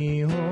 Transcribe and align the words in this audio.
Holy, 0.00 0.49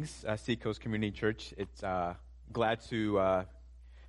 Greetings, 0.00 0.24
uh, 0.26 0.34
Seacoast 0.34 0.80
Community 0.80 1.10
Church. 1.10 1.52
It's 1.58 1.82
uh, 1.82 2.14
glad 2.54 2.80
to 2.88 3.18
uh, 3.18 3.44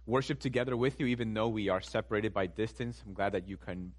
worship 0.05 0.39
together 0.39 0.77
with 0.77 1.01
you, 1.01 1.07
even 1.07 1.33
though 1.33 1.49
we 1.49 1.67
are 1.67 1.81
separated 1.81 2.33
by 2.33 2.47
distance. 2.47 3.03
I'm 3.05 3.13
glad 3.13 3.33
that 3.33 3.45
you 3.45 3.57
can 3.57 3.91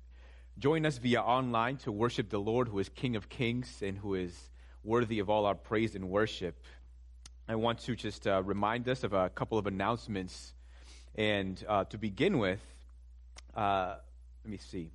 join 0.58 0.86
us 0.86 0.96
via 0.96 1.20
online 1.20 1.76
to 1.78 1.92
worship 1.92 2.30
the 2.30 2.38
Lord, 2.38 2.68
who 2.68 2.78
is 2.78 2.88
King 2.88 3.14
of 3.14 3.28
Kings 3.28 3.82
and 3.82 3.98
who 3.98 4.14
is 4.14 4.48
worthy 4.82 5.18
of 5.18 5.28
all 5.28 5.44
our 5.44 5.54
praise 5.54 5.94
and 5.94 6.08
worship. 6.08 6.64
I 7.46 7.56
want 7.56 7.80
to 7.80 7.94
just 7.94 8.26
uh, 8.26 8.42
remind 8.42 8.88
us 8.88 9.04
of 9.04 9.12
a 9.12 9.28
couple 9.28 9.58
of 9.58 9.66
announcements. 9.66 10.54
And 11.14 11.62
uh, 11.68 11.84
to 11.84 11.98
begin 11.98 12.38
with, 12.38 12.62
uh, 13.54 13.96
let 14.42 14.50
me 14.50 14.56
see. 14.56 14.92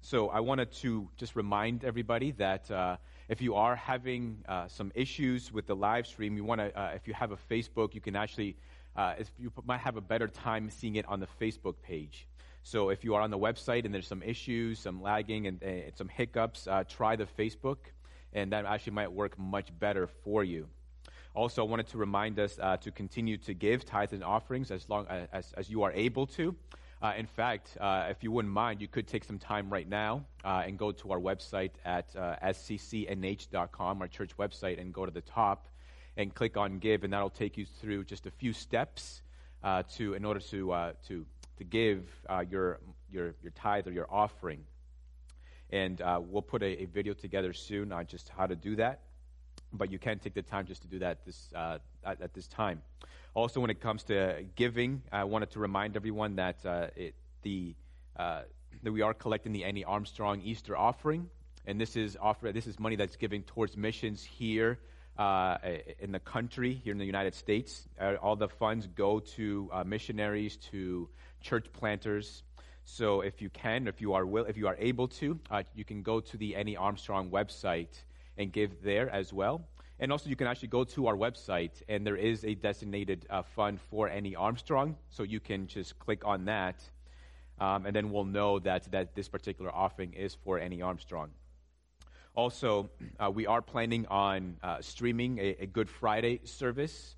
So 0.00 0.30
I 0.30 0.40
wanted 0.40 0.72
to 0.82 1.08
just 1.16 1.36
remind 1.36 1.84
everybody 1.84 2.32
that 2.32 2.68
uh, 2.72 2.96
if 3.28 3.40
you 3.40 3.54
are 3.54 3.74
having 3.74 4.38
uh, 4.48 4.68
some 4.68 4.92
issues 4.94 5.52
with 5.52 5.66
the 5.66 5.74
live 5.74 6.06
stream, 6.06 6.36
you 6.36 6.44
want 6.44 6.60
to, 6.60 6.78
uh, 6.78 6.92
if 6.94 7.08
you 7.08 7.14
have 7.14 7.32
a 7.32 7.36
Facebook, 7.36 7.94
you 7.94 8.00
can 8.00 8.16
actually, 8.16 8.56
uh, 8.96 9.14
you 9.38 9.50
might 9.64 9.80
have 9.80 9.96
a 9.96 10.00
better 10.00 10.28
time 10.28 10.70
seeing 10.70 10.96
it 10.96 11.06
on 11.08 11.20
the 11.20 11.28
Facebook 11.40 11.74
page. 11.82 12.26
So 12.62 12.90
if 12.90 13.04
you 13.04 13.14
are 13.14 13.20
on 13.20 13.30
the 13.30 13.38
website 13.38 13.84
and 13.84 13.94
there's 13.94 14.06
some 14.06 14.22
issues, 14.22 14.78
some 14.78 15.02
lagging, 15.02 15.46
and, 15.46 15.62
and 15.62 15.92
some 15.94 16.08
hiccups, 16.08 16.66
uh, 16.66 16.84
try 16.88 17.16
the 17.16 17.26
Facebook, 17.26 17.78
and 18.32 18.52
that 18.52 18.64
actually 18.64 18.92
might 18.92 19.12
work 19.12 19.38
much 19.38 19.68
better 19.78 20.06
for 20.06 20.44
you. 20.44 20.66
Also, 21.34 21.64
I 21.64 21.68
wanted 21.68 21.88
to 21.88 21.98
remind 21.98 22.38
us 22.38 22.58
uh, 22.60 22.76
to 22.78 22.90
continue 22.90 23.36
to 23.38 23.54
give 23.54 23.84
tithes 23.84 24.12
and 24.12 24.22
offerings 24.22 24.70
as 24.70 24.88
long 24.88 25.06
as, 25.32 25.52
as 25.56 25.68
you 25.68 25.82
are 25.82 25.92
able 25.92 26.26
to. 26.28 26.54
Uh, 27.04 27.12
in 27.18 27.26
fact, 27.26 27.76
uh, 27.82 28.06
if 28.08 28.24
you 28.24 28.32
wouldn't 28.32 28.54
mind, 28.54 28.80
you 28.80 28.88
could 28.88 29.06
take 29.06 29.24
some 29.24 29.38
time 29.38 29.68
right 29.68 29.86
now 29.86 30.24
uh, 30.42 30.62
and 30.64 30.78
go 30.78 30.90
to 30.90 31.12
our 31.12 31.18
website 31.18 31.72
at 31.84 32.06
uh, 32.16 32.34
sccnh.com, 32.42 34.00
our 34.00 34.08
church 34.08 34.34
website, 34.38 34.80
and 34.80 34.94
go 34.94 35.04
to 35.04 35.12
the 35.12 35.20
top 35.20 35.68
and 36.16 36.34
click 36.34 36.56
on 36.56 36.78
Give, 36.78 37.04
and 37.04 37.12
that'll 37.12 37.28
take 37.28 37.58
you 37.58 37.66
through 37.66 38.04
just 38.04 38.24
a 38.24 38.30
few 38.30 38.54
steps 38.54 39.20
uh, 39.62 39.82
to 39.96 40.14
in 40.14 40.24
order 40.24 40.40
to 40.40 40.72
uh, 40.72 40.92
to 41.08 41.26
to 41.58 41.64
give 41.64 42.08
uh, 42.30 42.42
your 42.50 42.80
your 43.12 43.34
your 43.42 43.52
tithe 43.54 43.86
or 43.86 43.92
your 43.92 44.06
offering. 44.10 44.64
And 45.68 46.00
we'll 46.30 46.40
put 46.40 46.62
a, 46.62 46.84
a 46.84 46.86
video 46.86 47.12
together 47.12 47.52
soon 47.52 47.92
on 47.92 48.06
just 48.06 48.30
how 48.30 48.46
to 48.46 48.56
do 48.56 48.76
that. 48.76 49.00
But 49.74 49.90
you 49.90 49.98
can 49.98 50.20
take 50.20 50.32
the 50.32 50.40
time 50.40 50.64
just 50.64 50.80
to 50.82 50.88
do 50.88 51.00
that 51.00 51.26
this, 51.26 51.52
at, 51.54 51.82
at 52.04 52.32
this 52.32 52.46
time. 52.48 52.80
Also, 53.34 53.58
when 53.58 53.70
it 53.70 53.80
comes 53.80 54.04
to 54.04 54.44
giving, 54.54 55.02
I 55.10 55.24
wanted 55.24 55.50
to 55.50 55.58
remind 55.58 55.96
everyone 55.96 56.36
that 56.36 56.64
uh, 56.64 56.86
it, 56.94 57.16
the 57.42 57.74
uh, 58.16 58.42
that 58.84 58.92
we 58.92 59.02
are 59.02 59.12
collecting 59.12 59.50
the 59.50 59.64
Annie 59.64 59.82
Armstrong 59.82 60.40
Easter 60.42 60.76
offering, 60.76 61.28
and 61.66 61.80
this 61.80 61.96
is 61.96 62.16
offer 62.20 62.52
this 62.52 62.68
is 62.68 62.78
money 62.78 62.94
that's 62.94 63.16
giving 63.16 63.42
towards 63.42 63.76
missions 63.76 64.22
here 64.22 64.78
uh, 65.18 65.58
in 65.98 66.12
the 66.12 66.20
country, 66.20 66.74
here 66.84 66.92
in 66.92 66.98
the 66.98 67.04
United 67.04 67.34
States. 67.34 67.88
Uh, 68.00 68.14
all 68.22 68.36
the 68.36 68.46
funds 68.46 68.86
go 68.86 69.18
to 69.18 69.68
uh, 69.72 69.82
missionaries, 69.82 70.56
to 70.70 71.08
church 71.40 71.66
planters. 71.72 72.44
So, 72.84 73.22
if 73.22 73.42
you 73.42 73.50
can, 73.50 73.88
if 73.88 74.00
you 74.00 74.12
are 74.12 74.24
will, 74.24 74.44
if 74.44 74.56
you 74.56 74.68
are 74.68 74.76
able 74.78 75.08
to, 75.08 75.40
uh, 75.50 75.64
you 75.74 75.84
can 75.84 76.02
go 76.02 76.20
to 76.20 76.36
the 76.36 76.54
Annie 76.54 76.76
Armstrong 76.76 77.30
website 77.30 78.00
and 78.38 78.52
give 78.52 78.84
there 78.84 79.10
as 79.10 79.32
well. 79.32 79.66
And 80.00 80.10
also, 80.10 80.28
you 80.28 80.36
can 80.36 80.48
actually 80.48 80.68
go 80.68 80.82
to 80.84 81.06
our 81.06 81.16
website, 81.16 81.82
and 81.88 82.04
there 82.04 82.16
is 82.16 82.44
a 82.44 82.54
designated 82.54 83.26
uh, 83.30 83.42
fund 83.42 83.80
for 83.80 84.08
Annie 84.08 84.34
Armstrong. 84.34 84.96
So 85.10 85.22
you 85.22 85.38
can 85.38 85.68
just 85.68 85.98
click 86.00 86.24
on 86.24 86.46
that, 86.46 86.82
um, 87.60 87.86
and 87.86 87.94
then 87.94 88.10
we'll 88.10 88.24
know 88.24 88.58
that, 88.58 88.90
that 88.90 89.14
this 89.14 89.28
particular 89.28 89.72
offering 89.72 90.12
is 90.14 90.34
for 90.34 90.58
Annie 90.58 90.82
Armstrong. 90.82 91.30
Also, 92.34 92.90
uh, 93.20 93.30
we 93.30 93.46
are 93.46 93.62
planning 93.62 94.04
on 94.08 94.56
uh, 94.64 94.80
streaming 94.80 95.38
a, 95.38 95.56
a 95.60 95.66
Good 95.66 95.88
Friday 95.88 96.40
service. 96.44 97.14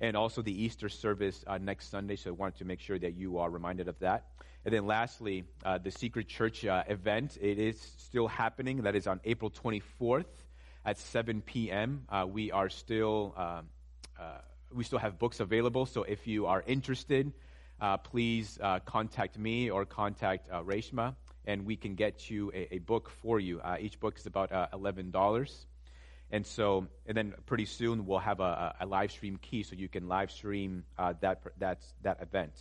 and 0.00 0.16
also 0.16 0.40
the 0.40 0.62
Easter 0.62 0.88
service 0.88 1.44
uh, 1.46 1.58
next 1.58 1.90
Sunday. 1.90 2.16
So 2.16 2.30
I 2.30 2.32
wanted 2.32 2.58
to 2.58 2.64
make 2.64 2.80
sure 2.80 2.98
that 2.98 3.16
you 3.16 3.38
are 3.38 3.50
reminded 3.50 3.88
of 3.88 3.98
that. 3.98 4.28
And 4.64 4.72
then 4.72 4.86
lastly, 4.86 5.44
uh, 5.64 5.78
the 5.78 5.90
Secret 5.90 6.28
Church 6.28 6.64
uh, 6.64 6.84
event. 6.86 7.36
It 7.40 7.58
is 7.58 7.80
still 7.98 8.28
happening. 8.28 8.82
That 8.82 8.94
is 8.94 9.06
on 9.06 9.20
April 9.24 9.50
24th 9.50 10.39
at 10.84 10.98
7 10.98 11.42
p.m. 11.42 12.04
Uh, 12.08 12.26
we 12.28 12.50
are 12.52 12.68
still 12.68 13.34
um, 13.36 13.68
uh, 14.18 14.38
we 14.72 14.84
still 14.84 14.98
have 14.98 15.18
books 15.18 15.40
available. 15.40 15.86
So 15.86 16.04
if 16.04 16.26
you 16.26 16.46
are 16.46 16.62
interested, 16.66 17.32
uh, 17.80 17.96
please 17.96 18.58
uh, 18.62 18.80
contact 18.80 19.38
me 19.38 19.70
or 19.70 19.84
contact 19.84 20.48
uh, 20.50 20.62
Reshma, 20.62 21.14
and 21.46 21.64
we 21.64 21.76
can 21.76 21.94
get 21.94 22.30
you 22.30 22.52
a, 22.54 22.74
a 22.76 22.78
book 22.78 23.10
for 23.22 23.40
you. 23.40 23.60
Uh, 23.60 23.76
each 23.80 23.98
book 23.98 24.18
is 24.18 24.26
about 24.26 24.52
uh, 24.52 24.68
eleven 24.72 25.10
dollars, 25.10 25.66
and 26.30 26.46
so 26.46 26.86
and 27.06 27.16
then 27.16 27.34
pretty 27.46 27.64
soon 27.64 28.06
we'll 28.06 28.18
have 28.18 28.40
a, 28.40 28.74
a, 28.80 28.86
live 28.86 29.10
stream 29.10 29.38
key, 29.40 29.62
so 29.62 29.74
you 29.74 29.88
can 29.88 30.08
live 30.08 30.30
stream 30.30 30.84
uh, 30.98 31.14
that 31.20 31.42
that 31.58 31.80
that 32.02 32.20
event. 32.20 32.52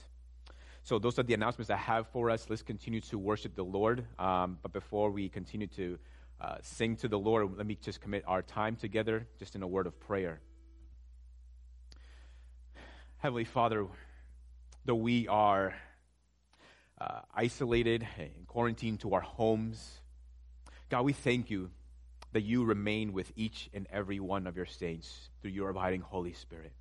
So 0.84 0.98
those 0.98 1.20
are 1.20 1.24
the 1.24 1.34
announcements 1.34 1.70
I 1.70 1.76
have 1.76 2.08
for 2.08 2.30
us. 2.30 2.48
Let's 2.50 2.64
continue 2.64 3.02
to 3.02 3.18
worship 3.18 3.56
the 3.56 3.66
Lord. 3.66 4.06
Um, 4.18 4.58
but 4.64 4.72
before 4.72 5.12
we 5.12 5.30
continue 5.30 5.68
to 5.68 6.00
uh, 6.42 6.56
sing 6.62 6.96
to 6.98 7.08
the 7.08 7.20
Lord, 7.20 7.58
let 7.58 7.66
me 7.66 7.78
just 7.82 8.02
commit 8.02 8.24
our 8.28 8.42
time 8.42 8.76
together, 8.76 9.28
just 9.40 9.56
in 9.56 9.64
a 9.64 9.68
word 9.68 9.88
of 9.88 10.00
prayer. 10.00 10.40
Heavenly 13.18 13.44
Father, 13.44 13.86
though 14.86 14.96
we 14.96 15.28
are 15.28 15.76
uh, 17.02 17.22
isolated 17.36 18.08
and 18.18 18.48
quarantined 18.48 19.02
to 19.02 19.14
our 19.14 19.22
homes, 19.22 20.00
God, 20.90 21.04
we 21.04 21.14
thank 21.14 21.50
you 21.50 21.70
that 22.32 22.42
you 22.42 22.64
remain 22.64 23.12
with 23.12 23.32
each 23.36 23.70
and 23.74 23.88
every 23.92 24.20
one 24.20 24.48
of 24.48 24.56
your 24.56 24.66
saints 24.66 25.30
through 25.42 25.52
your 25.52 25.70
abiding 25.70 26.02
Holy 26.02 26.34
Spirit. 26.34 26.72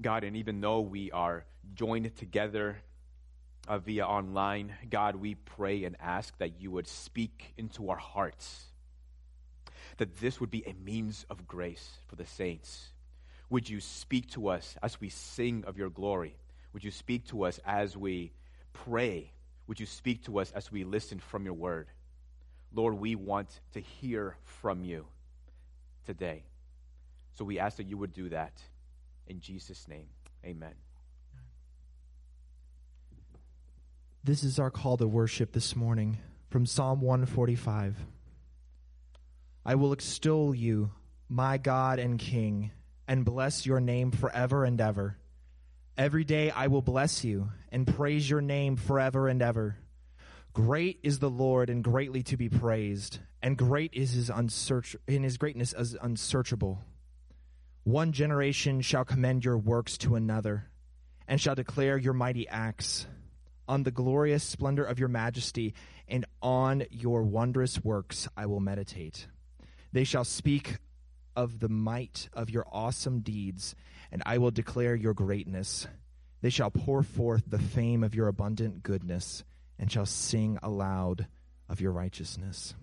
God, 0.00 0.24
and 0.24 0.36
even 0.36 0.60
though 0.60 0.80
we 0.80 1.10
are 1.10 1.44
joined 1.74 2.14
together 2.16 2.78
uh, 3.68 3.78
via 3.78 4.06
online, 4.06 4.74
God, 4.88 5.16
we 5.16 5.34
pray 5.34 5.84
and 5.84 5.96
ask 6.00 6.36
that 6.38 6.60
you 6.60 6.70
would 6.70 6.88
speak 6.88 7.52
into 7.56 7.90
our 7.90 7.96
hearts, 7.96 8.66
that 9.98 10.18
this 10.20 10.40
would 10.40 10.50
be 10.50 10.64
a 10.66 10.74
means 10.84 11.26
of 11.30 11.46
grace 11.46 11.98
for 12.08 12.16
the 12.16 12.26
saints 12.26 12.90
would 13.50 13.68
you 13.68 13.80
speak 13.80 14.30
to 14.30 14.48
us 14.48 14.76
as 14.80 15.00
we 15.00 15.08
sing 15.08 15.64
of 15.66 15.76
your 15.76 15.90
glory? 15.90 16.36
Would 16.72 16.84
you 16.84 16.92
speak 16.92 17.26
to 17.28 17.42
us 17.42 17.58
as 17.66 17.96
we 17.96 18.32
pray? 18.72 19.32
Would 19.66 19.80
you 19.80 19.86
speak 19.86 20.24
to 20.24 20.38
us 20.38 20.52
as 20.52 20.70
we 20.70 20.84
listen 20.84 21.18
from 21.18 21.44
your 21.44 21.54
word? 21.54 21.88
Lord, 22.72 22.94
we 22.94 23.16
want 23.16 23.60
to 23.72 23.80
hear 23.80 24.36
from 24.44 24.84
you 24.84 25.06
today. 26.06 26.44
So 27.34 27.44
we 27.44 27.58
ask 27.58 27.76
that 27.78 27.88
you 27.88 27.98
would 27.98 28.12
do 28.12 28.28
that. 28.28 28.52
In 29.26 29.40
Jesus' 29.40 29.88
name, 29.88 30.06
amen. 30.44 30.74
This 34.22 34.44
is 34.44 34.58
our 34.58 34.70
call 34.70 34.98
to 34.98 35.08
worship 35.08 35.52
this 35.52 35.74
morning 35.74 36.18
from 36.50 36.66
Psalm 36.66 37.00
145. 37.00 37.96
I 39.64 39.74
will 39.76 39.94
extol 39.94 40.54
you, 40.54 40.90
my 41.30 41.56
God 41.56 41.98
and 41.98 42.18
King 42.18 42.70
and 43.08 43.24
bless 43.24 43.64
your 43.64 43.80
name 43.80 44.10
forever 44.10 44.66
and 44.66 44.78
ever. 44.78 45.16
Every 45.96 46.24
day 46.24 46.50
I 46.50 46.66
will 46.66 46.82
bless 46.82 47.24
you 47.24 47.48
and 47.72 47.86
praise 47.86 48.28
your 48.28 48.42
name 48.42 48.76
forever 48.76 49.26
and 49.26 49.40
ever. 49.40 49.78
Great 50.52 51.00
is 51.02 51.18
the 51.18 51.30
Lord 51.30 51.70
and 51.70 51.82
greatly 51.82 52.22
to 52.24 52.36
be 52.36 52.50
praised, 52.50 53.20
and 53.42 53.56
great 53.56 53.94
is 53.94 54.12
his 54.12 54.28
unsearch 54.28 54.94
in 55.08 55.22
his 55.22 55.38
greatness 55.38 55.72
as 55.72 55.96
unsearchable. 56.02 56.84
One 57.84 58.12
generation 58.12 58.82
shall 58.82 59.06
commend 59.06 59.46
your 59.46 59.56
works 59.56 59.96
to 59.98 60.14
another, 60.14 60.66
and 61.26 61.40
shall 61.40 61.54
declare 61.54 61.96
your 61.96 62.12
mighty 62.12 62.46
acts. 62.46 63.06
On 63.70 63.84
the 63.84 63.92
glorious 63.92 64.42
splendor 64.42 64.82
of 64.82 64.98
your 64.98 65.08
majesty 65.08 65.74
and 66.08 66.26
on 66.42 66.82
your 66.90 67.22
wondrous 67.22 67.84
works 67.84 68.26
I 68.36 68.46
will 68.46 68.58
meditate. 68.58 69.28
They 69.92 70.02
shall 70.02 70.24
speak 70.24 70.78
of 71.36 71.60
the 71.60 71.68
might 71.68 72.28
of 72.32 72.50
your 72.50 72.66
awesome 72.72 73.20
deeds, 73.20 73.76
and 74.10 74.24
I 74.26 74.38
will 74.38 74.50
declare 74.50 74.96
your 74.96 75.14
greatness. 75.14 75.86
They 76.40 76.50
shall 76.50 76.72
pour 76.72 77.04
forth 77.04 77.44
the 77.46 77.60
fame 77.60 78.02
of 78.02 78.12
your 78.12 78.26
abundant 78.26 78.82
goodness, 78.82 79.44
and 79.78 79.88
shall 79.88 80.04
sing 80.04 80.58
aloud 80.64 81.28
of 81.68 81.80
your 81.80 81.92
righteousness. 81.92 82.74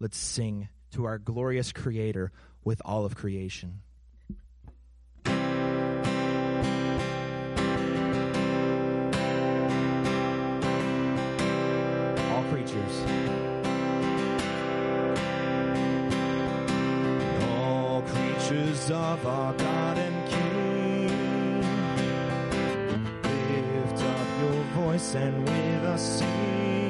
Let's 0.00 0.16
sing 0.16 0.68
to 0.92 1.04
our 1.04 1.18
glorious 1.18 1.72
Creator 1.72 2.32
with 2.64 2.80
all 2.86 3.04
of 3.04 3.16
creation. 3.16 3.82
Creatures 18.84 18.90
of 18.90 19.26
our 19.26 19.52
God 19.54 19.98
and 19.98 20.28
King. 20.28 21.60
Lift 23.22 24.02
up 24.02 24.26
your 24.40 24.62
voice 24.84 25.14
and 25.14 25.44
with 25.44 25.84
us 25.84 26.18
sing. 26.18 26.83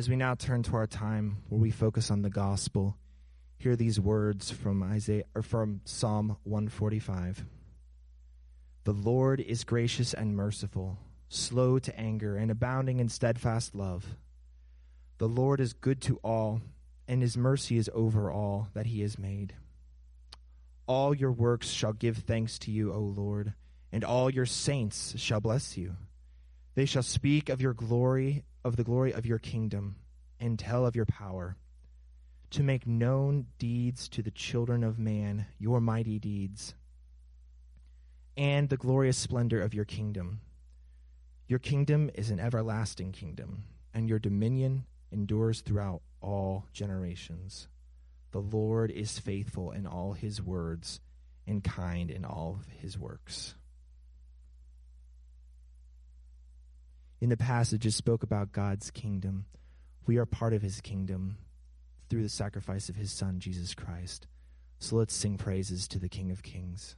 As 0.00 0.08
we 0.08 0.16
now 0.16 0.34
turn 0.34 0.62
to 0.62 0.76
our 0.76 0.86
time 0.86 1.42
where 1.50 1.60
we 1.60 1.70
focus 1.70 2.10
on 2.10 2.22
the 2.22 2.30
gospel, 2.30 2.96
hear 3.58 3.76
these 3.76 4.00
words 4.00 4.50
from 4.50 4.82
Isaiah 4.82 5.24
or 5.34 5.42
from 5.42 5.82
Psalm 5.84 6.38
145. 6.44 7.44
The 8.84 8.94
Lord 8.94 9.40
is 9.40 9.62
gracious 9.64 10.14
and 10.14 10.34
merciful, 10.34 10.96
slow 11.28 11.78
to 11.80 12.00
anger 12.00 12.38
and 12.38 12.50
abounding 12.50 12.98
in 12.98 13.10
steadfast 13.10 13.74
love. 13.74 14.06
The 15.18 15.28
Lord 15.28 15.60
is 15.60 15.74
good 15.74 16.00
to 16.00 16.16
all, 16.24 16.62
and 17.06 17.20
his 17.20 17.36
mercy 17.36 17.76
is 17.76 17.90
over 17.92 18.32
all 18.32 18.68
that 18.72 18.86
he 18.86 19.02
has 19.02 19.18
made. 19.18 19.54
All 20.86 21.12
your 21.12 21.32
works 21.32 21.68
shall 21.68 21.92
give 21.92 22.16
thanks 22.16 22.58
to 22.60 22.70
you, 22.70 22.90
O 22.90 23.00
Lord, 23.00 23.52
and 23.92 24.02
all 24.02 24.30
your 24.30 24.46
saints 24.46 25.12
shall 25.18 25.42
bless 25.42 25.76
you. 25.76 25.96
They 26.74 26.86
shall 26.86 27.02
speak 27.02 27.50
of 27.50 27.60
your 27.60 27.74
glory, 27.74 28.44
of 28.64 28.76
the 28.76 28.84
glory 28.84 29.12
of 29.12 29.26
your 29.26 29.38
kingdom, 29.38 29.96
and 30.38 30.58
tell 30.58 30.86
of 30.86 30.96
your 30.96 31.06
power, 31.06 31.56
to 32.50 32.62
make 32.62 32.86
known 32.86 33.46
deeds 33.58 34.08
to 34.08 34.22
the 34.22 34.30
children 34.30 34.82
of 34.82 34.98
man, 34.98 35.46
your 35.58 35.80
mighty 35.80 36.18
deeds, 36.18 36.74
and 38.36 38.68
the 38.68 38.76
glorious 38.76 39.16
splendor 39.16 39.60
of 39.60 39.74
your 39.74 39.84
kingdom. 39.84 40.40
Your 41.46 41.58
kingdom 41.58 42.10
is 42.14 42.30
an 42.30 42.40
everlasting 42.40 43.12
kingdom, 43.12 43.64
and 43.92 44.08
your 44.08 44.18
dominion 44.18 44.86
endures 45.12 45.60
throughout 45.60 46.02
all 46.20 46.66
generations. 46.72 47.68
The 48.32 48.40
Lord 48.40 48.90
is 48.90 49.18
faithful 49.18 49.72
in 49.72 49.86
all 49.86 50.12
his 50.12 50.40
words 50.40 51.00
and 51.46 51.64
kind 51.64 52.10
in 52.10 52.24
all 52.24 52.60
his 52.80 52.96
works. 52.96 53.54
In 57.20 57.28
the 57.28 57.36
passage, 57.36 57.84
it 57.84 57.92
spoke 57.92 58.22
about 58.22 58.52
God's 58.52 58.90
kingdom. 58.90 59.44
We 60.06 60.16
are 60.16 60.24
part 60.24 60.54
of 60.54 60.62
his 60.62 60.80
kingdom 60.80 61.36
through 62.08 62.22
the 62.22 62.28
sacrifice 62.28 62.88
of 62.88 62.96
his 62.96 63.12
son, 63.12 63.40
Jesus 63.40 63.74
Christ. 63.74 64.26
So 64.78 64.96
let's 64.96 65.14
sing 65.14 65.36
praises 65.36 65.86
to 65.88 65.98
the 65.98 66.08
King 66.08 66.30
of 66.30 66.42
Kings. 66.42 66.96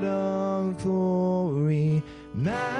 God 0.00 0.04
of 0.04 0.82
glory, 0.84 2.02
majesty, 2.32 2.77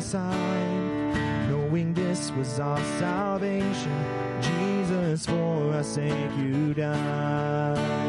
side, 0.00 1.48
knowing 1.48 1.94
this 1.94 2.30
was 2.32 2.60
our 2.60 2.82
salvation. 2.98 4.04
Jesus, 4.40 5.26
for 5.26 5.74
our 5.74 5.82
sake, 5.82 6.30
you 6.38 6.74
died. 6.74 8.07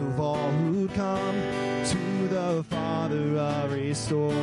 Of 0.00 0.20
all 0.20 0.50
who'd 0.50 0.92
come 0.94 1.34
to 1.86 2.28
the 2.28 2.64
Father 2.64 3.38
are 3.38 3.68
restored. 3.68 4.34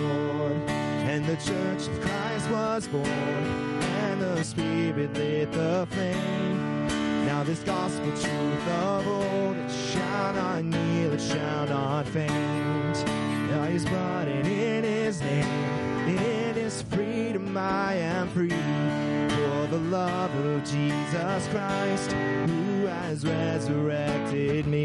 And 1.09 1.25
the 1.25 1.37
church 1.37 1.87
of 1.87 2.01
Christ 2.01 2.49
was 2.49 2.87
born, 2.87 3.07
and 3.07 4.21
the 4.21 4.43
Spirit 4.43 5.13
lit 5.13 5.51
the 5.51 5.87
flame. 5.91 6.87
Now 7.25 7.43
this 7.43 7.59
gospel 7.59 8.09
truth 8.11 8.67
of 8.67 9.07
old, 9.07 9.57
it 9.57 9.71
shall 9.71 10.33
not 10.33 10.63
kneel, 10.63 11.13
it 11.13 11.21
shall 11.21 11.67
not 11.67 12.07
faint. 12.07 13.05
Now 13.49 13.63
his 13.63 13.85
blood 13.85 14.27
and 14.27 14.47
in 14.47 14.83
his 14.83 15.21
name, 15.21 16.07
in 16.07 16.55
his 16.55 16.81
freedom 16.83 17.55
I 17.57 17.95
am 17.95 18.27
free. 18.29 18.49
For 18.49 19.67
the 19.67 19.79
love 19.89 20.33
of 20.45 20.63
Jesus 20.63 21.47
Christ, 21.47 22.11
who 22.11 22.85
has 22.85 23.25
resurrected 23.25 24.67
me. 24.67 24.76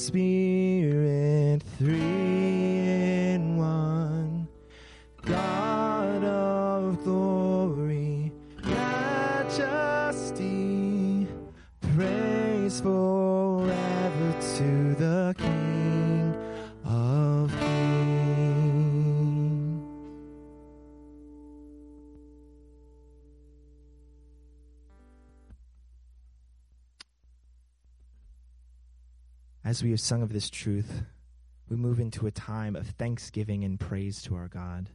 Spirit, 0.00 0.39
As 29.70 29.84
we 29.84 29.90
have 29.90 30.00
sung 30.00 30.20
of 30.20 30.32
this 30.32 30.50
truth, 30.50 31.04
we 31.68 31.76
move 31.76 32.00
into 32.00 32.26
a 32.26 32.32
time 32.32 32.74
of 32.74 32.88
thanksgiving 32.88 33.62
and 33.62 33.78
praise 33.78 34.20
to 34.22 34.34
our 34.34 34.48
God. 34.48 34.88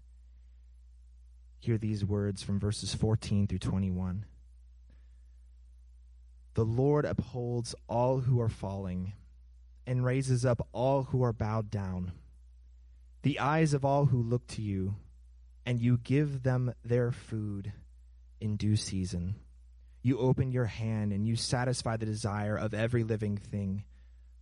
Hear 1.59 1.77
these 1.77 2.03
words 2.03 2.43
from 2.43 2.59
verses 2.59 2.93
14 2.93 3.47
through 3.47 3.59
21. 3.59 4.25
The 6.55 6.65
Lord 6.65 7.05
upholds 7.05 7.73
all 7.87 8.19
who 8.19 8.41
are 8.41 8.49
falling 8.49 9.13
and 9.87 10.03
raises 10.03 10.45
up 10.45 10.67
all 10.73 11.03
who 11.03 11.23
are 11.23 11.31
bowed 11.31 11.71
down. 11.71 12.11
The 13.21 13.39
eyes 13.39 13.73
of 13.73 13.85
all 13.85 14.07
who 14.07 14.21
look 14.21 14.45
to 14.47 14.61
you, 14.61 14.97
and 15.65 15.79
you 15.79 15.99
give 15.99 16.43
them 16.43 16.73
their 16.83 17.13
food 17.13 17.71
in 18.41 18.57
due 18.57 18.75
season. 18.75 19.35
You 20.01 20.17
open 20.17 20.51
your 20.51 20.65
hand 20.65 21.13
and 21.13 21.25
you 21.25 21.37
satisfy 21.37 21.95
the 21.95 22.05
desire 22.05 22.57
of 22.57 22.73
every 22.73 23.05
living 23.05 23.37
thing. 23.37 23.85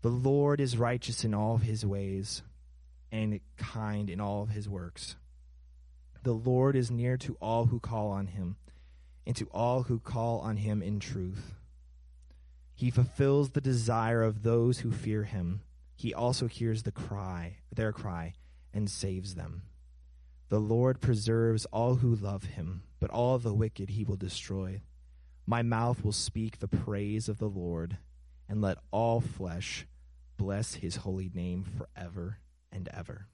The 0.03 0.09
Lord 0.09 0.59
is 0.59 0.77
righteous 0.77 1.23
in 1.23 1.33
all 1.33 1.55
his 1.55 1.85
ways 1.85 2.41
and 3.09 3.39
kind 3.55 4.09
in 4.09 4.19
all 4.19 4.41
of 4.41 4.49
his 4.49 4.67
works. 4.67 5.15
The 6.23 6.33
Lord 6.33 6.75
is 6.75 6.91
near 6.91 7.15
to 7.19 7.37
all 7.39 7.67
who 7.67 7.79
call 7.79 8.09
on 8.09 8.27
him, 8.27 8.57
and 9.25 9.33
to 9.37 9.45
all 9.53 9.83
who 9.83 10.01
call 10.01 10.41
on 10.41 10.57
him 10.57 10.81
in 10.81 10.99
truth. 10.99 11.53
He 12.75 12.91
fulfills 12.91 13.51
the 13.51 13.61
desire 13.61 14.21
of 14.23 14.43
those 14.43 14.79
who 14.79 14.91
fear 14.91 15.23
him. 15.23 15.61
He 15.95 16.13
also 16.13 16.47
hears 16.47 16.83
the 16.83 16.91
cry, 16.91 17.59
their 17.73 17.93
cry, 17.93 18.33
and 18.73 18.89
saves 18.89 19.35
them. 19.35 19.61
The 20.49 20.59
Lord 20.59 20.99
preserves 20.99 21.65
all 21.67 21.95
who 21.95 22.13
love 22.13 22.43
him, 22.43 22.83
but 22.99 23.09
all 23.09 23.37
the 23.37 23.53
wicked 23.53 23.91
he 23.91 24.03
will 24.03 24.17
destroy. 24.17 24.81
My 25.45 25.61
mouth 25.61 26.03
will 26.03 26.11
speak 26.11 26.59
the 26.59 26.67
praise 26.67 27.29
of 27.29 27.37
the 27.37 27.47
Lord, 27.47 27.99
and 28.49 28.61
let 28.61 28.79
all 28.91 29.21
flesh 29.21 29.87
bless 30.37 30.75
his 30.75 30.97
holy 30.97 31.31
name 31.33 31.63
forever 31.63 32.37
and 32.71 32.87
ever. 32.93 33.25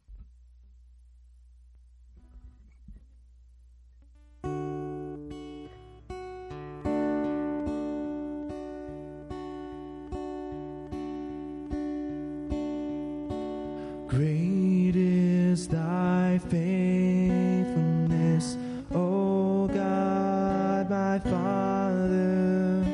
Great 14.07 14.95
is 14.95 15.67
thy 15.67 16.39
faithfulness, 16.49 18.57
O 18.91 19.67
God, 19.67 20.89
my 20.89 21.19
Father. 21.19 22.85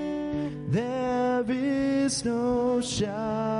There 0.68 1.46
is 1.48 2.26
no 2.26 2.82
shadow 2.82 3.55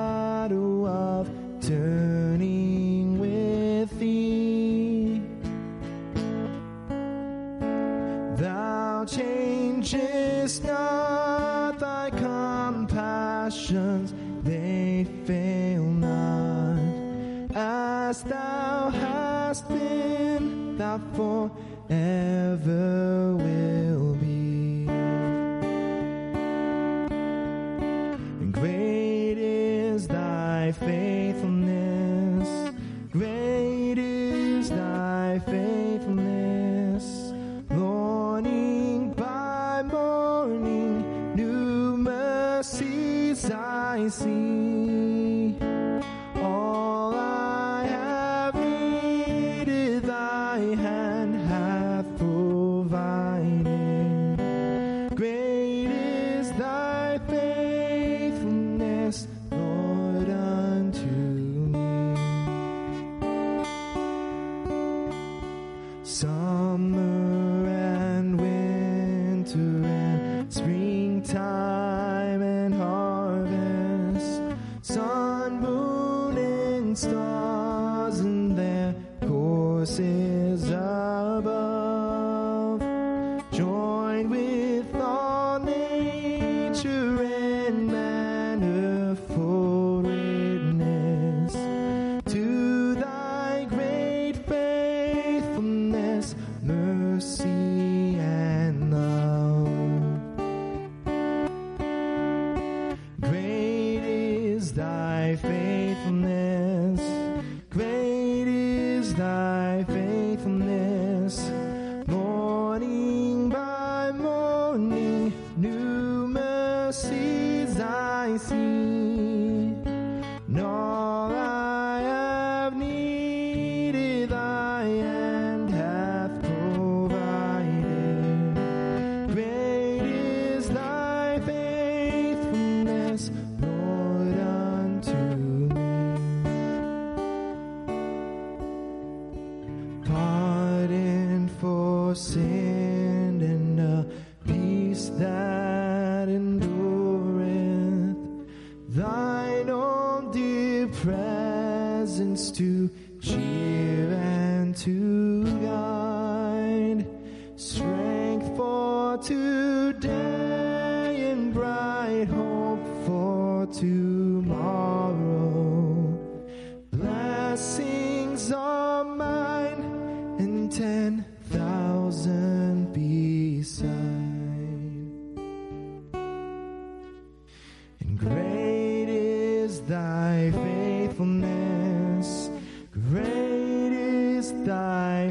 forever 22.66 23.05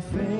thy 0.01 0.34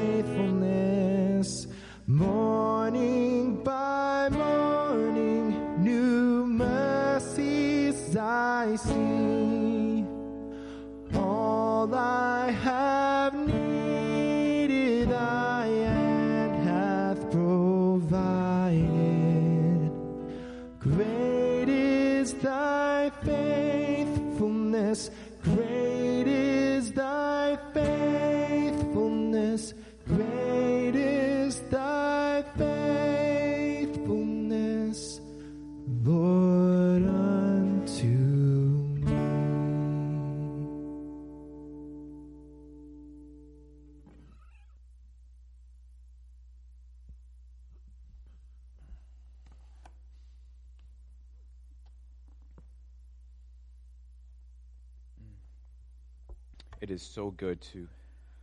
is 56.95 57.03
so 57.03 57.33
good 57.33 57.61
to 57.61 57.89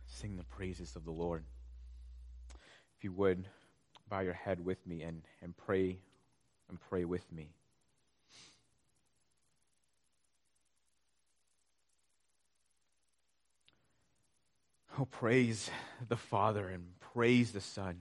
sing 0.06 0.36
the 0.36 0.44
praises 0.44 0.94
of 0.94 1.06
the 1.06 1.10
Lord. 1.10 1.42
If 2.98 3.02
you 3.02 3.10
would, 3.12 3.48
bow 4.10 4.20
your 4.20 4.34
head 4.34 4.62
with 4.62 4.86
me 4.86 5.00
and, 5.02 5.22
and 5.40 5.56
pray 5.56 5.96
and 6.68 6.78
pray 6.78 7.06
with 7.06 7.32
me. 7.32 7.48
Oh, 14.98 15.06
praise 15.06 15.70
the 16.06 16.18
Father 16.18 16.68
and 16.68 16.84
praise 17.14 17.52
the 17.52 17.62
Son 17.62 17.96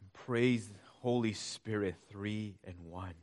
and 0.00 0.12
praise 0.12 0.66
the 0.66 0.74
Holy 1.02 1.34
Spirit, 1.34 1.94
three 2.10 2.56
and 2.64 2.74
one. 2.80 3.14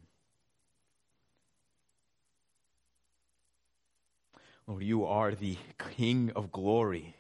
Lord, 4.68 4.84
you 4.84 5.06
are 5.06 5.34
the 5.34 5.56
King 5.96 6.32
of 6.36 6.52
glory, 6.52 7.16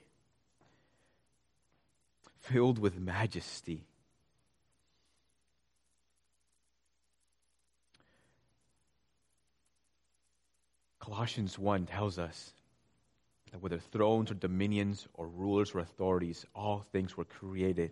filled 2.41 2.77
with 2.77 2.99
majesty. 2.99 3.85
Colossians 10.99 11.57
1 11.57 11.85
tells 11.85 12.19
us 12.19 12.51
that 13.53 13.61
whether 13.61 13.79
thrones 13.79 14.29
or 14.29 14.33
dominions 14.33 15.07
or 15.13 15.25
rulers 15.25 15.73
or 15.73 15.79
authorities, 15.79 16.45
all 16.53 16.85
things 16.91 17.15
were 17.15 17.23
created 17.23 17.91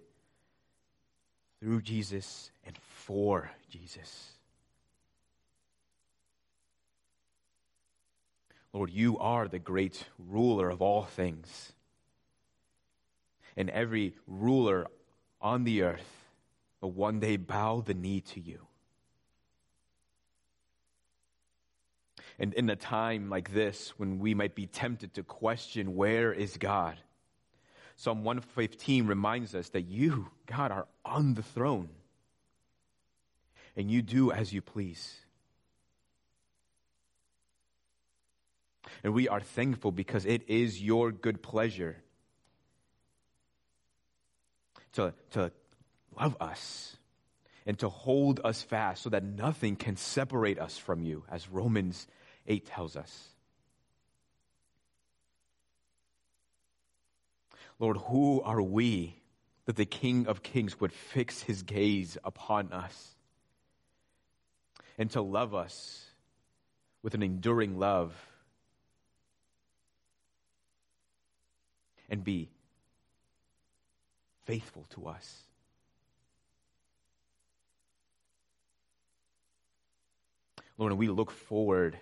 through 1.61 1.81
Jesus 1.81 2.51
and 2.65 2.77
for 2.77 3.49
Jesus. 3.69 4.34
Lord, 8.75 8.89
you 8.89 9.17
are 9.19 9.47
the 9.47 9.57
great 9.57 10.03
ruler 10.19 10.69
of 10.69 10.81
all 10.81 11.03
things. 11.03 11.71
And 13.55 13.69
every 13.69 14.15
ruler 14.27 14.87
on 15.39 15.63
the 15.63 15.83
earth 15.83 16.25
will 16.81 16.91
one 16.91 17.21
day 17.21 17.37
bow 17.37 17.79
the 17.79 17.93
knee 17.93 18.19
to 18.33 18.41
you. 18.41 18.67
And 22.37 22.53
in 22.53 22.69
a 22.69 22.75
time 22.75 23.29
like 23.29 23.53
this, 23.53 23.93
when 23.95 24.19
we 24.19 24.33
might 24.33 24.55
be 24.55 24.67
tempted 24.67 25.13
to 25.13 25.23
question, 25.23 25.95
where 25.95 26.33
is 26.33 26.57
God? 26.57 26.97
Psalm 27.95 28.25
115 28.25 29.07
reminds 29.07 29.55
us 29.55 29.69
that 29.69 29.83
you, 29.83 30.27
God, 30.47 30.73
are 30.73 30.87
on 31.05 31.35
the 31.35 31.43
throne. 31.43 31.87
And 33.77 33.89
you 33.89 34.01
do 34.01 34.33
as 34.33 34.51
you 34.51 34.61
please. 34.61 35.24
And 39.03 39.13
we 39.13 39.27
are 39.27 39.39
thankful 39.39 39.91
because 39.91 40.25
it 40.25 40.43
is 40.47 40.81
your 40.81 41.11
good 41.11 41.41
pleasure 41.41 41.97
to, 44.93 45.13
to 45.31 45.51
love 46.19 46.37
us 46.39 46.95
and 47.65 47.77
to 47.79 47.89
hold 47.89 48.39
us 48.43 48.61
fast 48.61 49.03
so 49.03 49.09
that 49.09 49.23
nothing 49.23 49.75
can 49.75 49.97
separate 49.97 50.59
us 50.59 50.77
from 50.77 51.03
you, 51.03 51.23
as 51.29 51.49
Romans 51.49 52.07
8 52.47 52.65
tells 52.65 52.95
us. 52.95 53.27
Lord, 57.79 57.97
who 57.97 58.41
are 58.41 58.61
we 58.61 59.15
that 59.65 59.75
the 59.75 59.85
King 59.85 60.27
of 60.27 60.43
Kings 60.43 60.79
would 60.79 60.93
fix 60.93 61.41
his 61.41 61.63
gaze 61.63 62.17
upon 62.23 62.71
us 62.71 63.15
and 64.97 65.09
to 65.11 65.21
love 65.21 65.53
us 65.53 66.05
with 67.01 67.15
an 67.15 67.23
enduring 67.23 67.77
love 67.77 68.15
and 72.09 72.23
be 72.23 72.49
faithful 74.45 74.85
to 74.91 75.07
us? 75.07 75.41
Lord, 80.77 80.93
we 80.93 81.07
look 81.07 81.31
forward 81.31 81.97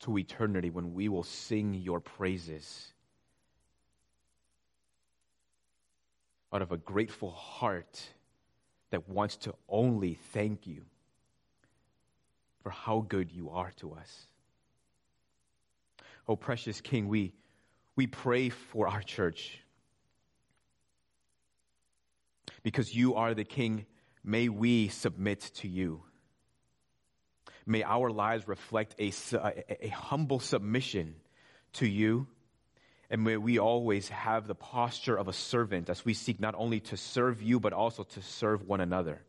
to 0.00 0.16
eternity 0.16 0.70
when 0.70 0.94
we 0.94 1.08
will 1.08 1.24
sing 1.24 1.74
your 1.74 2.00
praises 2.00 2.92
out 6.52 6.62
of 6.62 6.72
a 6.72 6.76
grateful 6.78 7.30
heart 7.30 8.02
that 8.90 9.08
wants 9.08 9.36
to 9.36 9.54
only 9.68 10.14
thank 10.32 10.66
you 10.66 10.82
for 12.62 12.70
how 12.70 13.04
good 13.06 13.30
you 13.30 13.50
are 13.50 13.72
to 13.76 13.92
us. 13.92 14.26
Oh, 16.26 16.36
precious 16.36 16.80
King, 16.80 17.08
we, 17.08 17.32
we 17.98 18.06
pray 18.06 18.48
for 18.48 18.86
our 18.86 19.02
church. 19.02 19.58
Because 22.62 22.94
you 22.94 23.16
are 23.16 23.34
the 23.34 23.42
King, 23.42 23.86
may 24.22 24.48
we 24.48 24.86
submit 24.86 25.40
to 25.56 25.66
you. 25.66 26.04
May 27.66 27.82
our 27.82 28.08
lives 28.12 28.46
reflect 28.46 28.94
a, 29.00 29.12
a, 29.84 29.88
humble 29.88 30.38
submission 30.38 31.16
to 31.72 31.88
you. 31.88 32.28
And 33.10 33.24
may 33.24 33.36
we 33.36 33.58
always 33.58 34.08
have 34.10 34.46
the 34.46 34.54
posture 34.54 35.16
of 35.16 35.26
a 35.26 35.32
servant 35.32 35.90
as 35.90 36.04
we 36.04 36.14
seek 36.14 36.38
not 36.38 36.54
only 36.56 36.78
to 36.78 36.96
serve 36.96 37.42
you, 37.42 37.58
but 37.58 37.72
also 37.72 38.04
to 38.04 38.22
serve 38.22 38.62
one 38.62 38.80
another. 38.80 39.20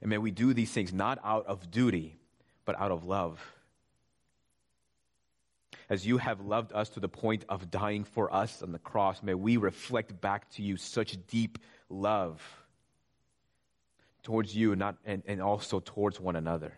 And 0.00 0.08
may 0.08 0.16
we 0.16 0.30
do 0.30 0.54
these 0.54 0.72
things 0.72 0.94
not 0.94 1.18
out 1.22 1.44
of 1.46 1.70
duty, 1.70 2.16
but 2.64 2.80
out 2.80 2.90
of 2.90 3.04
love. 3.04 3.38
As 5.88 6.06
you 6.06 6.18
have 6.18 6.40
loved 6.40 6.72
us 6.72 6.88
to 6.90 7.00
the 7.00 7.08
point 7.08 7.44
of 7.48 7.70
dying 7.70 8.04
for 8.04 8.32
us 8.34 8.62
on 8.62 8.72
the 8.72 8.78
cross, 8.78 9.22
may 9.22 9.34
we 9.34 9.56
reflect 9.56 10.20
back 10.20 10.50
to 10.52 10.62
you 10.62 10.76
such 10.76 11.16
deep 11.28 11.58
love 11.88 12.42
towards 14.24 14.56
you 14.56 14.74
not, 14.74 14.96
and, 15.04 15.22
and 15.26 15.40
also 15.40 15.78
towards 15.78 16.18
one 16.18 16.34
another. 16.34 16.72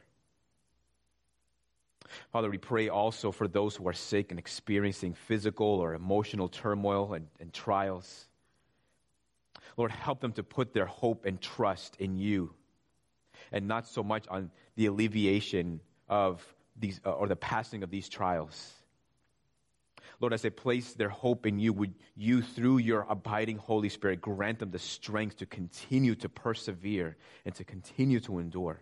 Father, 2.30 2.50
we 2.50 2.58
pray 2.58 2.90
also 2.90 3.32
for 3.32 3.48
those 3.48 3.74
who 3.74 3.88
are 3.88 3.94
sick 3.94 4.30
and 4.30 4.38
experiencing 4.38 5.14
physical 5.14 5.66
or 5.66 5.94
emotional 5.94 6.48
turmoil 6.48 7.14
and, 7.14 7.26
and 7.40 7.52
trials. 7.52 8.26
Lord, 9.78 9.90
help 9.90 10.20
them 10.20 10.32
to 10.32 10.42
put 10.42 10.74
their 10.74 10.86
hope 10.86 11.24
and 11.24 11.40
trust 11.40 11.96
in 11.98 12.18
you 12.18 12.52
and 13.52 13.66
not 13.66 13.86
so 13.86 14.02
much 14.02 14.26
on 14.28 14.50
the 14.76 14.86
alleviation 14.86 15.80
of 16.08 16.44
these 16.76 17.00
uh, 17.04 17.10
or 17.10 17.28
the 17.28 17.36
passing 17.36 17.82
of 17.82 17.90
these 17.90 18.08
trials. 18.08 18.72
Lord, 20.20 20.32
as 20.32 20.42
they 20.42 20.50
place 20.50 20.94
their 20.94 21.08
hope 21.08 21.46
in 21.46 21.58
you, 21.60 21.72
would 21.72 21.94
you, 22.16 22.42
through 22.42 22.78
your 22.78 23.06
abiding 23.08 23.58
Holy 23.58 23.88
Spirit, 23.88 24.20
grant 24.20 24.58
them 24.58 24.70
the 24.70 24.78
strength 24.78 25.38
to 25.38 25.46
continue 25.46 26.16
to 26.16 26.28
persevere 26.28 27.16
and 27.44 27.54
to 27.54 27.64
continue 27.64 28.18
to 28.20 28.40
endure? 28.40 28.80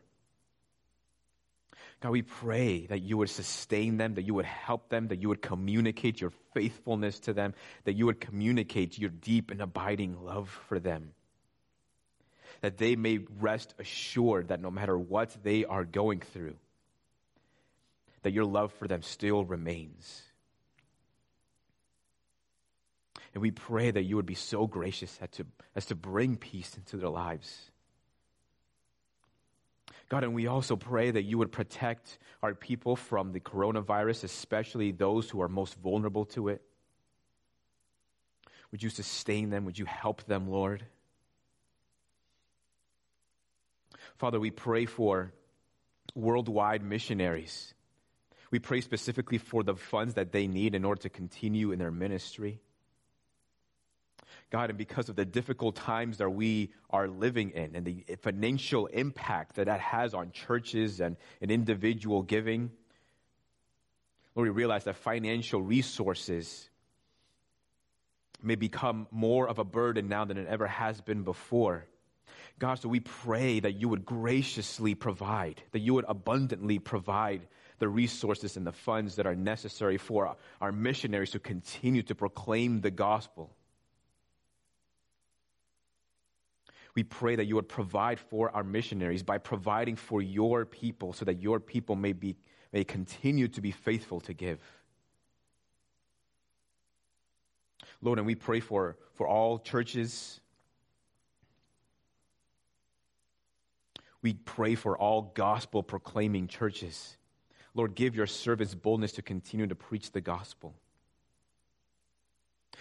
God, 2.01 2.11
we 2.11 2.22
pray 2.22 2.87
that 2.87 3.01
you 3.01 3.16
would 3.18 3.31
sustain 3.31 3.96
them, 3.96 4.14
that 4.14 4.22
you 4.22 4.35
would 4.35 4.44
help 4.44 4.88
them, 4.88 5.09
that 5.09 5.20
you 5.20 5.29
would 5.29 5.40
communicate 5.42 6.20
your 6.20 6.33
faithfulness 6.53 7.20
to 7.20 7.33
them, 7.33 7.55
that 7.85 7.94
you 7.94 8.07
would 8.07 8.20
communicate 8.20 8.99
your 8.99 9.11
deep 9.11 9.51
and 9.51 9.61
abiding 9.61 10.22
love 10.22 10.49
for 10.68 10.79
them. 10.79 11.12
That 12.61 12.79
they 12.79 12.96
may 12.96 13.20
rest 13.40 13.75
assured 13.79 14.49
that 14.49 14.61
no 14.61 14.70
matter 14.70 14.99
what 14.99 15.37
they 15.42 15.64
are 15.64 15.85
going 15.85 16.20
through, 16.20 16.57
that 18.22 18.33
your 18.33 18.44
love 18.44 18.72
for 18.75 18.88
them 18.88 19.03
still 19.03 19.44
remains. 19.44 20.22
And 23.37 23.42
we 23.42 23.53
pray 23.53 23.92
that 23.92 24.03
you 24.03 24.16
would 24.16 24.25
be 24.25 24.35
so 24.35 24.66
gracious 24.66 25.16
as 25.20 25.29
to, 25.33 25.46
as 25.77 25.85
to 25.87 25.94
bring 25.94 26.37
peace 26.37 26.75
into 26.77 26.96
their 26.96 27.11
lives 27.11 27.70
God, 30.09 30.22
and 30.22 30.35
we 30.35 30.46
also 30.46 30.77
pray 30.77 31.11
that 31.11 31.25
you 31.25 31.38
would 31.38 31.51
protect 31.51 32.18
our 32.42 32.55
people 32.55 32.94
from 32.94 33.33
the 33.33 33.40
coronavirus, 33.40 34.25
especially 34.25 34.92
those 34.92 35.29
who 35.29 35.42
are 35.42 35.49
most 35.49 35.75
vulnerable 35.81 36.25
to 36.27 36.49
it. 36.49 36.62
Would 38.70 38.83
you 38.83 38.90
sustain 38.90 39.51
them? 39.51 39.64
Would 39.64 39.79
you 39.79 39.85
help 39.85 40.25
them, 40.25 40.49
Lord? 40.49 40.85
Father, 44.16 44.38
we 44.38 44.51
pray 44.51 44.87
for 44.87 45.33
worldwide 46.14 46.83
missionaries. 46.83 47.75
We 48.53 48.61
pray 48.61 48.81
specifically 48.83 49.38
for 49.38 49.64
the 49.64 49.75
funds 49.75 50.14
that 50.14 50.31
they 50.31 50.46
need 50.46 50.77
in 50.77 50.85
order 50.85 51.03
to 51.03 51.09
continue 51.09 51.72
in 51.72 51.81
their 51.81 51.90
ministry. 51.90 52.61
God, 54.50 54.70
and 54.70 54.78
because 54.78 55.08
of 55.08 55.16
the 55.16 55.24
difficult 55.24 55.76
times 55.76 56.18
that 56.18 56.30
we 56.30 56.72
are 56.90 57.08
living 57.08 57.50
in 57.50 57.74
and 57.74 57.84
the 57.84 58.04
financial 58.22 58.86
impact 58.86 59.56
that 59.56 59.66
that 59.66 59.80
has 59.80 60.14
on 60.14 60.30
churches 60.32 61.00
and, 61.00 61.16
and 61.40 61.50
individual 61.50 62.22
giving, 62.22 62.70
Lord, 64.34 64.48
we 64.48 64.54
realize 64.54 64.84
that 64.84 64.96
financial 64.96 65.62
resources 65.62 66.68
may 68.42 68.54
become 68.54 69.06
more 69.10 69.48
of 69.48 69.58
a 69.58 69.64
burden 69.64 70.08
now 70.08 70.24
than 70.24 70.36
it 70.36 70.46
ever 70.46 70.66
has 70.66 71.00
been 71.00 71.22
before. 71.22 71.86
God, 72.58 72.74
so 72.76 72.88
we 72.88 73.00
pray 73.00 73.60
that 73.60 73.72
you 73.72 73.88
would 73.88 74.04
graciously 74.04 74.94
provide, 74.94 75.62
that 75.72 75.80
you 75.80 75.94
would 75.94 76.04
abundantly 76.08 76.78
provide 76.78 77.46
the 77.78 77.88
resources 77.88 78.56
and 78.56 78.66
the 78.66 78.72
funds 78.72 79.16
that 79.16 79.26
are 79.26 79.34
necessary 79.34 79.98
for 79.98 80.36
our 80.60 80.72
missionaries 80.72 81.30
to 81.30 81.38
continue 81.38 82.02
to 82.02 82.14
proclaim 82.14 82.80
the 82.80 82.90
gospel. 82.90 83.55
We 86.96 87.04
pray 87.04 87.37
that 87.37 87.44
you 87.44 87.54
would 87.56 87.68
provide 87.68 88.18
for 88.18 88.50
our 88.56 88.64
missionaries 88.64 89.22
by 89.22 89.37
providing 89.37 89.96
for 89.96 90.22
your 90.22 90.64
people 90.64 91.12
so 91.12 91.26
that 91.26 91.42
your 91.42 91.61
people 91.61 91.94
may, 91.94 92.14
be, 92.14 92.37
may 92.72 92.85
continue 92.85 93.48
to 93.48 93.61
be 93.61 93.70
faithful 93.70 94.18
to 94.20 94.32
give. 94.32 94.59
Lord, 98.00 98.18
and 98.18 98.26
we 98.26 98.35
pray 98.35 98.61
for, 98.61 98.96
for 99.12 99.28
all 99.28 99.59
churches. 99.59 100.40
We 104.22 104.32
pray 104.32 104.74
for 104.74 104.96
all 104.96 105.32
gospel 105.35 105.82
proclaiming 105.82 106.48
churches. 106.48 107.18
Lord, 107.74 107.94
give 107.94 108.16
your 108.16 108.26
servants 108.26 108.74
boldness 108.74 109.12
to 109.12 109.22
continue 109.22 109.66
to 109.66 109.74
preach 109.74 110.12
the 110.12 110.22
gospel. 110.22 110.74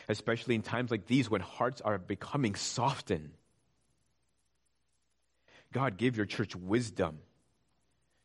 Especially 0.08 0.56
in 0.56 0.62
times 0.62 0.90
like 0.90 1.06
these 1.06 1.30
when 1.30 1.42
hearts 1.42 1.82
are 1.82 1.98
becoming 1.98 2.56
softened 2.56 3.32
God, 5.76 5.98
give 5.98 6.16
your 6.16 6.26
church 6.26 6.56
wisdom 6.56 7.20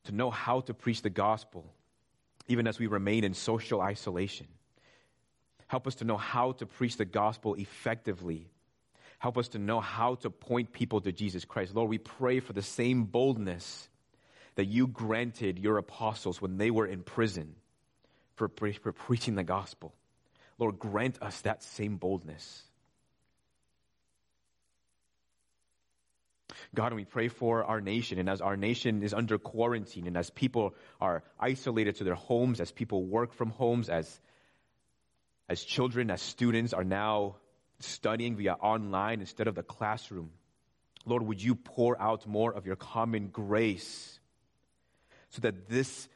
to 0.05 0.13
know 0.13 0.31
how 0.31 0.61
to 0.61 0.73
preach 0.73 1.03
the 1.03 1.11
gospel, 1.11 1.67
even 2.47 2.69
as 2.69 2.79
we 2.79 2.87
remain 2.87 3.25
in 3.25 3.35
social 3.35 3.81
isolation. 3.81 4.47
Help 5.67 5.89
us 5.89 5.97
to 5.97 6.05
know 6.05 6.17
how 6.17 6.53
to 6.53 6.67
preach 6.67 6.97
the 6.97 7.05
gospel 7.05 7.55
effectively. 7.55 8.49
Help 9.19 9.37
us 9.37 9.49
to 9.49 9.59
know 9.59 9.81
how 9.81 10.15
to 10.15 10.31
point 10.31 10.73
people 10.73 11.01
to 11.01 11.11
Jesus 11.11 11.45
Christ. 11.45 11.75
Lord, 11.75 11.91
we 11.91 11.99
pray 11.99 12.39
for 12.39 12.53
the 12.53 12.63
same 12.63 13.03
boldness 13.03 13.89
that 14.55 14.67
you 14.67 14.87
granted 14.87 15.59
your 15.59 15.77
apostles 15.77 16.41
when 16.41 16.57
they 16.57 16.71
were 16.71 16.87
in 16.87 17.03
prison 17.03 17.57
for, 18.37 18.47
pre- 18.47 18.75
for 18.75 18.93
preaching 18.93 19.35
the 19.35 19.43
gospel. 19.43 19.93
Lord, 20.57 20.79
grant 20.79 21.21
us 21.21 21.41
that 21.41 21.65
same 21.65 21.97
boldness. 21.97 22.63
God, 26.75 26.93
we 26.93 27.05
pray 27.05 27.29
for 27.29 27.65
our 27.65 27.81
nation. 27.81 28.19
And 28.19 28.29
as 28.29 28.41
our 28.41 28.57
nation 28.57 29.03
is 29.03 29.15
under 29.15 29.39
quarantine, 29.39 30.07
and 30.07 30.17
as 30.17 30.31
people 30.31 30.75
are 31.01 31.23
isolated 31.39 31.97
to 31.97 32.05
their 32.05 32.15
homes, 32.15 32.61
as 32.61 32.73
people 32.73 33.05
work 33.05 33.33
from 33.33 33.51
homes, 33.51 33.89
as, 33.89 34.21
as 35.49 35.63
children, 35.63 36.11
as 36.11 36.23
students 36.23 36.73
are 36.73 36.85
now 36.85 37.37
studying 37.81 38.37
via 38.37 38.55
online 38.55 39.21
instead 39.21 39.47
of 39.47 39.55
the 39.55 39.63
classroom, 39.63 40.31
Lord, 41.07 41.23
would 41.23 41.43
you 41.43 41.55
pour 41.55 42.01
out 42.01 42.27
more 42.27 42.53
of 42.53 42.67
your 42.67 42.77
common 42.77 43.29
grace 43.29 44.21
so 45.31 45.41
that 45.43 45.69
this 45.69 46.09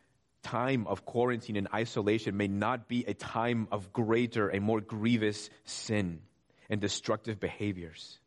time 0.42 0.86
of 0.86 1.04
quarantine 1.04 1.56
and 1.56 1.68
isolation 1.72 2.36
may 2.36 2.48
not 2.48 2.86
be 2.86 3.04
a 3.06 3.14
time 3.14 3.66
of 3.72 3.92
greater 3.92 4.48
and 4.48 4.62
more 4.62 4.80
grievous 4.80 5.48
sin 5.64 6.20
and 6.68 6.80
destructive 6.80 7.40
behaviors. 7.40 8.18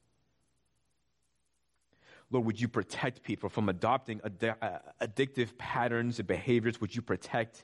Lord, 2.29 2.45
would 2.45 2.59
you 2.59 2.67
protect 2.67 3.23
people 3.23 3.49
from 3.49 3.69
adopting 3.69 4.21
uh, 4.21 4.79
addictive 5.01 5.57
patterns 5.57 6.19
and 6.19 6.27
behaviors? 6.27 6.81
Would 6.81 6.93
you 6.93 7.01
protect 7.01 7.63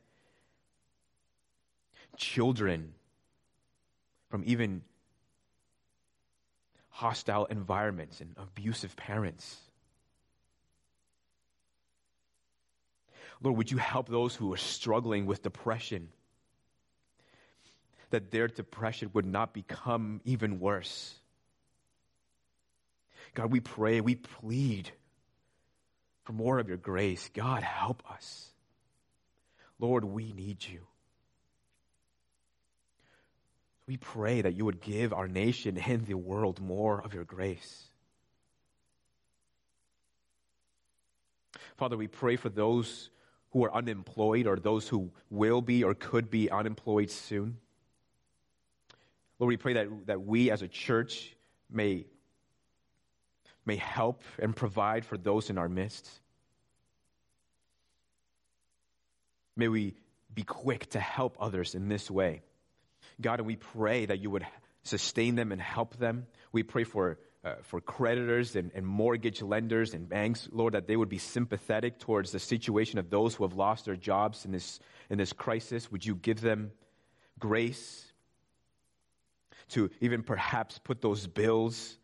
children 2.16 2.94
from 4.30 4.44
even 4.46 4.84
hostile 6.90 7.46
environments 7.46 8.22
and 8.22 8.36
abusive 8.38 8.96
parents? 8.96 9.58
Lord, 13.42 13.58
would 13.58 13.72
you 13.72 13.78
help 13.78 14.08
those 14.08 14.34
who 14.34 14.54
are 14.54 14.58
struggling 14.58 15.26
with 15.26 15.44
depression? 15.44 16.08
That 18.12 18.32
their 18.32 18.48
depression 18.48 19.10
would 19.14 19.26
not 19.26 19.54
become 19.54 20.22
even 20.24 20.62
worse. 20.62 21.16
God, 23.34 23.52
we 23.52 23.60
pray, 23.60 24.02
we 24.02 24.16
plead 24.16 24.92
for 26.24 26.34
more 26.34 26.60
of 26.60 26.68
your 26.68 26.78
grace. 26.78 27.30
God, 27.34 27.64
help 27.64 28.04
us. 28.12 28.50
Lord, 29.80 30.06
we 30.06 30.32
need 30.34 30.66
you. 30.66 30.82
We 33.88 33.98
pray 33.98 34.42
that 34.42 34.54
you 34.54 34.66
would 34.66 34.82
give 34.82 35.12
our 35.12 35.28
nation 35.28 35.78
and 35.78 36.06
the 36.06 36.14
world 36.14 36.62
more 36.62 37.02
of 37.02 37.14
your 37.14 37.26
grace. 37.26 37.84
Father, 41.76 41.98
we 41.98 42.08
pray 42.08 42.36
for 42.36 42.50
those 42.50 43.10
who 43.52 43.66
are 43.66 43.74
unemployed 43.74 44.48
or 44.48 44.56
those 44.56 44.88
who 44.88 45.12
will 45.30 45.62
be 45.62 45.84
or 45.84 45.94
could 45.94 46.30
be 46.30 46.50
unemployed 46.50 47.10
soon. 47.10 47.58
Lord, 49.40 49.50
we 49.50 49.58
pray 49.58 49.74
that, 49.74 49.88
that 50.06 50.22
we 50.22 50.50
as 50.50 50.62
a 50.62 50.68
church 50.68 51.36
may 51.70 52.06
may 53.66 53.76
help 53.78 54.24
and 54.40 54.56
provide 54.56 55.06
for 55.06 55.18
those 55.18 55.50
in 55.50 55.58
our 55.58 55.70
midst. 55.70 56.10
May 59.56 59.68
we 59.68 59.96
be 60.34 60.44
quick 60.44 60.90
to 60.92 61.00
help 61.00 61.38
others 61.40 61.76
in 61.76 61.88
this 61.88 62.10
way. 62.10 62.42
God, 63.22 63.40
and 63.40 63.48
we 63.48 63.56
pray 63.56 64.06
that 64.06 64.20
you 64.20 64.30
would 64.32 64.46
sustain 64.84 65.36
them 65.36 65.52
and 65.52 65.62
help 65.62 65.98
them. 65.98 66.26
We 66.52 66.64
pray 66.64 66.84
for, 66.84 67.20
uh, 67.44 67.56
for 67.62 67.80
creditors 67.80 68.56
and, 68.56 68.72
and 68.74 68.86
mortgage 68.86 69.42
lenders 69.42 69.94
and 69.94 70.10
banks, 70.10 70.50
Lord, 70.52 70.74
that 70.74 70.88
they 70.88 70.96
would 70.96 71.10
be 71.10 71.20
sympathetic 71.20 72.00
towards 72.00 72.32
the 72.32 72.40
situation 72.40 73.00
of 73.00 73.10
those 73.10 73.36
who 73.36 73.44
have 73.44 73.54
lost 73.54 73.86
their 73.86 73.96
jobs 73.96 74.46
in 74.46 74.52
this, 74.52 74.80
in 75.10 75.18
this 75.18 75.34
crisis. 75.34 75.92
Would 75.92 76.06
you 76.06 76.16
give 76.16 76.42
them 76.42 76.72
grace 77.40 78.06
to 79.70 79.90
even 80.02 80.24
perhaps 80.24 80.80
put 80.80 81.02
those 81.02 81.28
bills 81.28 81.98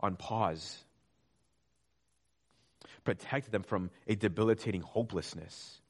on 0.00 0.16
pause? 0.16 0.82
Protect 3.06 3.50
them 3.50 3.62
from 3.62 3.90
a 4.06 4.14
debilitating 4.16 4.82
hopelessness. 4.82 5.80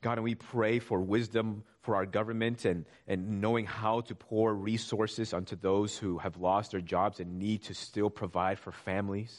God, 0.00 0.18
and 0.18 0.24
we 0.24 0.34
pray 0.34 0.78
for 0.78 1.00
wisdom 1.00 1.64
for 1.80 1.96
our 1.96 2.06
government 2.06 2.64
and, 2.64 2.84
and 3.08 3.40
knowing 3.40 3.66
how 3.66 4.02
to 4.02 4.14
pour 4.14 4.54
resources 4.54 5.32
onto 5.32 5.56
those 5.56 5.96
who 5.96 6.18
have 6.18 6.36
lost 6.36 6.70
their 6.70 6.80
jobs 6.80 7.18
and 7.18 7.38
need 7.38 7.64
to 7.64 7.74
still 7.74 8.10
provide 8.10 8.58
for 8.58 8.72
families. 8.72 9.36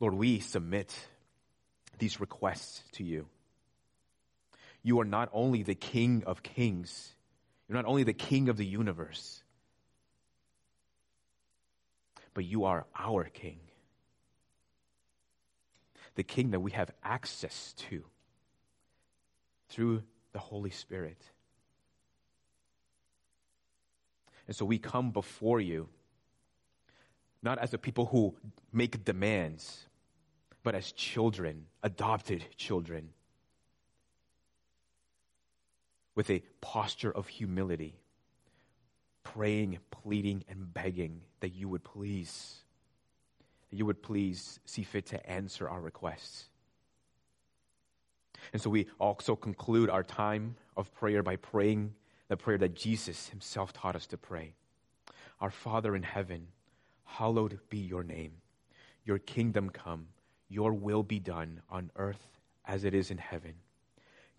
Lord, 0.00 0.14
we 0.14 0.40
submit 0.40 0.92
these 1.98 2.20
requests 2.20 2.82
to 2.92 3.04
you. 3.04 3.26
You 4.82 5.00
are 5.00 5.04
not 5.04 5.28
only 5.32 5.62
the 5.62 5.76
King 5.76 6.24
of 6.26 6.42
kings, 6.42 7.12
you're 7.68 7.76
not 7.76 7.86
only 7.86 8.02
the 8.02 8.12
King 8.12 8.48
of 8.48 8.56
the 8.56 8.66
universe, 8.66 9.41
but 12.34 12.44
you 12.44 12.64
are 12.64 12.86
our 12.98 13.24
King 13.24 13.58
the 16.14 16.22
king 16.22 16.50
that 16.50 16.60
we 16.60 16.72
have 16.72 16.90
access 17.02 17.74
to 17.74 18.04
through 19.68 20.02
the 20.32 20.38
Holy 20.38 20.70
Spirit. 20.70 21.20
And 24.46 24.54
so 24.54 24.64
we 24.64 24.78
come 24.78 25.10
before 25.10 25.60
you, 25.60 25.88
not 27.42 27.58
as 27.58 27.72
a 27.72 27.78
people 27.78 28.06
who 28.06 28.34
make 28.72 29.04
demands, 29.04 29.86
but 30.62 30.74
as 30.74 30.92
children, 30.92 31.66
adopted 31.82 32.44
children, 32.56 33.10
with 36.14 36.28
a 36.28 36.42
posture 36.60 37.10
of 37.10 37.26
humility, 37.28 37.94
praying, 39.34 39.78
pleading, 39.90 40.44
and 40.48 40.72
begging 40.72 41.20
that 41.40 41.54
you 41.54 41.68
would 41.68 41.84
please 41.84 42.58
that 43.70 43.76
you 43.76 43.86
would 43.86 44.02
please 44.02 44.60
see 44.66 44.82
fit 44.82 45.06
to 45.06 45.30
answer 45.30 45.66
our 45.66 45.80
requests. 45.80 46.44
And 48.52 48.60
so 48.60 48.68
we 48.68 48.86
also 48.98 49.34
conclude 49.34 49.88
our 49.88 50.02
time 50.02 50.56
of 50.76 50.92
prayer 50.92 51.22
by 51.22 51.36
praying 51.36 51.94
the 52.28 52.36
prayer 52.36 52.58
that 52.58 52.74
Jesus 52.74 53.28
himself 53.30 53.72
taught 53.72 53.96
us 53.96 54.06
to 54.08 54.18
pray. 54.18 54.52
Our 55.40 55.50
Father 55.50 55.96
in 55.96 56.02
heaven, 56.02 56.48
hallowed 57.04 57.58
be 57.70 57.78
your 57.78 58.02
name. 58.02 58.32
Your 59.06 59.18
kingdom 59.18 59.70
come, 59.70 60.08
your 60.50 60.74
will 60.74 61.02
be 61.02 61.18
done 61.18 61.62
on 61.70 61.90
earth 61.96 62.28
as 62.66 62.84
it 62.84 62.92
is 62.92 63.10
in 63.10 63.18
heaven. 63.18 63.54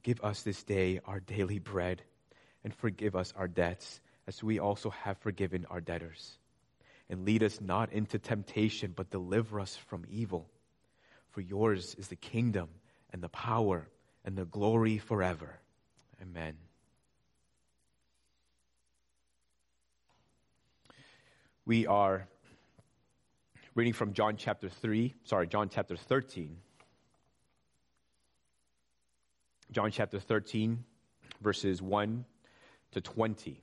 Give 0.04 0.22
us 0.22 0.44
this 0.44 0.64
day 0.64 1.00
our 1.06 1.20
daily 1.20 1.58
bread, 1.58 2.04
and 2.64 2.74
forgive 2.74 3.16
us 3.16 3.34
our 3.36 3.48
debts 3.48 4.00
as 4.28 4.44
we 4.44 4.60
also 4.60 4.90
have 4.90 5.18
forgiven 5.18 5.66
our 5.70 5.82
debtors 5.82 6.38
and 7.10 7.26
lead 7.26 7.44
us 7.44 7.60
not 7.60 7.92
into 7.92 8.18
temptation, 8.18 8.94
but 8.96 9.10
deliver 9.10 9.60
us 9.60 9.76
from 9.76 10.06
evil. 10.10 10.50
For 11.32 11.42
yours 11.42 11.96
is 11.98 12.08
the 12.08 12.16
kingdom 12.16 12.70
and 13.12 13.22
the 13.22 13.30
power 13.30 13.88
and 14.24 14.38
the 14.38 14.46
glory 14.46 14.98
forever. 14.98 15.60
Amen. 16.22 16.56
We 21.66 21.88
are 21.88 22.28
reading 23.76 23.94
from 23.94 24.14
John 24.14 24.36
chapter 24.38 24.70
3, 24.70 25.14
sorry, 25.24 25.48
John 25.48 25.70
chapter 25.70 25.96
13. 25.96 26.58
John 29.72 29.90
chapter 29.92 30.20
13, 30.20 30.84
verses 31.42 31.82
1 31.82 32.26
to 32.92 33.02
20. 33.02 33.63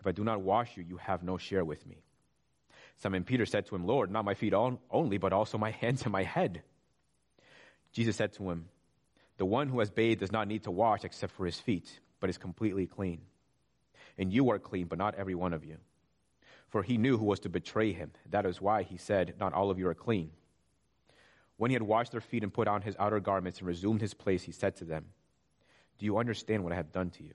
if 0.00 0.06
I 0.06 0.12
do 0.12 0.24
not 0.24 0.40
wash 0.40 0.76
you, 0.76 0.82
you 0.82 0.96
have 0.96 1.22
no 1.22 1.36
share 1.36 1.64
with 1.64 1.86
me. 1.86 2.02
Simon 2.96 3.24
Peter 3.24 3.46
said 3.46 3.66
to 3.66 3.74
him, 3.74 3.86
Lord, 3.86 4.10
not 4.10 4.24
my 4.24 4.34
feet 4.34 4.54
only, 4.54 5.18
but 5.18 5.32
also 5.32 5.58
my 5.58 5.70
hands 5.70 6.02
and 6.02 6.12
my 6.12 6.22
head. 6.22 6.62
Jesus 7.92 8.16
said 8.16 8.32
to 8.34 8.50
him, 8.50 8.66
The 9.36 9.46
one 9.46 9.68
who 9.68 9.80
has 9.80 9.90
bathed 9.90 10.20
does 10.20 10.32
not 10.32 10.48
need 10.48 10.64
to 10.64 10.70
wash 10.70 11.04
except 11.04 11.34
for 11.34 11.46
his 11.46 11.60
feet, 11.60 12.00
but 12.18 12.30
is 12.30 12.38
completely 12.38 12.86
clean. 12.86 13.20
And 14.18 14.32
you 14.32 14.50
are 14.50 14.58
clean, 14.58 14.86
but 14.86 14.98
not 14.98 15.14
every 15.14 15.34
one 15.34 15.52
of 15.52 15.64
you. 15.64 15.76
For 16.68 16.82
he 16.82 16.98
knew 16.98 17.18
who 17.18 17.24
was 17.24 17.40
to 17.40 17.48
betray 17.48 17.92
him. 17.92 18.12
That 18.30 18.46
is 18.46 18.60
why 18.60 18.82
he 18.82 18.96
said, 18.96 19.34
Not 19.40 19.54
all 19.54 19.70
of 19.70 19.78
you 19.78 19.88
are 19.88 19.94
clean. 19.94 20.30
When 21.56 21.70
he 21.70 21.74
had 21.74 21.82
washed 21.82 22.12
their 22.12 22.20
feet 22.20 22.42
and 22.42 22.52
put 22.52 22.68
on 22.68 22.82
his 22.82 22.96
outer 22.98 23.20
garments 23.20 23.58
and 23.58 23.68
resumed 23.68 24.00
his 24.00 24.14
place, 24.14 24.42
he 24.42 24.52
said 24.52 24.76
to 24.76 24.84
them, 24.84 25.06
Do 25.98 26.06
you 26.06 26.18
understand 26.18 26.64
what 26.64 26.72
I 26.72 26.76
have 26.76 26.92
done 26.92 27.10
to 27.10 27.22
you? 27.22 27.34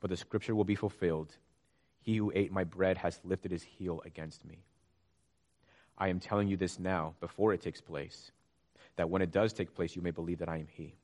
but 0.00 0.10
the 0.10 0.16
scripture 0.16 0.54
will 0.54 0.64
be 0.64 0.74
fulfilled 0.74 1.36
He 2.00 2.16
who 2.16 2.32
ate 2.34 2.52
my 2.52 2.64
bread 2.64 2.98
has 2.98 3.20
lifted 3.24 3.52
his 3.52 3.62
heel 3.62 4.02
against 4.04 4.44
me. 4.44 4.64
I 6.00 6.08
am 6.08 6.18
telling 6.18 6.48
you 6.48 6.56
this 6.56 6.78
now, 6.78 7.14
before 7.20 7.52
it 7.52 7.60
takes 7.60 7.82
place, 7.82 8.32
that 8.96 9.10
when 9.10 9.20
it 9.20 9.30
does 9.30 9.52
take 9.52 9.74
place, 9.74 9.94
you 9.94 10.00
may 10.00 10.10
believe 10.10 10.38
that 10.38 10.48
I 10.48 10.56
am 10.56 10.66
He. 10.66 10.94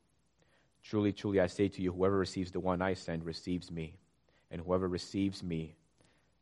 Truly, 0.83 1.13
truly, 1.13 1.41
I 1.41 1.47
say 1.49 1.69
to 1.69 1.83
you, 1.83 1.93
whoever 1.93 2.17
receives 2.17 2.51
the 2.51 2.61
one 2.61 2.81
I 2.81 2.95
send 2.95 3.25
receives 3.25 3.71
me, 3.71 3.99
and 4.51 4.61
whoever 4.61 4.89
receives 4.89 5.43
me, 5.43 5.75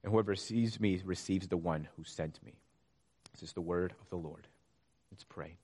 and 0.03 0.13
whoever 0.13 0.31
receives 0.31 0.79
me 0.79 1.01
receives 1.05 1.49
the 1.49 1.57
one 1.57 1.89
who 1.97 2.05
sent 2.05 2.39
me. 2.45 2.53
This 3.33 3.43
is 3.43 3.53
the 3.53 3.61
word 3.61 3.93
of 4.01 4.09
the 4.11 4.17
Lord. 4.17 4.47
Let's 5.11 5.25
pray. 5.25 5.57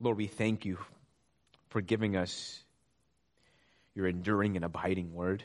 Lord, 0.00 0.16
we 0.16 0.26
thank 0.26 0.64
you 0.64 0.78
for 1.68 1.80
giving 1.80 2.16
us 2.16 2.60
your 3.94 4.06
enduring 4.06 4.56
and 4.56 4.64
abiding 4.64 5.14
word. 5.14 5.42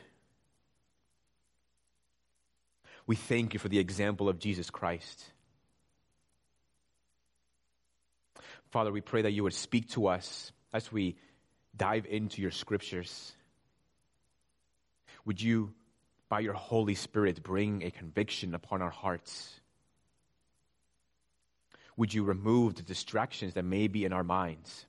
We 3.06 3.16
thank 3.16 3.54
you 3.54 3.60
for 3.60 3.68
the 3.68 3.78
example 3.78 4.28
of 4.28 4.38
Jesus 4.38 4.70
Christ. 4.70 5.24
Father, 8.70 8.92
we 8.92 9.00
pray 9.00 9.22
that 9.22 9.32
you 9.32 9.42
would 9.42 9.54
speak 9.54 9.88
to 9.90 10.06
us 10.06 10.52
as 10.72 10.92
we 10.92 11.16
dive 11.76 12.06
into 12.06 12.42
your 12.42 12.50
scriptures. 12.50 13.32
Would 15.24 15.42
you, 15.42 15.72
by 16.28 16.40
your 16.40 16.54
Holy 16.54 16.94
Spirit, 16.94 17.42
bring 17.42 17.82
a 17.82 17.90
conviction 17.90 18.54
upon 18.54 18.82
our 18.82 18.90
hearts? 18.90 19.59
Would 22.00 22.14
you 22.14 22.24
remove 22.24 22.76
the 22.76 22.82
distractions 22.82 23.52
that 23.52 23.62
may 23.62 23.86
be 23.86 24.06
in 24.06 24.14
our 24.14 24.24
minds 24.24 24.86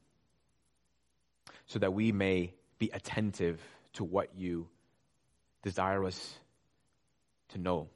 so 1.66 1.78
that 1.78 1.92
we 1.92 2.14
may 2.14 2.54
be 2.80 2.90
attentive 2.94 3.62
to 3.96 4.06
what 4.06 4.30
you 4.34 4.70
desire 5.62 6.06
us 6.06 6.36
to 7.50 7.58
know? 7.58 7.90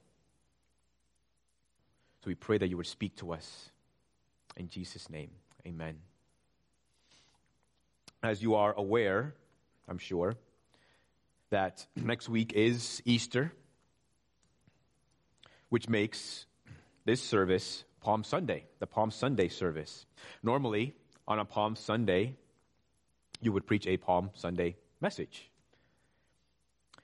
So 2.19 2.27
we 2.27 2.35
pray 2.35 2.57
that 2.57 2.67
you 2.67 2.75
would 2.75 2.87
speak 2.87 3.15
to 3.19 3.31
us. 3.31 3.69
In 4.57 4.67
Jesus' 4.67 5.09
name, 5.09 5.29
amen. 5.65 5.95
As 8.21 8.43
you 8.43 8.55
are 8.55 8.73
aware, 8.73 9.33
I'm 9.87 9.97
sure, 9.97 10.35
that 11.51 11.87
next 11.95 12.27
week 12.27 12.51
is 12.51 13.01
Easter, 13.05 13.53
which 15.69 15.87
makes 15.87 16.47
this 17.05 17.23
service 17.23 17.85
Palm 18.05 18.23
Sunday, 18.23 18.65
the 18.77 18.85
Palm 18.85 19.09
Sunday 19.09 19.47
service. 19.47 20.05
Normally, 20.43 20.93
on 21.27 21.39
a 21.39 21.43
Palm 21.43 21.75
Sunday, 21.75 22.35
you 23.41 23.51
would 23.51 23.65
preach 23.65 23.87
a 23.87 23.97
Palm 23.97 24.29
Sunday 24.35 24.75
message. 25.01 25.49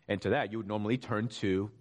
And 0.08 0.22
to 0.22 0.30
that, 0.30 0.52
you 0.52 0.60
would 0.60 0.68
normally 0.68 1.00
turn 1.00 1.28
to 1.40 1.72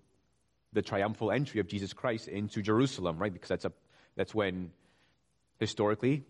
the 0.72 0.80
triumphal 0.80 1.30
entry 1.30 1.60
of 1.60 1.68
Jesus 1.68 1.92
Christ 1.92 2.28
into 2.28 2.62
Jerusalem, 2.62 3.18
right? 3.18 3.30
Because 3.30 3.50
that's, 3.50 3.66
a, 3.66 3.72
that's 4.16 4.34
when, 4.34 4.70
historically, 5.58 6.24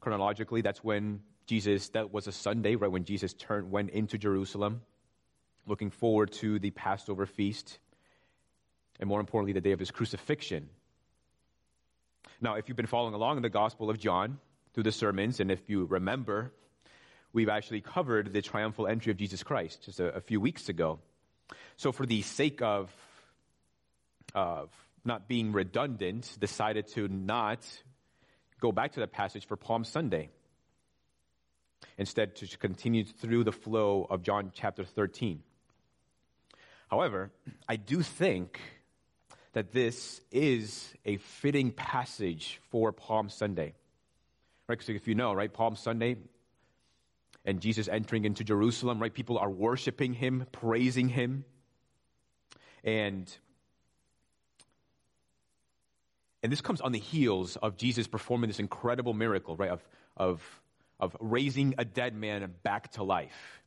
chronologically, 0.00 0.62
that's 0.62 0.82
when 0.82 1.20
Jesus, 1.44 1.90
that 1.90 2.10
was 2.10 2.26
a 2.26 2.32
Sunday, 2.32 2.74
right? 2.76 2.90
When 2.90 3.04
Jesus 3.04 3.34
turned, 3.34 3.70
went 3.70 3.90
into 3.90 4.16
Jerusalem, 4.16 4.80
looking 5.66 5.90
forward 5.90 6.32
to 6.40 6.58
the 6.58 6.70
Passover 6.70 7.26
feast, 7.26 7.78
and 8.98 9.10
more 9.10 9.20
importantly, 9.20 9.52
the 9.52 9.60
day 9.60 9.72
of 9.72 9.78
his 9.78 9.90
crucifixion. 9.90 10.70
Now, 12.40 12.54
if 12.54 12.68
you've 12.68 12.76
been 12.76 12.86
following 12.86 13.14
along 13.14 13.36
in 13.36 13.42
the 13.42 13.48
Gospel 13.48 13.90
of 13.90 13.98
John 13.98 14.38
through 14.72 14.84
the 14.84 14.92
sermons, 14.92 15.40
and 15.40 15.50
if 15.50 15.68
you 15.68 15.84
remember, 15.84 16.52
we've 17.32 17.48
actually 17.48 17.80
covered 17.80 18.32
the 18.32 18.42
triumphal 18.42 18.86
entry 18.86 19.10
of 19.10 19.16
Jesus 19.16 19.42
Christ 19.42 19.84
just 19.84 20.00
a, 20.00 20.14
a 20.14 20.20
few 20.20 20.40
weeks 20.40 20.68
ago. 20.68 20.98
So, 21.76 21.92
for 21.92 22.06
the 22.06 22.22
sake 22.22 22.62
of, 22.62 22.90
of 24.34 24.70
not 25.04 25.28
being 25.28 25.52
redundant, 25.52 26.36
decided 26.40 26.88
to 26.88 27.08
not 27.08 27.60
go 28.60 28.72
back 28.72 28.92
to 28.92 29.00
that 29.00 29.12
passage 29.12 29.46
for 29.46 29.56
Palm 29.56 29.84
Sunday. 29.84 30.30
Instead, 31.98 32.36
to 32.36 32.58
continue 32.58 33.04
through 33.04 33.44
the 33.44 33.52
flow 33.52 34.06
of 34.08 34.22
John 34.22 34.50
chapter 34.54 34.84
13. 34.84 35.42
However, 36.88 37.30
I 37.68 37.76
do 37.76 38.02
think 38.02 38.60
that 39.54 39.72
this 39.72 40.20
is 40.30 40.92
a 41.04 41.16
fitting 41.16 41.72
passage 41.72 42.60
for 42.70 42.92
Palm 42.92 43.30
Sunday. 43.30 43.74
Right? 44.68 44.78
Because 44.78 44.88
if 44.94 45.08
you 45.08 45.14
know, 45.14 45.32
right, 45.32 45.52
Palm 45.52 45.76
Sunday 45.76 46.16
and 47.44 47.60
Jesus 47.60 47.88
entering 47.88 48.24
into 48.24 48.44
Jerusalem, 48.44 49.00
right, 49.00 49.12
people 49.12 49.38
are 49.38 49.50
worshiping 49.50 50.12
him, 50.12 50.46
praising 50.52 51.08
him. 51.08 51.44
And 52.82 53.34
and 56.44 56.52
this 56.52 56.60
comes 56.60 56.82
on 56.82 56.92
the 56.92 56.98
heels 56.98 57.56
of 57.56 57.78
Jesus 57.78 58.06
performing 58.06 58.48
this 58.48 58.58
incredible 58.58 59.14
miracle, 59.14 59.56
right, 59.56 59.70
of, 59.70 59.82
of, 60.14 60.60
of 61.00 61.16
raising 61.18 61.74
a 61.78 61.86
dead 61.86 62.14
man 62.14 62.52
back 62.62 62.92
to 62.92 63.02
life. 63.02 63.62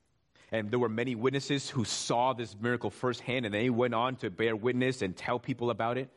And 0.52 0.72
there 0.72 0.80
were 0.80 0.90
many 0.90 1.16
witnesses 1.16 1.70
who 1.70 1.84
saw 1.84 2.34
this 2.34 2.56
miracle 2.60 2.90
firsthand, 2.90 3.46
and 3.46 3.54
they 3.54 3.70
went 3.70 3.94
on 3.94 4.16
to 4.18 4.30
bear 4.30 4.56
witness 4.56 5.02
and 5.02 5.16
tell 5.16 5.40
people 5.40 5.70
about 5.70 5.98
it. 5.98 6.10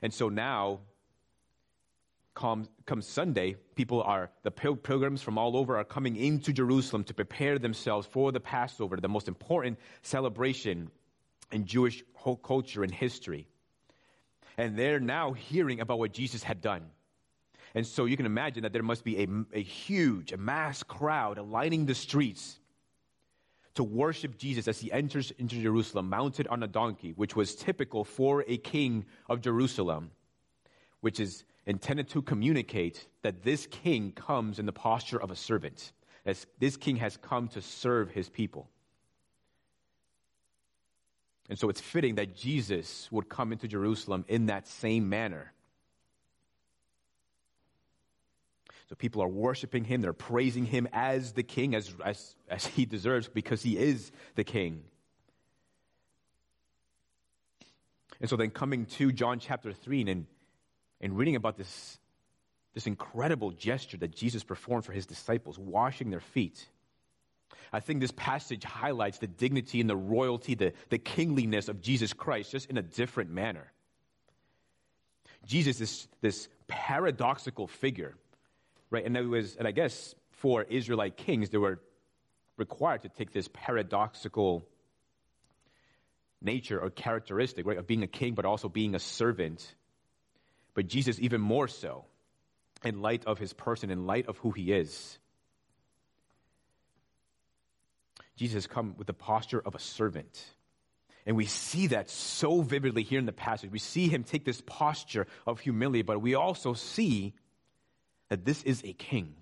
And 0.00 0.12
so 0.12 0.28
now, 0.28 0.80
come, 2.34 2.68
come 2.86 3.02
Sunday, 3.02 3.56
people 3.74 4.02
are, 4.02 4.30
the 4.44 4.50
pilgrims 4.50 5.20
from 5.20 5.36
all 5.36 5.56
over 5.56 5.76
are 5.76 5.84
coming 5.84 6.16
into 6.16 6.52
Jerusalem 6.52 7.04
to 7.04 7.14
prepare 7.14 7.58
themselves 7.58 8.06
for 8.06 8.32
the 8.32 8.40
Passover, 8.40 8.96
the 8.96 9.08
most 9.08 9.28
important 9.28 9.78
celebration 10.02 10.90
in 11.52 11.66
Jewish 11.66 12.02
culture 12.42 12.82
and 12.82 12.92
history. 12.92 13.46
And 14.56 14.78
they're 14.78 15.00
now 15.00 15.32
hearing 15.32 15.80
about 15.80 15.98
what 15.98 16.12
Jesus 16.12 16.42
had 16.42 16.62
done. 16.62 16.86
And 17.74 17.86
so 17.86 18.06
you 18.06 18.16
can 18.16 18.24
imagine 18.24 18.62
that 18.62 18.72
there 18.72 18.82
must 18.82 19.04
be 19.04 19.22
a, 19.22 19.28
a 19.52 19.62
huge, 19.62 20.32
a 20.32 20.38
mass 20.38 20.82
crowd 20.82 21.38
lining 21.38 21.84
the 21.84 21.94
streets 21.94 22.58
to 23.76 23.84
worship 23.84 24.36
Jesus 24.36 24.68
as 24.68 24.80
he 24.80 24.90
enters 24.90 25.30
into 25.38 25.60
Jerusalem 25.62 26.08
mounted 26.08 26.46
on 26.48 26.62
a 26.62 26.66
donkey, 26.66 27.12
which 27.16 27.36
was 27.36 27.54
typical 27.54 28.04
for 28.04 28.44
a 28.48 28.56
king 28.56 29.04
of 29.28 29.40
Jerusalem, 29.40 30.10
which 31.00 31.20
is 31.20 31.44
intended 31.66 32.08
to 32.08 32.22
communicate 32.22 33.06
that 33.22 33.42
this 33.42 33.66
king 33.66 34.12
comes 34.12 34.58
in 34.58 34.66
the 34.66 34.72
posture 34.72 35.20
of 35.20 35.30
a 35.30 35.36
servant, 35.36 35.92
as 36.24 36.46
this 36.58 36.76
king 36.76 36.96
has 36.96 37.16
come 37.16 37.48
to 37.48 37.62
serve 37.62 38.10
his 38.10 38.28
people. 38.28 38.68
And 41.48 41.58
so 41.58 41.68
it's 41.68 41.80
fitting 41.80 42.16
that 42.16 42.34
Jesus 42.34 43.08
would 43.12 43.28
come 43.28 43.52
into 43.52 43.68
Jerusalem 43.68 44.24
in 44.26 44.46
that 44.46 44.66
same 44.66 45.08
manner. 45.08 45.52
So 48.88 48.94
people 48.94 49.22
are 49.22 49.28
worshiping 49.28 49.84
him, 49.84 50.00
they're 50.00 50.12
praising 50.12 50.64
him 50.64 50.88
as 50.92 51.32
the 51.32 51.42
king, 51.42 51.74
as, 51.74 51.92
as, 52.04 52.36
as 52.48 52.66
he 52.66 52.86
deserves, 52.86 53.28
because 53.28 53.62
he 53.62 53.76
is 53.76 54.12
the 54.36 54.44
king. 54.44 54.84
And 58.20 58.30
so 58.30 58.36
then 58.36 58.50
coming 58.50 58.86
to 58.86 59.12
John 59.12 59.40
chapter 59.40 59.72
3 59.72 60.02
and, 60.02 60.26
and 61.00 61.18
reading 61.18 61.34
about 61.36 61.56
this, 61.56 61.98
this 62.74 62.86
incredible 62.86 63.50
gesture 63.50 63.96
that 63.98 64.14
Jesus 64.14 64.44
performed 64.44 64.84
for 64.84 64.92
his 64.92 65.04
disciples, 65.04 65.58
washing 65.58 66.10
their 66.10 66.20
feet. 66.20 66.68
I 67.72 67.80
think 67.80 68.00
this 68.00 68.12
passage 68.12 68.62
highlights 68.62 69.18
the 69.18 69.26
dignity 69.26 69.80
and 69.80 69.90
the 69.90 69.96
royalty, 69.96 70.54
the, 70.54 70.72
the 70.90 70.98
kingliness 70.98 71.68
of 71.68 71.82
Jesus 71.82 72.12
Christ, 72.12 72.52
just 72.52 72.70
in 72.70 72.78
a 72.78 72.82
different 72.82 73.30
manner. 73.30 73.72
Jesus 75.44 75.80
is 75.80 76.08
this 76.20 76.48
paradoxical 76.68 77.66
figure 77.66 78.14
right? 78.90 79.04
And 79.04 79.16
it 79.16 79.26
was, 79.26 79.56
and 79.56 79.66
I 79.66 79.72
guess 79.72 80.14
for 80.32 80.62
Israelite 80.62 81.16
kings, 81.16 81.50
they 81.50 81.58
were 81.58 81.80
required 82.56 83.02
to 83.02 83.08
take 83.08 83.32
this 83.32 83.48
paradoxical 83.52 84.66
nature 86.42 86.80
or 86.80 86.90
characteristic, 86.90 87.66
right, 87.66 87.78
of 87.78 87.86
being 87.86 88.02
a 88.02 88.06
king, 88.06 88.34
but 88.34 88.44
also 88.44 88.68
being 88.68 88.94
a 88.94 88.98
servant. 88.98 89.74
But 90.74 90.86
Jesus, 90.86 91.18
even 91.20 91.40
more 91.40 91.68
so, 91.68 92.04
in 92.84 93.00
light 93.00 93.24
of 93.26 93.38
his 93.38 93.52
person, 93.52 93.90
in 93.90 94.06
light 94.06 94.26
of 94.28 94.36
who 94.38 94.50
he 94.50 94.72
is. 94.72 95.18
Jesus 98.36 98.54
has 98.54 98.66
come 98.66 98.94
with 98.98 99.06
the 99.06 99.14
posture 99.14 99.62
of 99.64 99.74
a 99.74 99.78
servant. 99.78 100.44
And 101.24 101.36
we 101.36 101.46
see 101.46 101.88
that 101.88 102.10
so 102.10 102.60
vividly 102.60 103.02
here 103.02 103.18
in 103.18 103.26
the 103.26 103.32
passage. 103.32 103.70
We 103.70 103.78
see 103.78 104.08
him 104.08 104.22
take 104.22 104.44
this 104.44 104.62
posture 104.64 105.26
of 105.46 105.58
humility, 105.58 106.02
but 106.02 106.20
we 106.20 106.34
also 106.34 106.74
see 106.74 107.34
that 108.28 108.44
this 108.44 108.62
is 108.64 108.82
a 108.84 108.92
king, 108.92 109.34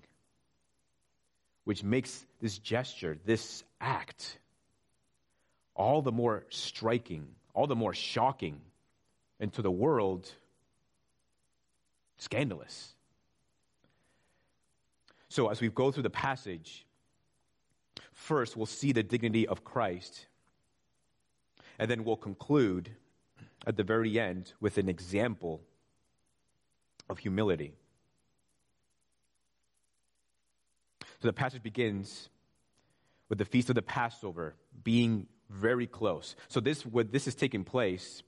which 1.63 1.83
makes 1.83 2.25
this 2.41 2.57
gesture, 2.57 3.17
this 3.25 3.63
act, 3.81 4.37
all 5.75 6.01
the 6.01 6.11
more 6.11 6.45
striking, 6.49 7.27
all 7.53 7.67
the 7.67 7.75
more 7.75 7.93
shocking, 7.93 8.61
and 9.39 9.51
to 9.53 9.61
the 9.61 9.71
world, 9.71 10.29
scandalous. 12.17 12.93
So, 15.29 15.49
as 15.49 15.59
we 15.59 15.69
go 15.69 15.91
through 15.91 16.03
the 16.03 16.09
passage, 16.09 16.85
first 18.13 18.55
we'll 18.55 18.65
see 18.65 18.91
the 18.91 19.03
dignity 19.03 19.47
of 19.47 19.63
Christ, 19.63 20.27
and 21.77 21.91
then 21.91 22.05
we'll 22.05 22.15
conclude 22.15 22.89
at 23.67 23.75
the 23.75 23.83
very 23.83 24.17
end 24.19 24.53
with 24.61 24.77
an 24.77 24.87
example 24.87 25.61
of 27.09 27.17
humility. 27.17 27.73
So 31.25 31.29
the 31.29 31.33
passage 31.33 31.63
begins 31.63 32.29
with 33.29 33.39
the 33.39 33.45
feast 33.45 33.69
of 33.69 33.75
the 33.75 33.81
Passover 33.81 34.53
being 34.83 35.25
very 35.49 35.87
close. 35.87 36.35
So 36.49 36.59
this 36.59 36.85
what 36.85 37.11
this 37.11 37.25
is 37.25 37.33
taking 37.33 37.63
place 37.63 38.21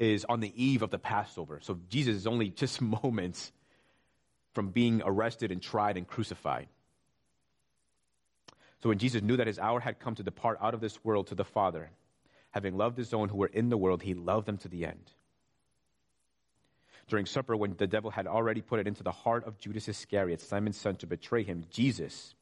is 0.00 0.24
on 0.24 0.40
the 0.40 0.52
eve 0.60 0.82
of 0.82 0.90
the 0.90 0.98
Passover. 0.98 1.60
So 1.62 1.78
Jesus 1.88 2.16
is 2.16 2.26
only 2.26 2.48
just 2.50 2.82
moments 3.04 3.52
from 4.52 4.70
being 4.70 5.00
arrested 5.04 5.52
and 5.52 5.62
tried 5.62 5.96
and 5.96 6.08
crucified. 6.08 6.66
So 8.82 8.88
when 8.88 8.98
Jesus 8.98 9.22
knew 9.22 9.36
that 9.36 9.46
his 9.46 9.60
hour 9.60 9.78
had 9.78 10.00
come 10.00 10.16
to 10.16 10.24
depart 10.24 10.58
out 10.60 10.74
of 10.74 10.80
this 10.80 11.04
world 11.04 11.28
to 11.28 11.36
the 11.36 11.44
Father, 11.44 11.88
having 12.50 12.76
loved 12.76 12.98
his 12.98 13.14
own 13.14 13.28
who 13.28 13.36
were 13.36 13.46
in 13.46 13.68
the 13.68 13.78
world, 13.78 14.02
he 14.02 14.14
loved 14.14 14.46
them 14.46 14.58
to 14.58 14.68
the 14.68 14.86
end 14.86 15.12
during 17.08 17.26
supper 17.26 17.56
when 17.56 17.74
the 17.76 17.86
devil 17.86 18.10
had 18.10 18.26
already 18.26 18.60
put 18.60 18.78
it 18.78 18.86
into 18.86 19.02
the 19.02 19.10
heart 19.10 19.46
of 19.46 19.58
Judas 19.58 19.88
Iscariot, 19.88 20.40
Simon's 20.40 20.76
son, 20.76 20.96
to 20.96 21.06
betray 21.06 21.42
him, 21.42 21.64
Jesus, 21.70 22.34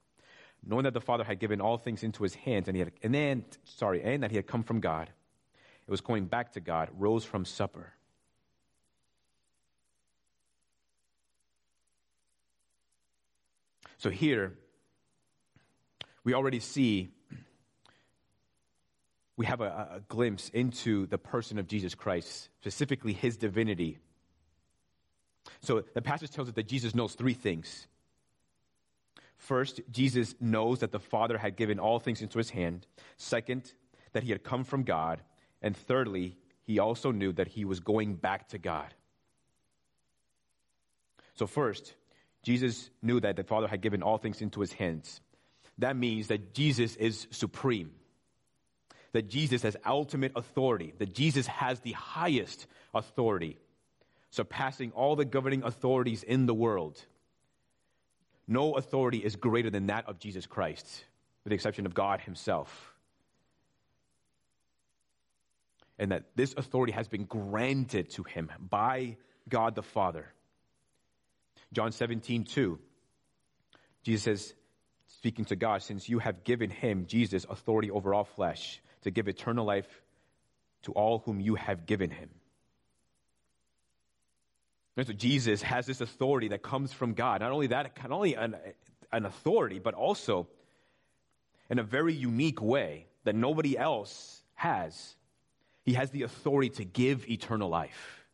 knowing 0.65 0.85
that 0.85 0.95
the 0.95 1.01
Father 1.01 1.25
had 1.25 1.39
given 1.39 1.61
all 1.61 1.79
things 1.79 2.03
into 2.03 2.23
his 2.23 2.35
hands, 2.35 2.69
and 2.69 2.77
he 2.77 2.81
had, 2.81 2.93
and 3.03 3.15
then, 3.15 3.45
sorry, 3.65 4.03
and 4.03 4.23
that 4.23 4.31
he 4.31 4.37
had 4.37 4.47
come 4.47 4.63
from 4.63 4.81
God, 4.81 5.09
it 5.87 5.91
was 5.91 6.01
going 6.01 6.27
back 6.27 6.53
to 6.53 6.61
God, 6.61 6.91
rose 6.99 7.25
from 7.25 7.45
supper. 7.45 7.93
So 13.99 14.11
here, 14.11 14.53
we 16.23 16.35
already 16.35 16.61
see, 16.61 17.11
we 19.37 19.47
have 19.47 19.61
a, 19.61 19.89
a 19.95 20.01
glimpse 20.09 20.49
into 20.51 21.07
the 21.07 21.19
person 21.19 21.59
of 21.59 21.67
Jesus 21.67 21.95
Christ, 21.95 22.49
specifically 22.61 23.13
his 23.13 23.37
divinity. 23.37 23.99
So 25.61 25.85
the 25.95 26.03
passage 26.03 26.31
tells 26.31 26.49
us 26.49 26.55
that 26.55 26.69
Jesus 26.69 26.95
knows 26.95 27.15
three 27.15 27.35
things. 27.35 27.87
First, 29.37 29.81
Jesus 29.91 30.35
knows 30.41 30.81
that 30.81 30.93
the 30.93 30.99
Father 30.99 31.39
had 31.39 31.57
given 31.57 31.79
all 31.79 31.99
things 31.99 32.23
into 32.23 32.39
his 32.39 32.51
hand. 32.51 32.87
Second, 33.17 33.73
that 34.13 34.23
he 34.23 34.31
had 34.31 34.43
come 34.43 34.65
from 34.65 34.83
God. 34.83 35.21
And 35.63 35.77
thirdly, 35.77 36.37
he 36.65 36.79
also 36.79 37.13
knew 37.13 37.33
that 37.33 37.49
he 37.49 37.65
was 37.65 37.81
going 37.81 38.15
back 38.15 38.49
to 38.49 38.59
God. 38.59 38.95
So, 41.35 41.47
first, 41.47 41.95
Jesus 42.43 42.91
knew 43.03 43.21
that 43.21 43.37
the 43.37 43.45
Father 43.45 43.69
had 43.69 43.83
given 43.83 44.03
all 44.03 44.19
things 44.19 44.41
into 44.41 44.61
his 44.61 44.73
hands. 44.73 45.21
That 45.79 45.97
means 45.97 46.29
that 46.29 46.55
Jesus 46.55 46.97
is 46.97 47.27
supreme, 47.31 47.91
that 49.13 49.29
Jesus 49.29 49.63
has 49.63 49.77
ultimate 49.85 50.33
authority, 50.35 50.95
that 50.99 51.15
Jesus 51.15 51.47
has 51.47 51.81
the 51.81 51.93
highest 51.93 52.67
authority, 52.95 53.59
surpassing 54.31 54.93
all 54.93 55.17
the 55.17 55.25
governing 55.25 55.63
authorities 55.63 56.23
in 56.23 56.47
the 56.47 56.55
world. 56.55 57.01
No 58.49 58.75
authority 58.75 59.19
is 59.19 59.37
greater 59.37 59.71
than 59.71 59.87
that 59.87 60.09
of 60.09 60.19
Jesus 60.19 60.47
Christ, 60.47 61.05
with 61.45 61.51
the 61.51 61.55
exception 61.55 61.87
of 61.87 61.95
God 61.95 62.21
himself. 62.21 62.93
And 65.99 66.13
that 66.13 66.25
this 66.37 66.55
authority 66.57 66.93
has 66.93 67.09
been 67.09 67.25
granted 67.25 68.11
to 68.11 68.23
him 68.23 68.51
by 68.61 69.17
God 69.49 69.75
the 69.75 69.83
Father. 69.83 70.27
John 71.73 71.93
17, 71.93 72.45
2. 72.45 72.79
Jesus 74.03 74.23
says, 74.23 74.55
speaking 75.09 75.47
to 75.47 75.57
God, 75.57 75.83
since 75.83 76.09
you 76.09 76.19
have 76.19 76.45
given 76.45 76.71
him, 76.71 77.07
Jesus, 77.07 77.47
authority 77.49 77.91
over 77.91 78.15
all 78.15 78.25
flesh, 78.25 78.81
to 79.03 79.11
give 79.11 79.27
eternal 79.27 79.65
life 79.65 79.89
to 80.83 80.93
all 80.93 81.21
whom 81.21 81.41
you 81.41 81.55
have 81.55 81.87
given 81.87 82.11
him. 82.11 82.31
So 85.05 85.13
Jesus 85.13 85.61
has 85.63 85.85
this 85.85 86.01
authority 86.01 86.49
that 86.49 86.63
comes 86.63 86.93
from 86.93 87.13
God. 87.13 87.43
Not 87.43 87.53
only 87.53 87.67
that, 87.67 87.93
not 88.03 88.13
only 88.13 88.35
an, 88.35 88.57
an 89.13 89.27
authority, 89.27 89.79
but 89.79 89.93
also 89.95 90.49
in 91.69 91.79
a 91.79 91.83
very 91.83 92.15
unique 92.15 92.63
way 92.63 93.07
that 93.25 93.35
nobody 93.35 93.77
else 93.77 94.43
has. 94.55 95.17
He 95.85 95.95
has 95.95 96.11
the 96.11 96.23
authority 96.23 96.71
to 96.71 96.85
give 96.85 97.29
eternal 97.29 97.69
life. 97.69 98.25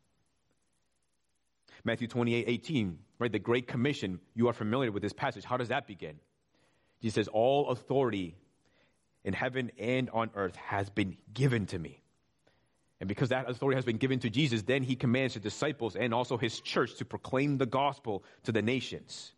Matthew 1.85 2.07
28 2.07 2.45
18, 2.47 2.99
right? 3.19 3.33
The 3.33 3.39
Great 3.39 3.67
Commission. 3.67 4.21
You 4.35 4.49
are 4.49 4.53
familiar 4.53 4.93
with 4.93 5.03
this 5.03 5.13
passage. 5.13 5.45
How 5.45 5.57
does 5.57 5.69
that 5.69 5.87
begin? 5.87 6.21
Jesus 7.01 7.15
says, 7.15 7.29
All 7.29 7.71
authority 7.71 8.37
in 9.25 9.35
heaven 9.35 9.73
and 9.79 10.09
on 10.11 10.31
earth 10.35 10.57
has 10.57 10.91
been 10.91 11.17
given 11.35 11.67
to 11.67 11.79
me. 11.79 12.01
And 13.03 13.09
because 13.09 13.30
that 13.30 13.50
authority 13.50 13.74
has 13.74 13.84
been 13.84 13.96
given 13.96 14.20
to 14.20 14.30
Jesus, 14.30 14.62
then 14.62 14.84
he 14.84 14.94
commands 14.94 15.34
his 15.34 15.42
disciples 15.42 15.96
and 15.96 16.14
also 16.14 16.36
his 16.36 16.61
church 16.61 16.94
to 16.98 17.05
proclaim 17.05 17.59
the 17.59 17.66
gospel 17.66 18.22
to 18.44 18.53
the 18.53 18.62
nations. 18.62 19.32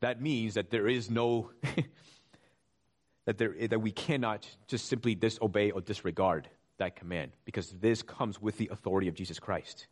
That 0.00 0.20
means 0.20 0.52
that 0.52 0.68
there 0.68 0.86
is 0.86 1.08
no, 1.08 1.48
that, 3.24 3.38
there, 3.38 3.54
that 3.68 3.80
we 3.80 3.90
cannot 3.90 4.46
just 4.66 4.84
simply 4.84 5.14
disobey 5.14 5.70
or 5.70 5.80
disregard 5.80 6.46
that 6.76 6.94
command 6.94 7.32
because 7.46 7.70
this 7.80 8.02
comes 8.02 8.38
with 8.38 8.58
the 8.58 8.68
authority 8.70 9.08
of 9.08 9.14
Jesus 9.14 9.38
Christ. 9.38 9.86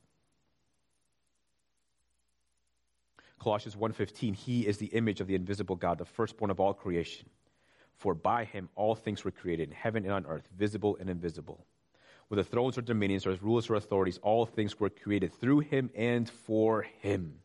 Colossians 3.39 3.75
1:15 3.75 4.35
He 4.35 4.67
is 4.67 4.77
the 4.77 4.89
image 4.89 5.23
of 5.23 5.29
the 5.29 5.35
invisible 5.35 5.77
God, 5.77 5.97
the 5.97 6.05
firstborn 6.05 6.51
of 6.51 6.61
all 6.61 6.75
creation. 6.75 7.31
For 7.97 8.13
by 8.13 8.45
him 8.45 8.69
all 8.75 8.95
things 8.95 9.25
were 9.25 9.31
created 9.31 9.71
in 9.71 9.75
heaven 9.75 10.05
and 10.05 10.13
on 10.13 10.27
earth, 10.27 10.47
visible 10.59 10.99
and 11.01 11.09
invisible. 11.09 11.65
Whether 12.31 12.45
thrones 12.45 12.79
or 12.79 12.83
dominions 12.83 13.27
or 13.27 13.35
rulers 13.43 13.69
or 13.69 13.75
authorities, 13.75 14.21
all 14.23 14.47
things 14.47 14.79
were 14.79 14.89
created 14.89 15.33
through 15.35 15.61
him 15.61 15.91
and 15.97 16.31
for 16.31 16.83
him. 17.01 17.41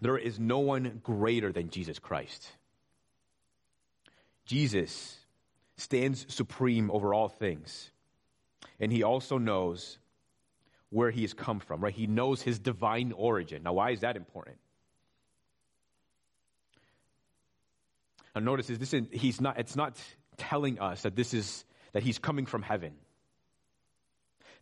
There 0.00 0.16
is 0.16 0.38
no 0.38 0.60
one 0.60 1.00
greater 1.02 1.50
than 1.50 1.70
Jesus 1.70 1.98
Christ. 1.98 2.46
Jesus 4.46 5.18
stands 5.76 6.24
supreme 6.32 6.88
over 6.92 7.12
all 7.12 7.28
things. 7.28 7.90
And 8.78 8.92
he 8.92 9.02
also 9.02 9.36
knows 9.36 9.98
where 10.90 11.10
he 11.10 11.22
has 11.22 11.34
come 11.34 11.58
from, 11.58 11.80
right? 11.80 11.92
He 11.92 12.06
knows 12.06 12.42
his 12.42 12.60
divine 12.60 13.10
origin. 13.10 13.64
Now, 13.64 13.72
why 13.72 13.90
is 13.90 14.02
that 14.02 14.14
important? 14.14 14.58
Now, 18.36 18.42
notice 18.42 18.70
is 18.70 18.78
this 18.78 18.94
he's 19.10 19.40
not, 19.40 19.58
it's 19.58 19.74
not 19.74 19.96
telling 20.36 20.78
us 20.78 21.02
that 21.02 21.16
this 21.16 21.34
is 21.34 21.64
that 21.92 22.02
he's 22.02 22.18
coming 22.18 22.46
from 22.46 22.62
heaven. 22.62 22.92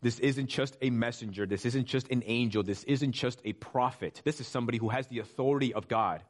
This 0.01 0.19
isn't 0.21 0.47
just 0.47 0.77
a 0.81 0.91
messenger. 0.91 1.45
This 1.47 1.65
isn't 1.65 1.87
just 1.87 2.09
an 2.11 2.23
angel. 2.27 2.63
This 2.63 2.85
isn't 2.85 3.13
just 3.13 3.41
a 3.45 3.53
prophet. 3.53 4.23
This 4.25 4.41
is 4.41 4.47
somebody 4.47 4.79
who 4.79 4.89
has 4.89 5.07
the 5.09 5.19
authority 5.19 5.75
of 5.75 5.89
God, 5.89 6.23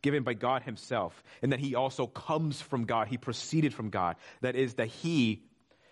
given 0.00 0.22
by 0.22 0.34
God 0.34 0.62
himself, 0.62 1.24
and 1.42 1.52
that 1.52 1.58
he 1.58 1.74
also 1.74 2.06
comes 2.06 2.60
from 2.60 2.84
God. 2.84 3.08
He 3.08 3.16
proceeded 3.16 3.74
from 3.74 3.90
God. 3.90 4.16
That 4.42 4.54
is, 4.54 4.74
that 4.74 4.86
he 4.88 5.42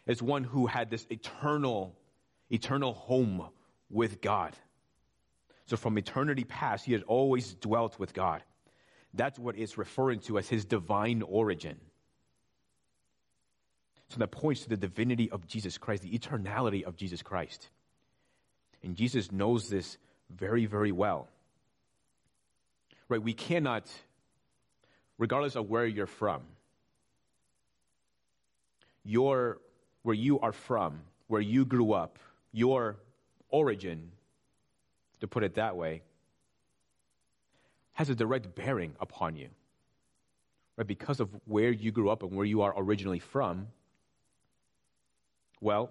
is 0.07 0.23
one 0.23 0.45
who 0.45 0.67
had 0.67 0.91
this 0.91 1.07
eternal 1.11 1.97
eternal 2.51 2.93
home 2.93 3.49
with 3.91 4.21
God. 4.21 4.55
So 5.67 5.77
from 5.77 5.97
eternity 5.99 6.45
past, 6.45 6.85
he 6.85 6.93
has 6.93 7.03
always 7.03 7.55
dwelt 7.55 7.99
with 7.99 8.12
God. 8.12 8.43
That's 9.15 9.39
what 9.39 9.57
it's 9.57 9.79
referring 9.79 10.21
to 10.21 10.39
as 10.39 10.49
his 10.49 10.65
divine 10.65 11.23
origin. 11.23 11.81
So 14.11 14.19
that 14.19 14.31
points 14.31 14.63
to 14.63 14.69
the 14.69 14.77
divinity 14.77 15.31
of 15.31 15.47
Jesus 15.47 15.79
Christ, 15.79 16.03
the 16.03 16.17
eternality 16.17 16.85
of 16.85 16.97
Jesus 16.97 17.23
Christ. 17.23 17.69
And 18.83 18.95
Jesus 18.95 19.33
knows 19.33 19.69
this 19.69 19.97
very, 20.31 20.67
very 20.67 20.93
well. 20.93 21.29
Right? 23.09 23.23
We 23.23 23.33
cannot, 23.33 23.91
regardless 25.19 25.57
of 25.57 25.69
where 25.69 25.87
you're 25.87 26.07
from, 26.07 26.43
your, 29.05 29.59
where 30.03 30.15
you 30.15 30.41
are 30.41 30.53
from, 30.53 31.01
where 31.27 31.41
you 31.41 31.65
grew 31.65 31.93
up, 31.93 32.19
your 32.53 32.97
origin, 33.49 34.11
to 35.21 35.29
put 35.29 35.43
it 35.43 35.55
that 35.55 35.77
way, 35.77 36.03
has 37.95 38.11
a 38.11 38.15
direct 38.15 38.55
bearing 38.55 38.95
upon 39.01 39.37
you. 39.37 39.49
Right? 40.77 40.87
Because 40.87 41.21
of 41.21 41.31
where 41.47 41.71
you 41.71 41.91
grew 41.91 42.11
up 42.11 42.23
and 42.23 42.33
where 42.33 42.47
you 42.47 42.63
are 42.63 42.75
originally 42.77 43.19
from, 43.19 43.69
well, 45.65 45.91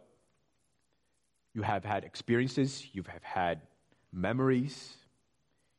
you 1.55 1.63
have 1.63 1.83
had 1.83 2.03
experiences, 2.03 2.87
you 2.93 3.03
have 3.07 3.23
had 3.23 3.61
memories, 4.11 4.93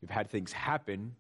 you've 0.01 0.11
had 0.11 0.29
things 0.29 0.53
happen 0.53 1.15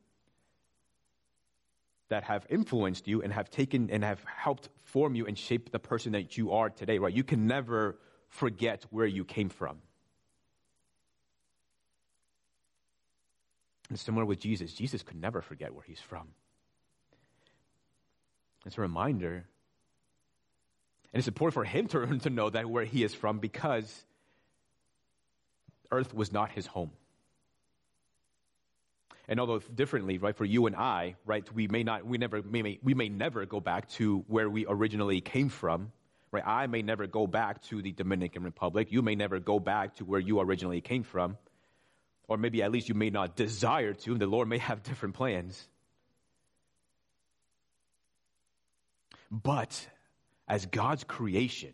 that 2.09 2.25
have 2.25 2.45
influenced 2.51 3.07
you 3.07 3.23
and 3.23 3.33
have 3.33 3.49
taken 3.49 3.91
and 3.91 4.03
have 4.03 4.23
helped 4.25 4.71
form 4.83 5.15
you 5.15 5.25
and 5.27 5.39
shape 5.39 5.71
the 5.71 5.79
person 5.79 6.13
that 6.13 6.37
you 6.37 6.51
are 6.51 6.69
today, 6.69 6.99
right? 6.99 7.15
You 7.15 7.23
can 7.23 7.47
never 7.47 7.97
forget 8.29 8.85
where 8.91 9.07
you 9.07 9.25
came 9.25 9.49
from. 9.49 9.79
And 13.89 13.99
similar 13.99 14.25
with 14.25 14.41
Jesus, 14.41 14.75
Jesus 14.75 15.05
could 15.05 15.21
never 15.21 15.41
forget 15.43 15.73
where 15.73 15.85
he's 15.87 16.01
from. 16.01 16.27
It's 18.67 18.79
a 18.79 18.81
reminder. 18.81 19.47
And 21.15 21.21
it's 21.21 21.29
important 21.29 21.55
for 21.55 21.65
him 21.65 21.87
to, 21.87 22.19
to 22.23 22.31
know 22.31 22.51
that 22.51 22.69
where 22.69 22.85
he 22.85 23.05
is 23.05 23.15
from 23.15 23.39
because 23.39 24.05
earth 25.93 26.13
was 26.13 26.33
not 26.33 26.51
his 26.51 26.67
home. 26.67 26.91
And 29.29 29.39
although 29.39 29.61
differently, 29.61 30.19
right, 30.19 30.37
for 30.37 30.45
you 30.45 30.67
and 30.67 30.75
I, 30.75 31.15
right, 31.25 31.51
we 31.55 31.69
may 31.69 31.85
not, 31.85 32.05
we 32.05 32.19
never, 32.19 32.43
we 32.43 32.63
may, 32.63 32.81
we 32.83 32.95
may 32.95 33.09
never 33.09 33.47
go 33.47 33.61
back 33.61 33.89
to 33.91 34.25
where 34.27 34.51
we 34.51 34.67
originally 34.69 35.21
came 35.21 35.49
from, 35.49 35.93
right? 36.33 36.43
I 36.45 36.67
may 36.67 36.83
never 36.83 37.07
go 37.07 37.29
back 37.29 37.63
to 37.69 37.81
the 37.81 37.93
Dominican 37.93 38.43
Republic. 38.43 38.89
You 38.91 39.01
may 39.01 39.15
never 39.15 39.39
go 39.39 39.61
back 39.61 39.95
to 39.97 40.05
where 40.05 40.21
you 40.21 40.41
originally 40.41 40.81
came 40.81 41.05
from. 41.05 41.39
Or 42.27 42.37
maybe 42.37 42.61
at 42.63 42.73
least 42.73 42.89
you 42.89 42.95
may 42.97 43.11
not 43.11 43.37
desire 43.37 43.95
to. 43.95 44.13
and 44.13 44.21
The 44.21 44.27
Lord 44.27 44.49
may 44.49 44.59
have 44.59 44.83
different 44.83 45.15
plans. 45.15 45.69
But 49.31 49.87
as 50.49 50.67
God's 50.67 51.05
creation, 51.05 51.73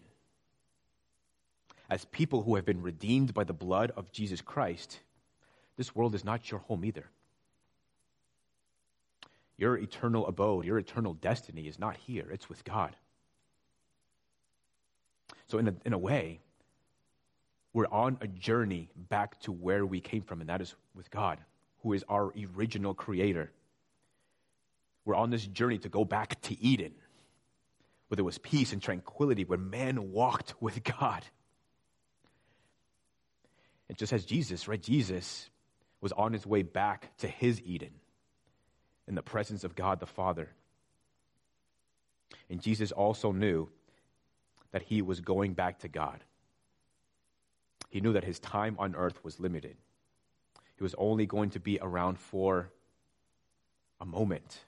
as 1.88 2.04
people 2.06 2.42
who 2.42 2.54
have 2.54 2.64
been 2.64 2.82
redeemed 2.82 3.34
by 3.34 3.44
the 3.44 3.52
blood 3.52 3.92
of 3.96 4.12
Jesus 4.12 4.40
Christ, 4.40 5.00
this 5.76 5.94
world 5.94 6.14
is 6.14 6.24
not 6.24 6.50
your 6.50 6.60
home 6.60 6.84
either. 6.84 7.06
Your 9.56 9.76
eternal 9.76 10.26
abode, 10.26 10.64
your 10.64 10.78
eternal 10.78 11.14
destiny 11.14 11.66
is 11.66 11.78
not 11.78 11.96
here, 11.96 12.28
it's 12.30 12.48
with 12.48 12.64
God. 12.64 12.94
So, 15.48 15.58
in 15.58 15.68
a, 15.68 15.74
in 15.84 15.92
a 15.92 15.98
way, 15.98 16.40
we're 17.72 17.88
on 17.90 18.18
a 18.20 18.26
journey 18.26 18.88
back 19.08 19.40
to 19.40 19.52
where 19.52 19.84
we 19.84 20.00
came 20.00 20.22
from, 20.22 20.40
and 20.40 20.48
that 20.48 20.60
is 20.60 20.74
with 20.94 21.10
God, 21.10 21.38
who 21.82 21.92
is 21.92 22.04
our 22.08 22.32
original 22.56 22.94
creator. 22.94 23.50
We're 25.04 25.14
on 25.14 25.30
this 25.30 25.46
journey 25.46 25.78
to 25.78 25.88
go 25.88 26.04
back 26.04 26.40
to 26.42 26.60
Eden, 26.62 26.92
where 28.10 28.16
there 28.16 28.24
was 28.24 28.38
peace 28.38 28.72
and 28.72 28.82
tranquility, 28.82 29.44
where 29.44 29.56
man 29.56 30.10
walked 30.10 30.60
with 30.60 30.82
God. 30.82 31.24
And 33.88 33.96
just 33.96 34.12
as 34.12 34.24
Jesus, 34.24 34.66
right? 34.66 34.82
Jesus 34.82 35.48
was 36.00 36.10
on 36.10 36.32
his 36.32 36.44
way 36.44 36.62
back 36.62 37.16
to 37.18 37.28
his 37.28 37.62
Eden 37.62 37.92
in 39.06 39.14
the 39.14 39.22
presence 39.22 39.62
of 39.62 39.76
God 39.76 40.00
the 40.00 40.06
Father. 40.06 40.48
And 42.48 42.60
Jesus 42.60 42.90
also 42.90 43.30
knew 43.30 43.68
that 44.72 44.82
he 44.82 45.02
was 45.02 45.20
going 45.20 45.54
back 45.54 45.78
to 45.80 45.88
God. 45.88 46.18
He 47.90 48.00
knew 48.00 48.14
that 48.14 48.24
his 48.24 48.40
time 48.40 48.74
on 48.80 48.96
earth 48.96 49.22
was 49.22 49.38
limited. 49.38 49.76
He 50.76 50.82
was 50.82 50.96
only 50.98 51.26
going 51.26 51.50
to 51.50 51.60
be 51.60 51.78
around 51.80 52.18
for 52.18 52.72
a 54.00 54.04
moment. 54.04 54.58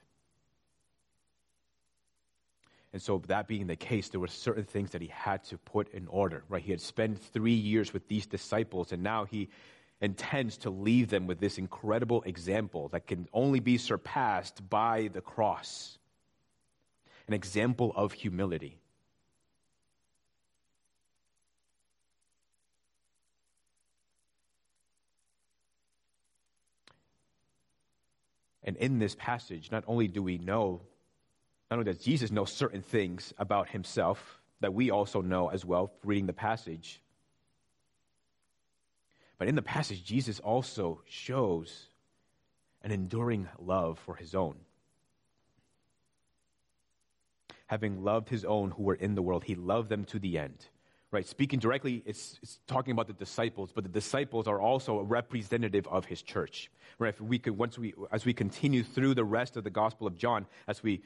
And 2.93 3.01
so, 3.01 3.21
that 3.27 3.47
being 3.47 3.65
the 3.65 3.75
case, 3.75 4.09
there 4.09 4.19
were 4.19 4.27
certain 4.27 4.65
things 4.65 4.91
that 4.91 5.01
he 5.01 5.07
had 5.07 5.43
to 5.45 5.57
put 5.57 5.91
in 5.93 6.07
order, 6.07 6.43
right? 6.47 6.61
He 6.61 6.71
had 6.71 6.79
spent 6.79 7.19
three 7.19 7.51
years 7.53 7.91
with 7.91 8.07
these 8.07 8.27
disciples, 8.27 8.91
and 8.91 9.01
now 9.01 9.25
he 9.25 9.49
intends 9.99 10.57
to 10.57 10.69
leave 10.69 11.09
them 11.09 11.25
with 11.25 11.39
this 11.39 11.57
incredible 11.57 12.21
example 12.23 12.89
that 12.89 13.07
can 13.07 13.27
only 13.33 13.59
be 13.59 13.77
surpassed 13.77 14.69
by 14.69 15.09
the 15.13 15.21
cross 15.21 15.97
an 17.27 17.33
example 17.33 17.93
of 17.95 18.11
humility. 18.11 18.79
And 28.65 28.77
in 28.77 28.99
this 28.99 29.15
passage, 29.15 29.71
not 29.71 29.83
only 29.87 30.07
do 30.07 30.23
we 30.23 30.37
know, 30.37 30.81
not 31.73 31.79
only 31.79 31.91
does 31.91 32.03
Jesus 32.03 32.29
know 32.29 32.45
certain 32.45 32.83
things 32.83 33.33
about 33.39 33.67
himself 33.67 34.39
that 34.59 34.75
we 34.75 34.91
also 34.91 35.21
know 35.21 35.47
as 35.47 35.65
well, 35.65 35.91
reading 36.03 36.27
the 36.27 36.31
passage, 36.31 37.01
but 39.39 39.47
in 39.47 39.55
the 39.55 39.63
passage, 39.63 40.03
Jesus 40.03 40.39
also 40.39 41.01
shows 41.09 41.87
an 42.83 42.91
enduring 42.91 43.49
love 43.57 43.97
for 43.97 44.13
his 44.13 44.35
own. 44.35 44.53
Having 47.65 48.03
loved 48.03 48.29
his 48.29 48.45
own 48.45 48.69
who 48.69 48.83
were 48.83 48.93
in 48.93 49.15
the 49.15 49.23
world, 49.23 49.43
he 49.43 49.55
loved 49.55 49.89
them 49.89 50.05
to 50.05 50.19
the 50.19 50.37
end. 50.37 50.67
Right? 51.09 51.25
Speaking 51.25 51.57
directly, 51.57 52.03
it's, 52.05 52.37
it's 52.43 52.59
talking 52.67 52.91
about 52.91 53.07
the 53.07 53.13
disciples, 53.13 53.71
but 53.73 53.83
the 53.83 53.89
disciples 53.89 54.45
are 54.45 54.61
also 54.61 54.99
a 54.99 55.03
representative 55.03 55.87
of 55.87 56.05
his 56.05 56.21
church. 56.21 56.69
Right? 56.99 57.09
If 57.09 57.19
we 57.19 57.39
could, 57.39 57.57
once 57.57 57.79
we, 57.79 57.95
as 58.11 58.25
we 58.25 58.33
continue 58.35 58.83
through 58.83 59.15
the 59.15 59.23
rest 59.23 59.57
of 59.57 59.63
the 59.63 59.71
Gospel 59.71 60.05
of 60.05 60.15
John, 60.15 60.45
as 60.67 60.83
we 60.83 61.01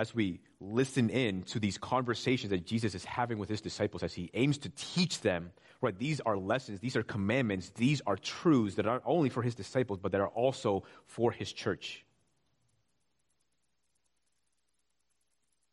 as 0.00 0.14
we 0.14 0.40
listen 0.60 1.10
in 1.10 1.42
to 1.42 1.60
these 1.60 1.76
conversations 1.76 2.50
that 2.50 2.64
Jesus 2.64 2.94
is 2.94 3.04
having 3.04 3.36
with 3.36 3.50
his 3.50 3.60
disciples 3.60 4.02
as 4.02 4.14
he 4.14 4.30
aims 4.32 4.56
to 4.56 4.70
teach 4.70 5.20
them, 5.20 5.52
right, 5.82 5.96
these 5.96 6.20
are 6.20 6.38
lessons, 6.38 6.80
these 6.80 6.96
are 6.96 7.02
commandments, 7.02 7.70
these 7.76 8.00
are 8.06 8.16
truths 8.16 8.76
that 8.76 8.86
are 8.86 9.02
only 9.04 9.28
for 9.28 9.42
his 9.42 9.54
disciples, 9.54 9.98
but 10.00 10.12
that 10.12 10.22
are 10.22 10.28
also 10.28 10.84
for 11.04 11.30
his 11.32 11.52
church. 11.52 12.02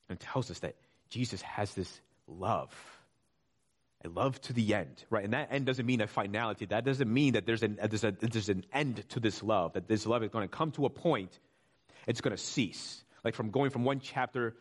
And 0.10 0.20
tells 0.20 0.52
us 0.52 0.60
that 0.60 0.76
Jesus 1.10 1.42
has 1.44 1.74
this 1.74 2.02
love. 2.28 2.76
A 4.04 4.10
love 4.10 4.40
to 4.42 4.54
the 4.54 4.74
end, 4.74 5.06
right? 5.10 5.24
And 5.24 5.32
that 5.32 5.54
end 5.54 5.66
doesn't 5.66 5.86
mean 5.86 6.02
a 6.02 6.08
finality. 6.08 6.66
That 6.66 6.84
doesn't 6.84 7.12
mean 7.12 7.34
that 7.34 7.46
there's 7.46 7.64
an, 7.64 7.80
uh, 7.82 7.88
there's, 7.88 8.04
a, 8.04 8.12
there's 8.12 8.50
an 8.50 8.66
end 8.74 9.08
to 9.10 9.22
this 9.22 9.42
love, 9.42 9.74
that 9.74 9.88
this 9.88 10.06
love 10.06 10.22
is 10.22 10.30
going 10.32 10.44
to 10.44 10.54
come 10.54 10.72
to 10.72 10.86
a 10.86 10.90
point, 10.90 11.40
it's 12.06 12.20
going 12.20 12.36
to 12.36 12.42
cease 12.42 13.06
like 13.28 13.36
from 13.36 13.52
going 13.52 13.70
from 13.70 13.84
one 13.84 14.00
chapter 14.00 14.56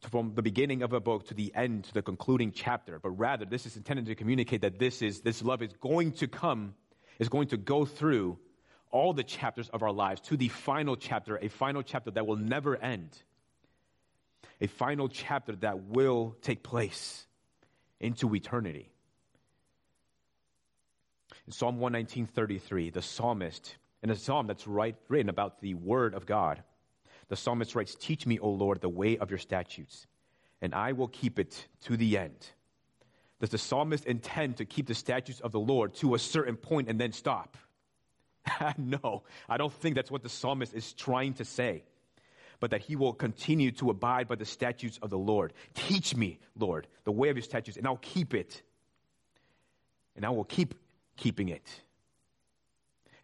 to, 0.00 0.08
from 0.08 0.34
the 0.34 0.40
beginning 0.40 0.82
of 0.82 0.94
a 0.94 1.00
book 1.00 1.26
to 1.28 1.34
the 1.34 1.54
end 1.54 1.84
to 1.84 1.92
the 1.92 2.00
concluding 2.00 2.50
chapter, 2.50 2.98
but 2.98 3.10
rather 3.10 3.44
this 3.44 3.66
is 3.66 3.76
intended 3.76 4.06
to 4.06 4.14
communicate 4.14 4.62
that 4.62 4.78
this 4.78 5.02
is 5.02 5.20
this 5.20 5.42
love 5.42 5.60
is 5.60 5.70
going 5.82 6.12
to 6.12 6.26
come, 6.26 6.74
is 7.18 7.28
going 7.28 7.48
to 7.48 7.58
go 7.58 7.84
through 7.84 8.38
all 8.90 9.12
the 9.12 9.22
chapters 9.22 9.68
of 9.68 9.82
our 9.82 9.92
lives 9.92 10.22
to 10.22 10.36
the 10.38 10.48
final 10.48 10.96
chapter, 10.96 11.36
a 11.36 11.48
final 11.48 11.82
chapter 11.82 12.10
that 12.12 12.26
will 12.26 12.36
never 12.36 12.74
end. 12.74 13.10
A 14.62 14.66
final 14.66 15.08
chapter 15.10 15.54
that 15.56 15.84
will 15.84 16.36
take 16.40 16.62
place 16.62 17.26
into 18.00 18.34
eternity. 18.34 18.88
In 21.46 21.52
Psalm 21.52 21.78
119:33, 21.78 22.94
the 22.94 23.02
psalmist, 23.02 23.76
in 24.02 24.08
a 24.08 24.16
psalm 24.16 24.46
that's 24.46 24.66
right, 24.66 24.96
written 25.08 25.28
about 25.28 25.60
the 25.60 25.74
word 25.74 26.14
of 26.14 26.24
God, 26.24 26.62
the 27.28 27.36
psalmist 27.36 27.74
writes, 27.74 27.94
Teach 27.94 28.26
me, 28.26 28.38
O 28.38 28.50
Lord, 28.50 28.80
the 28.80 28.88
way 28.88 29.16
of 29.18 29.30
your 29.30 29.38
statutes, 29.38 30.06
and 30.60 30.74
I 30.74 30.92
will 30.92 31.08
keep 31.08 31.38
it 31.38 31.68
to 31.82 31.96
the 31.96 32.18
end. 32.18 32.46
Does 33.40 33.50
the 33.50 33.58
psalmist 33.58 34.06
intend 34.06 34.58
to 34.58 34.64
keep 34.64 34.86
the 34.86 34.94
statutes 34.94 35.40
of 35.40 35.52
the 35.52 35.60
Lord 35.60 35.94
to 35.96 36.14
a 36.14 36.18
certain 36.18 36.56
point 36.56 36.88
and 36.88 37.00
then 37.00 37.12
stop? 37.12 37.56
no, 38.78 39.24
I 39.48 39.56
don't 39.56 39.72
think 39.72 39.96
that's 39.96 40.10
what 40.10 40.22
the 40.22 40.28
psalmist 40.28 40.74
is 40.74 40.92
trying 40.92 41.34
to 41.34 41.44
say. 41.44 41.84
But 42.60 42.70
that 42.70 42.82
he 42.82 42.96
will 42.96 43.12
continue 43.12 43.72
to 43.72 43.90
abide 43.90 44.28
by 44.28 44.36
the 44.36 44.44
statutes 44.44 44.98
of 45.02 45.10
the 45.10 45.18
Lord. 45.18 45.52
Teach 45.74 46.14
me, 46.14 46.38
Lord, 46.56 46.86
the 47.04 47.12
way 47.12 47.28
of 47.28 47.36
your 47.36 47.42
statutes, 47.42 47.76
and 47.76 47.86
I'll 47.86 47.96
keep 47.96 48.32
it. 48.32 48.62
And 50.16 50.24
I 50.24 50.30
will 50.30 50.44
keep 50.44 50.74
keeping 51.16 51.48
it. 51.48 51.68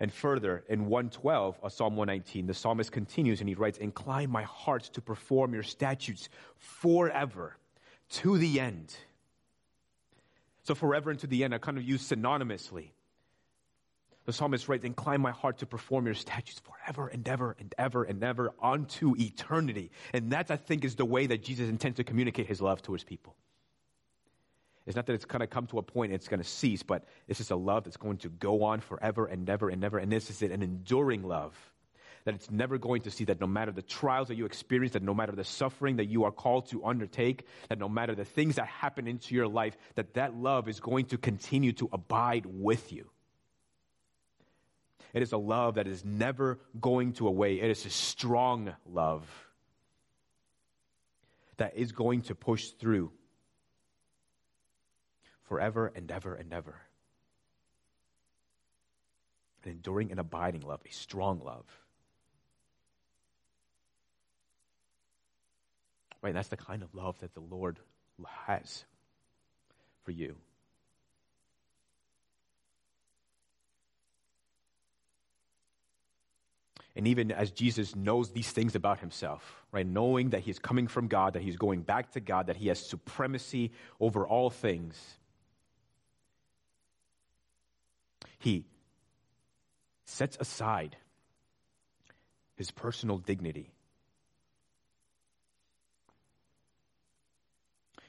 And 0.01 0.11
further, 0.11 0.65
in 0.67 0.87
112 0.87 1.61
of 1.63 1.73
Psalm 1.73 1.95
119, 1.95 2.47
the 2.47 2.55
psalmist 2.55 2.91
continues 2.91 3.41
and 3.41 3.49
he 3.49 3.55
writes, 3.55 3.77
Incline 3.77 4.31
my 4.31 4.45
heart 4.45 4.85
to 4.95 5.03
perform 5.03 5.53
your 5.53 5.63
statutes 5.63 6.31
forever 6.57 7.59
to 8.13 8.39
the 8.39 8.59
end. 8.61 8.95
So, 10.63 10.75
forever 10.75 11.11
and 11.11 11.21
to 11.21 11.27
the 11.27 11.45
end, 11.45 11.55
I 11.55 11.59
kind 11.59 11.77
of 11.77 11.85
use 11.85 12.09
synonymously. 12.09 12.93
The 14.25 14.33
psalmist 14.33 14.69
writes, 14.69 14.85
Incline 14.85 15.21
my 15.21 15.33
heart 15.33 15.59
to 15.59 15.67
perform 15.67 16.07
your 16.07 16.15
statutes 16.15 16.61
forever 16.61 17.09
and 17.09 17.29
ever 17.29 17.55
and 17.59 17.75
ever 17.77 18.05
and 18.05 18.25
ever 18.25 18.53
unto 18.63 19.15
eternity. 19.19 19.91
And 20.15 20.33
that, 20.33 20.51
I 20.51 20.57
think, 20.57 20.87
is 20.87 20.97
the 20.97 21.05
way 21.05 21.27
that 21.27 21.43
Jesus 21.43 21.69
intends 21.69 21.99
to 21.99 22.05
communicate 22.05 22.47
his 22.47 22.63
love 22.63 22.81
to 22.83 22.95
his 22.95 23.05
people. 23.05 23.37
It's 24.87 24.97
not 24.97 25.07
that 25.07 25.13
it's 25.13 25.25
going 25.25 25.41
to 25.41 25.47
come 25.47 25.67
to 25.69 25.79
a 25.79 25.83
point 25.83 26.13
and 26.13 26.21
it's 26.21 26.29
going 26.29 26.43
to 26.43 26.49
cease, 26.49 26.83
but 26.83 27.05
this 27.29 27.41
is 27.41 27.51
a 27.51 27.57
love 27.57 27.85
that's 27.85 27.97
going 27.97 28.19
to 28.19 28.29
go 28.29 28.65
on 28.65 28.81
forever 28.81 29.27
and 29.27 29.45
never 29.45 29.69
and 29.69 29.81
never. 29.81 29.99
And 29.99 30.11
this 30.11 30.31
is 30.31 30.43
an 30.43 30.63
enduring 30.63 31.23
love. 31.23 31.55
That 32.25 32.35
it's 32.35 32.51
never 32.51 32.77
going 32.77 33.03
to 33.03 33.11
see 33.11 33.25
that 33.25 33.41
no 33.41 33.47
matter 33.47 33.73
the 33.73 33.83
trials 33.83 34.29
that 34.29 34.35
you 34.35 34.45
experience, 34.45 34.93
that 34.93 35.03
no 35.03 35.15
matter 35.15 35.33
the 35.33 35.45
suffering 35.45 35.97
that 35.97 36.07
you 36.07 36.25
are 36.25 36.31
called 36.31 36.69
to 36.69 36.85
undertake, 36.85 37.47
that 37.69 37.79
no 37.79 37.89
matter 37.89 38.15
the 38.15 38.27
things 38.27 38.57
that 38.57 38.67
happen 38.67 39.07
into 39.07 39.35
your 39.35 39.49
life, 39.49 39.75
that 39.95 40.15
that 40.15 40.35
love 40.35 40.69
is 40.69 40.81
going 40.81 41.07
to 41.07 41.19
continue 41.19 41.73
to 41.73 41.89
abide 41.93 42.45
with 42.47 42.93
you. 42.93 43.09
It 45.15 45.23
is 45.23 45.33
a 45.33 45.39
love 45.39 45.75
that 45.75 45.87
is 45.87 46.05
never 46.05 46.61
going 46.79 47.15
to 47.15 47.27
away. 47.27 47.61
It 47.61 47.71
is 47.71 47.87
a 47.87 47.91
strong 47.91 48.75
love 48.87 49.27
that 51.57 51.77
is 51.77 51.93
going 51.93 52.23
to 52.23 52.35
push 52.35 52.69
through 52.71 53.13
forever 55.51 55.93
and 55.97 56.09
ever 56.13 56.33
and 56.37 56.53
ever. 56.53 56.77
An 59.65 59.73
enduring 59.73 60.13
and 60.13 60.21
abiding 60.21 60.61
love, 60.61 60.81
a 60.89 60.93
strong 60.93 61.41
love. 61.45 61.65
Right? 66.23 66.33
That's 66.33 66.49
the 66.49 66.57
kind 66.57 66.85
of 66.85 66.95
love 66.95 67.19
that 67.19 67.35
the 67.35 67.41
Lord 67.41 67.81
has 68.47 68.85
for 70.05 70.13
you. 70.13 70.37
And 76.95 77.09
even 77.09 77.33
as 77.33 77.51
Jesus 77.51 77.97
knows 77.97 78.31
these 78.31 78.53
things 78.53 78.77
about 78.77 79.01
himself, 79.01 79.65
right, 79.73 79.87
knowing 79.87 80.31
that 80.31 80.43
he's 80.43 80.61
coming 80.61 80.87
from 80.87 81.09
God, 81.09 81.33
that 81.33 81.43
he's 81.43 81.57
going 81.57 81.83
back 81.83 82.13
to 82.13 82.21
God, 82.21 82.47
that 82.47 82.57
he 82.57 82.69
has 82.69 82.79
supremacy 82.79 83.73
over 83.99 84.27
all 84.27 84.51
things, 84.51 85.19
He 88.41 88.65
sets 90.07 90.39
aside 90.41 90.97
his 92.57 92.71
personal 92.71 93.19
dignity. 93.19 93.71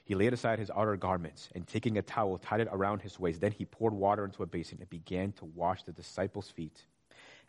He 0.05 0.15
laid 0.15 0.33
aside 0.33 0.57
his 0.57 0.71
outer 0.71 0.95
garments 0.95 1.49
and 1.53 1.67
taking 1.67 1.97
a 1.97 2.01
towel, 2.01 2.37
tied 2.37 2.61
it 2.61 2.69
around 2.71 3.01
his 3.01 3.19
waist. 3.19 3.41
Then 3.41 3.51
he 3.51 3.65
poured 3.65 3.93
water 3.93 4.25
into 4.25 4.41
a 4.41 4.45
basin 4.45 4.77
and 4.79 4.89
began 4.89 5.33
to 5.33 5.45
wash 5.45 5.83
the 5.83 5.91
disciples' 5.91 6.49
feet 6.49 6.81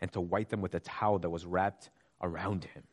and 0.01 0.11
to 0.11 0.21
wipe 0.21 0.49
them 0.49 0.61
with 0.61 0.75
a 0.75 0.79
towel 0.81 1.19
that 1.19 1.29
was 1.29 1.45
wrapped 1.45 1.89
around 2.21 2.65
him. 2.65 2.83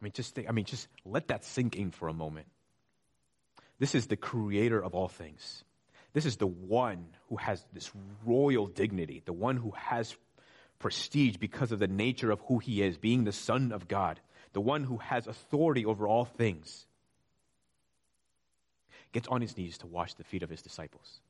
I 0.00 0.04
mean, 0.04 0.12
just 0.12 0.34
think, 0.34 0.48
I 0.48 0.52
mean, 0.52 0.64
just 0.64 0.88
let 1.04 1.28
that 1.28 1.44
sink 1.44 1.76
in 1.76 1.92
for 1.92 2.08
a 2.08 2.14
moment. 2.14 2.46
This 3.80 3.94
is 3.94 4.06
the 4.06 4.16
creator 4.16 4.80
of 4.80 4.94
all 4.94 5.08
things. 5.08 5.64
This 6.12 6.26
is 6.26 6.36
the 6.36 6.46
one 6.46 7.06
who 7.28 7.36
has 7.36 7.64
this 7.72 7.90
royal 8.24 8.66
dignity, 8.66 9.22
the 9.24 9.32
one 9.32 9.56
who 9.56 9.72
has 9.72 10.14
prestige 10.78 11.38
because 11.38 11.72
of 11.72 11.78
the 11.78 11.88
nature 11.88 12.30
of 12.30 12.40
who 12.46 12.58
he 12.58 12.82
is, 12.82 12.98
being 12.98 13.24
the 13.24 13.32
Son 13.32 13.72
of 13.72 13.88
God, 13.88 14.20
the 14.52 14.60
one 14.60 14.84
who 14.84 14.98
has 14.98 15.26
authority 15.26 15.86
over 15.86 16.06
all 16.06 16.26
things, 16.26 16.86
gets 19.12 19.28
on 19.28 19.40
his 19.40 19.56
knees 19.56 19.78
to 19.78 19.86
wash 19.86 20.12
the 20.14 20.24
feet 20.24 20.42
of 20.42 20.50
his 20.50 20.60
disciples. 20.60 21.20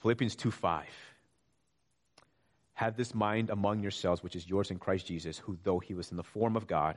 Philippians 0.00 0.34
2 0.34 0.50
5. 0.50 0.86
Have 2.74 2.96
this 2.96 3.14
mind 3.14 3.50
among 3.50 3.82
yourselves, 3.82 4.22
which 4.22 4.34
is 4.34 4.48
yours 4.48 4.70
in 4.70 4.78
Christ 4.78 5.06
Jesus, 5.06 5.38
who, 5.38 5.58
though 5.62 5.78
he 5.78 5.94
was 5.94 6.10
in 6.10 6.16
the 6.16 6.22
form 6.24 6.56
of 6.56 6.66
God, 6.66 6.96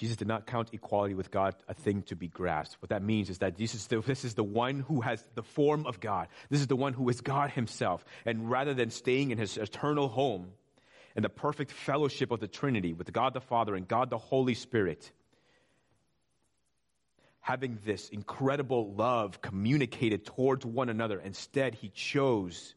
Jesus 0.00 0.16
did 0.16 0.28
not 0.28 0.46
count 0.46 0.70
equality 0.72 1.12
with 1.12 1.30
God 1.30 1.54
a 1.68 1.74
thing 1.74 2.00
to 2.04 2.16
be 2.16 2.26
grasped. 2.26 2.80
What 2.80 2.88
that 2.88 3.02
means 3.02 3.28
is 3.28 3.36
that 3.38 3.58
Jesus, 3.58 3.86
this 4.06 4.24
is 4.24 4.32
the 4.32 4.42
one 4.42 4.80
who 4.80 5.02
has 5.02 5.22
the 5.34 5.42
form 5.42 5.84
of 5.84 6.00
God. 6.00 6.28
This 6.48 6.60
is 6.60 6.68
the 6.68 6.76
one 6.76 6.94
who 6.94 7.06
is 7.10 7.20
God 7.20 7.50
himself. 7.50 8.02
And 8.24 8.50
rather 8.50 8.72
than 8.72 8.88
staying 8.88 9.30
in 9.30 9.36
his 9.36 9.58
eternal 9.58 10.08
home 10.08 10.52
in 11.14 11.22
the 11.22 11.28
perfect 11.28 11.70
fellowship 11.70 12.30
of 12.30 12.40
the 12.40 12.48
Trinity 12.48 12.94
with 12.94 13.12
God 13.12 13.34
the 13.34 13.42
Father 13.42 13.74
and 13.74 13.86
God 13.86 14.08
the 14.08 14.16
Holy 14.16 14.54
Spirit, 14.54 15.12
having 17.40 17.78
this 17.84 18.08
incredible 18.08 18.94
love 18.94 19.42
communicated 19.42 20.24
towards 20.24 20.64
one 20.64 20.88
another, 20.88 21.20
instead 21.20 21.74
he 21.74 21.90
chose 21.90 22.74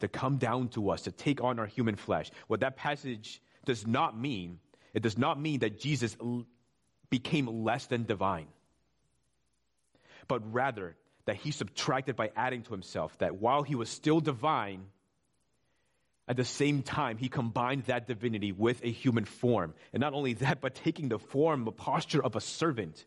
to 0.00 0.08
come 0.08 0.38
down 0.38 0.68
to 0.68 0.88
us, 0.88 1.02
to 1.02 1.12
take 1.12 1.44
on 1.44 1.58
our 1.58 1.66
human 1.66 1.96
flesh. 1.96 2.30
What 2.46 2.60
that 2.60 2.76
passage 2.76 3.42
does 3.66 3.86
not 3.86 4.18
mean 4.18 4.60
it 4.94 5.02
does 5.02 5.16
not 5.16 5.40
mean 5.40 5.60
that 5.60 5.78
Jesus 5.78 6.16
became 7.10 7.64
less 7.64 7.86
than 7.86 8.04
divine, 8.04 8.48
but 10.28 10.52
rather 10.52 10.96
that 11.26 11.36
he 11.36 11.50
subtracted 11.50 12.16
by 12.16 12.30
adding 12.34 12.62
to 12.62 12.72
himself, 12.72 13.16
that 13.18 13.36
while 13.36 13.62
he 13.62 13.74
was 13.74 13.88
still 13.88 14.20
divine, 14.20 14.86
at 16.26 16.36
the 16.36 16.44
same 16.44 16.82
time, 16.82 17.18
he 17.18 17.28
combined 17.28 17.84
that 17.84 18.06
divinity 18.06 18.52
with 18.52 18.84
a 18.84 18.90
human 18.90 19.24
form. 19.24 19.74
And 19.92 20.00
not 20.00 20.14
only 20.14 20.34
that, 20.34 20.60
but 20.60 20.76
taking 20.76 21.08
the 21.08 21.18
form, 21.18 21.64
the 21.64 21.72
posture 21.72 22.22
of 22.22 22.36
a 22.36 22.40
servant, 22.40 23.04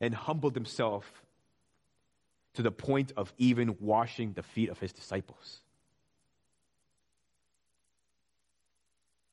and 0.00 0.14
humbled 0.14 0.54
himself 0.54 1.22
to 2.54 2.62
the 2.62 2.72
point 2.72 3.12
of 3.16 3.32
even 3.36 3.76
washing 3.80 4.32
the 4.32 4.42
feet 4.42 4.70
of 4.70 4.78
his 4.78 4.92
disciples. 4.92 5.60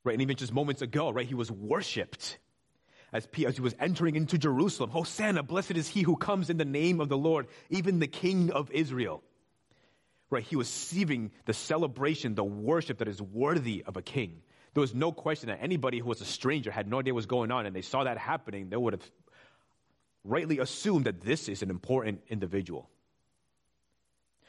Right? 0.08 0.14
And 0.14 0.22
even 0.22 0.38
just 0.38 0.53
moments 0.53 0.82
ago, 0.82 1.12
right, 1.12 1.28
he 1.28 1.36
was 1.36 1.51
worshiped 1.51 2.39
as, 3.14 3.28
as 3.45 3.55
he 3.55 3.62
was 3.62 3.76
entering 3.80 4.16
into 4.16 4.38
Jerusalem. 4.38 4.89
Hosanna, 4.89 5.43
blessed 5.43 5.72
is 5.72 5.88
he 5.88 6.01
who 6.01 6.16
comes 6.16 6.49
in 6.49 6.58
the 6.58 6.66
name 6.66 7.01
of 7.01 7.10
the 7.10 7.18
Lord, 7.18 7.47
even 7.70 7.99
the 7.99 8.08
King 8.08 8.51
of 8.51 8.72
Israel. 8.72 9.22
Right, 10.30 10.43
he 10.43 10.55
was 10.58 10.68
receiving 10.68 11.32
the 11.45 11.53
celebration, 11.53 12.36
the 12.36 12.43
worship 12.43 12.97
that 12.97 13.08
is 13.08 13.22
worthy 13.22 13.84
of 13.88 13.95
a 13.95 14.01
king. 14.01 14.41
There 14.74 14.82
was 14.82 14.93
no 14.93 15.14
question 15.14 15.47
that 15.47 15.60
anybody 15.62 15.99
who 15.99 16.10
was 16.10 16.20
a 16.20 16.26
stranger 16.26 16.70
had 16.70 16.88
no 16.89 16.99
idea 16.99 17.14
what 17.14 17.20
was 17.20 17.26
going 17.28 17.49
on, 17.49 17.66
and 17.66 17.74
they 17.74 17.82
saw 17.82 18.03
that 18.03 18.18
happening, 18.18 18.70
they 18.70 18.76
would 18.76 18.93
have 18.93 19.12
rightly 20.26 20.60
assumed 20.60 21.05
that 21.05 21.22
this 21.22 21.47
is 21.47 21.64
an 21.64 21.70
important 21.70 22.24
individual. 22.28 22.89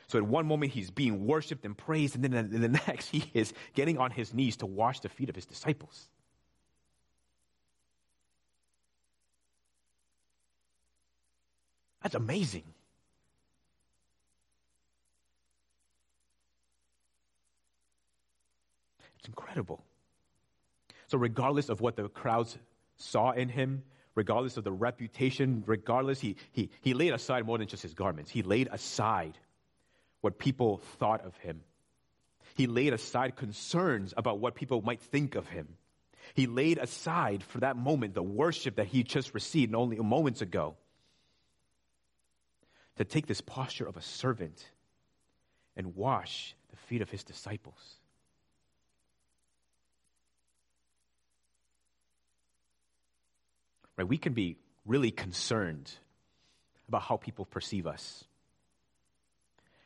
So 0.08 0.18
at 0.18 0.24
one 0.26 0.46
moment 0.46 0.72
he's 0.72 0.90
being 0.90 1.26
worshiped 1.26 1.64
and 1.64 1.76
praised, 1.76 2.14
and 2.14 2.24
then 2.24 2.34
in 2.34 2.60
the 2.60 2.68
next 2.86 3.08
he 3.08 3.30
is 3.34 3.52
getting 3.74 3.98
on 3.98 4.10
his 4.10 4.32
knees 4.32 4.56
to 4.58 4.66
wash 4.66 5.00
the 5.00 5.08
feet 5.08 5.28
of 5.28 5.36
his 5.36 5.44
disciples. 5.44 6.08
That's 12.02 12.14
amazing. 12.14 12.64
It's 19.18 19.28
incredible. 19.28 19.84
So, 21.08 21.18
regardless 21.18 21.68
of 21.68 21.80
what 21.80 21.96
the 21.96 22.08
crowds 22.08 22.56
saw 22.96 23.32
in 23.32 23.48
him, 23.48 23.82
regardless 24.14 24.56
of 24.56 24.64
the 24.64 24.72
reputation, 24.72 25.64
regardless, 25.66 26.20
he, 26.20 26.36
he, 26.52 26.70
he 26.80 26.94
laid 26.94 27.12
aside 27.12 27.44
more 27.44 27.58
than 27.58 27.66
just 27.66 27.82
his 27.82 27.94
garments. 27.94 28.30
He 28.30 28.42
laid 28.42 28.68
aside 28.70 29.38
what 30.20 30.38
people 30.38 30.78
thought 30.98 31.24
of 31.24 31.36
him. 31.38 31.60
He 32.54 32.66
laid 32.66 32.92
aside 32.92 33.36
concerns 33.36 34.12
about 34.16 34.40
what 34.40 34.54
people 34.54 34.82
might 34.82 35.00
think 35.00 35.34
of 35.34 35.48
him. 35.48 35.68
He 36.34 36.46
laid 36.46 36.78
aside 36.78 37.42
for 37.42 37.60
that 37.60 37.76
moment 37.76 38.14
the 38.14 38.22
worship 38.22 38.76
that 38.76 38.88
he 38.88 39.02
just 39.02 39.32
received 39.34 39.74
only 39.74 39.96
moments 39.96 40.42
ago 40.42 40.76
to 42.96 43.04
take 43.04 43.26
this 43.26 43.40
posture 43.40 43.86
of 43.86 43.96
a 43.96 44.02
servant 44.02 44.68
and 45.76 45.94
wash 45.94 46.54
the 46.70 46.76
feet 46.76 47.00
of 47.00 47.08
his 47.08 47.22
disciples. 47.22 47.94
Right? 53.96 54.06
We 54.06 54.18
can 54.18 54.32
be 54.32 54.56
really 54.84 55.10
concerned 55.10 55.90
about 56.88 57.02
how 57.02 57.16
people 57.16 57.44
perceive 57.44 57.86
us. 57.86 58.24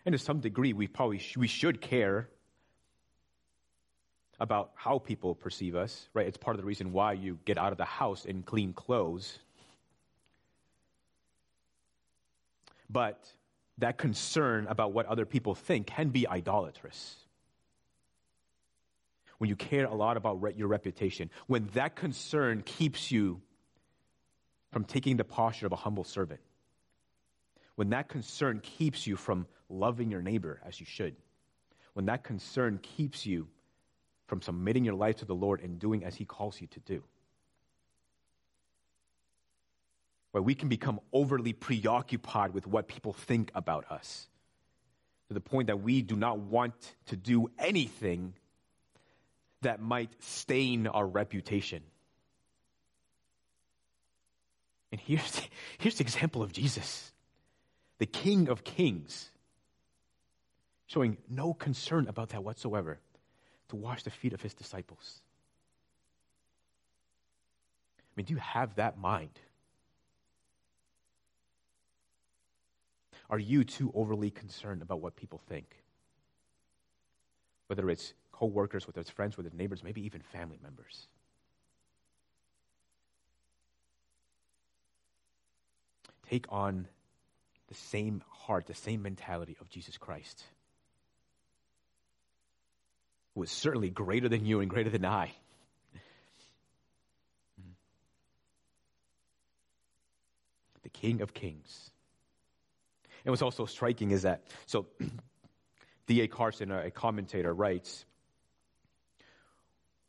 And 0.04 0.12
to 0.12 0.18
some 0.18 0.40
degree, 0.40 0.72
we 0.72 0.88
probably 0.88 1.18
sh- 1.18 1.36
we 1.36 1.46
should 1.46 1.80
care 1.80 2.28
about 4.40 4.72
how 4.74 4.98
people 4.98 5.34
perceive 5.34 5.76
us, 5.76 6.08
right? 6.14 6.26
It's 6.26 6.36
part 6.36 6.56
of 6.56 6.60
the 6.60 6.66
reason 6.66 6.92
why 6.92 7.12
you 7.12 7.38
get 7.44 7.58
out 7.58 7.70
of 7.70 7.78
the 7.78 7.84
house 7.84 8.24
in 8.24 8.42
clean 8.42 8.72
clothes. 8.72 9.38
But 12.90 13.24
that 13.78 13.98
concern 13.98 14.66
about 14.68 14.92
what 14.92 15.06
other 15.06 15.24
people 15.24 15.54
think 15.54 15.86
can 15.86 16.08
be 16.08 16.26
idolatrous. 16.26 17.16
When 19.38 19.48
you 19.48 19.56
care 19.56 19.84
a 19.86 19.94
lot 19.94 20.16
about 20.16 20.42
re- 20.42 20.54
your 20.56 20.68
reputation, 20.68 21.30
when 21.46 21.68
that 21.74 21.94
concern 21.94 22.62
keeps 22.64 23.10
you 23.10 23.40
from 24.72 24.84
taking 24.84 25.16
the 25.16 25.24
posture 25.24 25.66
of 25.66 25.72
a 25.72 25.76
humble 25.76 26.04
servant, 26.04 26.40
when 27.76 27.90
that 27.90 28.08
concern 28.08 28.60
keeps 28.60 29.06
you 29.06 29.16
from 29.16 29.46
loving 29.72 30.10
your 30.10 30.22
neighbor 30.22 30.60
as 30.64 30.78
you 30.78 30.86
should, 30.86 31.16
when 31.94 32.06
that 32.06 32.22
concern 32.22 32.78
keeps 32.82 33.26
you 33.26 33.48
from 34.26 34.42
submitting 34.42 34.84
your 34.84 34.94
life 34.94 35.16
to 35.16 35.24
the 35.24 35.34
Lord 35.34 35.60
and 35.60 35.78
doing 35.78 36.04
as 36.04 36.14
He 36.14 36.24
calls 36.24 36.60
you 36.60 36.66
to 36.68 36.80
do. 36.80 37.02
Where 40.30 40.42
we 40.42 40.54
can 40.54 40.68
become 40.68 41.00
overly 41.12 41.52
preoccupied 41.52 42.54
with 42.54 42.66
what 42.66 42.88
people 42.88 43.12
think 43.12 43.50
about 43.54 43.90
us 43.90 44.28
to 45.28 45.34
the 45.34 45.40
point 45.40 45.66
that 45.66 45.82
we 45.82 46.02
do 46.02 46.16
not 46.16 46.38
want 46.38 46.74
to 47.06 47.16
do 47.16 47.50
anything 47.58 48.34
that 49.62 49.80
might 49.80 50.10
stain 50.22 50.86
our 50.86 51.06
reputation. 51.06 51.82
And 54.90 55.00
here's, 55.00 55.42
here's 55.78 55.96
the 55.96 56.04
example 56.04 56.42
of 56.42 56.52
Jesus, 56.52 57.12
the 57.98 58.06
King 58.06 58.48
of 58.48 58.64
Kings 58.64 59.31
showing 60.92 61.16
no 61.30 61.54
concern 61.54 62.06
about 62.06 62.28
that 62.30 62.44
whatsoever, 62.44 62.98
to 63.68 63.76
wash 63.76 64.02
the 64.02 64.10
feet 64.10 64.34
of 64.34 64.42
his 64.42 64.52
disciples. 64.52 65.22
I 67.98 68.12
mean, 68.14 68.26
do 68.26 68.34
you 68.34 68.40
have 68.40 68.74
that 68.74 68.98
mind? 68.98 69.40
Are 73.30 73.38
you 73.38 73.64
too 73.64 73.90
overly 73.94 74.30
concerned 74.30 74.82
about 74.82 75.00
what 75.00 75.16
people 75.16 75.40
think? 75.48 75.76
Whether 77.68 77.88
it's 77.88 78.12
co-workers, 78.30 78.86
whether 78.86 79.00
it's 79.00 79.08
friends, 79.08 79.38
whether 79.38 79.46
it's 79.46 79.56
neighbors, 79.56 79.82
maybe 79.82 80.04
even 80.04 80.20
family 80.20 80.58
members. 80.62 81.06
Take 86.28 86.44
on 86.50 86.86
the 87.68 87.74
same 87.74 88.22
heart, 88.28 88.66
the 88.66 88.74
same 88.74 89.00
mentality 89.00 89.56
of 89.58 89.70
Jesus 89.70 89.96
Christ 89.96 90.44
is 93.40 93.50
certainly 93.50 93.88
greater 93.88 94.28
than 94.28 94.44
you 94.44 94.60
and 94.60 94.68
greater 94.68 94.90
than 94.90 95.04
I. 95.04 95.32
The 100.82 100.90
King 100.90 101.22
of 101.22 101.32
Kings. 101.32 101.90
And 103.24 103.32
what's 103.32 103.42
also 103.42 103.66
striking 103.66 104.10
is 104.10 104.22
that, 104.22 104.42
so 104.66 104.86
D.A. 106.06 106.28
Carson, 106.28 106.70
a 106.70 106.90
commentator, 106.90 107.54
writes 107.54 108.04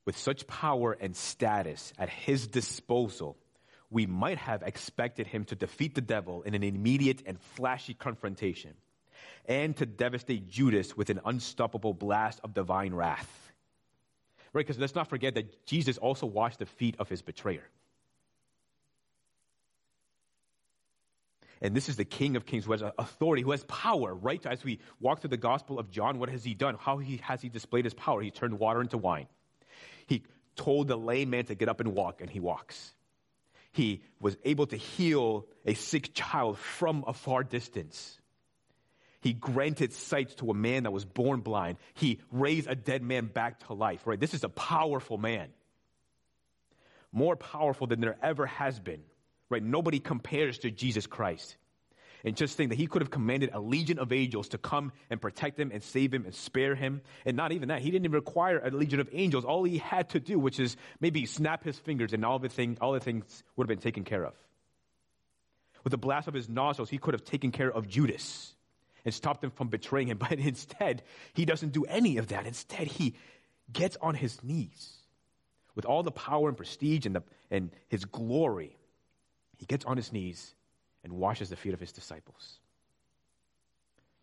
with 0.06 0.18
such 0.18 0.48
power 0.48 0.98
and 1.00 1.16
status 1.16 1.94
at 1.98 2.10
his 2.10 2.48
disposal, 2.48 3.38
we 3.90 4.06
might 4.06 4.40
have 4.40 4.64
expected 4.64 5.28
him 5.28 5.46
to 5.46 5.56
defeat 5.56 5.96
the 5.96 6.02
devil 6.02 6.42
in 6.42 6.56
an 6.56 6.64
immediate 6.64 7.22
and 7.26 7.40
flashy 7.56 7.94
confrontation 7.94 8.74
and 9.46 9.76
to 9.78 9.86
devastate 9.86 10.50
Judas 10.50 10.96
with 10.96 11.10
an 11.10 11.20
unstoppable 11.26 11.94
blast 11.94 12.40
of 12.44 12.54
divine 12.54 12.94
wrath. 12.94 13.52
Right? 14.54 14.66
Because 14.66 14.80
let's 14.80 14.96
not 14.96 15.10
forget 15.10 15.36
that 15.36 15.66
Jesus 15.66 15.98
also 15.98 16.26
washed 16.26 16.60
the 16.60 16.66
feet 16.66 16.96
of 17.00 17.10
his 17.10 17.22
betrayer. 17.22 17.64
And 21.64 21.74
this 21.74 21.88
is 21.88 21.96
the 21.96 22.06
King 22.06 22.36
of 22.36 22.46
Kings 22.46 22.66
who 22.66 22.74
has 22.74 22.84
authority, 22.98 23.42
who 23.42 23.52
has 23.52 23.64
power, 23.64 24.14
right? 24.14 24.46
As 24.46 24.66
we 24.66 24.80
walk 25.00 25.22
through 25.22 25.30
the 25.30 25.38
Gospel 25.38 25.80
of 25.80 25.90
John, 25.90 26.20
what 26.20 26.30
has 26.30 26.44
he 26.44 26.54
done? 26.54 26.76
How 26.78 26.98
he, 26.98 27.18
has 27.24 27.42
he 27.42 27.48
displayed 27.48 27.86
his 27.86 27.94
power? 27.94 28.22
He 28.22 28.32
turned 28.32 28.60
water 28.60 28.82
into 28.82 28.98
wine. 28.98 29.28
He 30.06 30.24
told 30.58 30.90
the 30.90 30.98
lame 30.98 31.30
man 31.30 31.46
to 31.46 31.56
get 31.56 31.70
up 31.70 31.80
and 31.80 31.96
walk, 31.96 32.20
and 32.20 32.30
he 32.30 32.42
walks. 32.42 32.94
He 33.72 34.04
was 34.20 34.36
able 34.44 34.68
to 34.68 34.76
heal 34.76 35.48
a 35.66 35.74
sick 35.74 36.14
child 36.14 36.60
from 36.60 37.06
a 37.08 37.14
far 37.14 37.44
distance. 37.44 38.20
He 39.24 39.32
granted 39.32 39.94
sight 39.94 40.36
to 40.38 40.52
a 40.52 40.54
man 40.54 40.84
that 40.84 40.92
was 40.92 41.06
born 41.06 41.40
blind. 41.40 41.78
He 41.94 42.20
raised 42.30 42.68
a 42.68 42.76
dead 42.76 43.02
man 43.02 43.28
back 43.28 43.66
to 43.68 43.74
life, 43.74 44.06
right? 44.06 44.20
This 44.20 44.34
is 44.34 44.44
a 44.44 44.50
powerful 44.50 45.18
man. 45.18 45.48
More 47.14 47.38
powerful 47.38 47.88
than 47.88 48.02
there 48.02 48.18
ever 48.22 48.46
has 48.46 48.78
been, 48.82 49.02
right? 49.50 49.64
Nobody 49.64 50.00
compares 50.00 50.58
to 50.60 50.72
Jesus 50.72 51.08
Christ. 51.08 51.56
And 52.26 52.36
just 52.36 52.58
think 52.58 52.72
that 52.72 52.76
he 52.76 52.86
could 52.86 53.02
have 53.02 53.12
commanded 53.12 53.52
a 53.54 53.62
legion 53.62 53.98
of 53.98 54.12
angels 54.12 54.50
to 54.50 54.58
come 54.58 54.92
and 55.10 55.22
protect 55.22 55.58
him 55.58 55.72
and 55.72 55.82
save 55.82 56.14
him 56.14 56.26
and 56.26 56.36
spare 56.36 56.76
him. 56.76 57.00
And 57.26 57.38
not 57.38 57.54
even 57.54 57.70
that. 57.70 57.82
He 57.82 57.92
didn't 57.92 58.04
even 58.04 58.16
require 58.16 58.60
a 58.60 58.72
legion 58.72 59.00
of 59.00 59.08
angels. 59.14 59.46
All 59.46 59.64
he 59.64 59.78
had 59.78 60.10
to 60.10 60.20
do, 60.20 60.38
which 60.38 60.60
is 60.60 60.76
maybe 61.00 61.26
snap 61.28 61.64
his 61.64 61.80
fingers 61.80 62.12
and 62.12 62.26
all 62.26 62.40
the, 62.40 62.50
thing, 62.50 62.78
all 62.82 62.92
the 62.92 63.00
things 63.00 63.42
would 63.56 63.70
have 63.70 63.70
been 63.70 63.84
taken 63.84 64.04
care 64.04 64.26
of. 64.26 64.34
With 65.86 65.92
the 65.92 65.98
blast 65.98 66.28
of 66.28 66.34
his 66.34 66.50
nostrils, 66.50 66.90
he 66.90 66.98
could 66.98 67.14
have 67.14 67.24
taken 67.24 67.52
care 67.54 67.72
of 67.72 67.88
Judas 67.88 68.54
and 69.06 69.14
stop 69.14 69.42
them 69.42 69.52
from 69.52 69.68
betraying 69.68 70.08
him. 70.08 70.18
But 70.30 70.40
instead, 70.40 71.04
he 71.34 71.46
doesn't 71.46 71.74
do 71.74 71.86
any 71.86 72.18
of 72.18 72.28
that. 72.28 72.46
Instead, 72.46 72.88
he 72.88 73.16
gets 73.72 73.98
on 74.02 74.16
his 74.16 74.44
knees 74.44 74.94
with 75.76 75.86
all 75.86 76.04
the 76.04 76.12
power 76.12 76.48
and 76.48 76.58
prestige 76.58 77.06
and, 77.06 77.16
the, 77.16 77.24
and 77.50 77.72
his 77.88 78.06
glory. 78.06 78.78
He 79.58 79.66
gets 79.66 79.86
on 79.86 79.98
his 79.98 80.12
knees 80.12 80.54
and 81.04 81.14
washes 81.14 81.50
the 81.50 81.56
feet 81.56 81.74
of 81.74 81.80
his 81.80 81.92
disciples. 81.92 82.60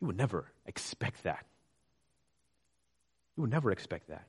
You 0.01 0.07
would 0.07 0.16
never 0.16 0.51
expect 0.66 1.24
that. 1.24 1.45
You 3.37 3.43
would 3.43 3.51
never 3.51 3.70
expect 3.70 4.09
that. 4.09 4.26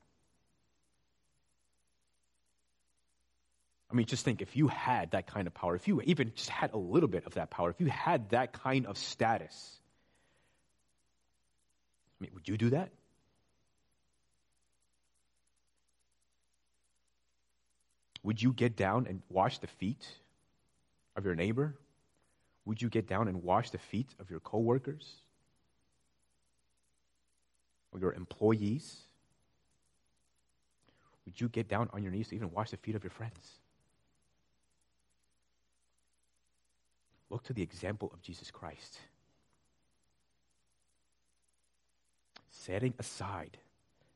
I 3.90 3.94
mean, 3.94 4.06
just 4.06 4.24
think 4.24 4.42
if 4.42 4.56
you 4.56 4.70
had 4.70 5.12
that 5.12 5.28
kind 5.28 5.48
of 5.48 5.54
power, 5.54 5.76
if 5.76 5.88
you 5.88 6.02
even 6.06 6.32
just 6.34 6.50
had 6.50 6.74
a 6.74 6.78
little 6.78 7.10
bit 7.10 7.26
of 7.26 7.34
that 7.34 7.50
power, 7.50 7.70
if 7.70 7.82
you 7.82 7.88
had 7.88 8.30
that 8.30 8.54
kind 8.54 8.86
of 8.86 8.98
status, 8.98 9.81
I 12.22 12.26
mean, 12.26 12.32
would 12.36 12.48
you 12.48 12.56
do 12.56 12.70
that? 12.70 12.92
Would 18.22 18.40
you 18.40 18.54
get 18.54 18.76
down 18.78 19.08
and 19.08 19.24
wash 19.28 19.58
the 19.58 19.66
feet 19.66 20.08
of 21.16 21.26
your 21.26 21.34
neighbor? 21.34 21.74
Would 22.66 22.80
you 22.80 22.90
get 22.90 23.08
down 23.08 23.28
and 23.28 23.42
wash 23.42 23.72
the 23.72 23.80
feet 23.80 24.14
of 24.20 24.30
your 24.30 24.40
coworkers? 24.40 25.16
Or 27.92 28.00
your 28.00 28.14
employees? 28.14 28.98
Would 31.26 31.42
you 31.42 31.50
get 31.50 31.68
down 31.68 31.90
on 31.92 32.04
your 32.04 32.12
knees 32.12 32.28
to 32.28 32.36
even 32.36 32.52
wash 32.52 32.70
the 32.70 32.78
feet 32.78 32.94
of 32.94 33.04
your 33.04 33.10
friends? 33.10 33.40
Look 37.32 37.44
to 37.46 37.54
the 37.54 37.64
example 37.64 38.12
of 38.14 38.22
Jesus 38.22 38.52
Christ. 38.52 39.00
Setting 42.66 42.94
aside 43.00 43.58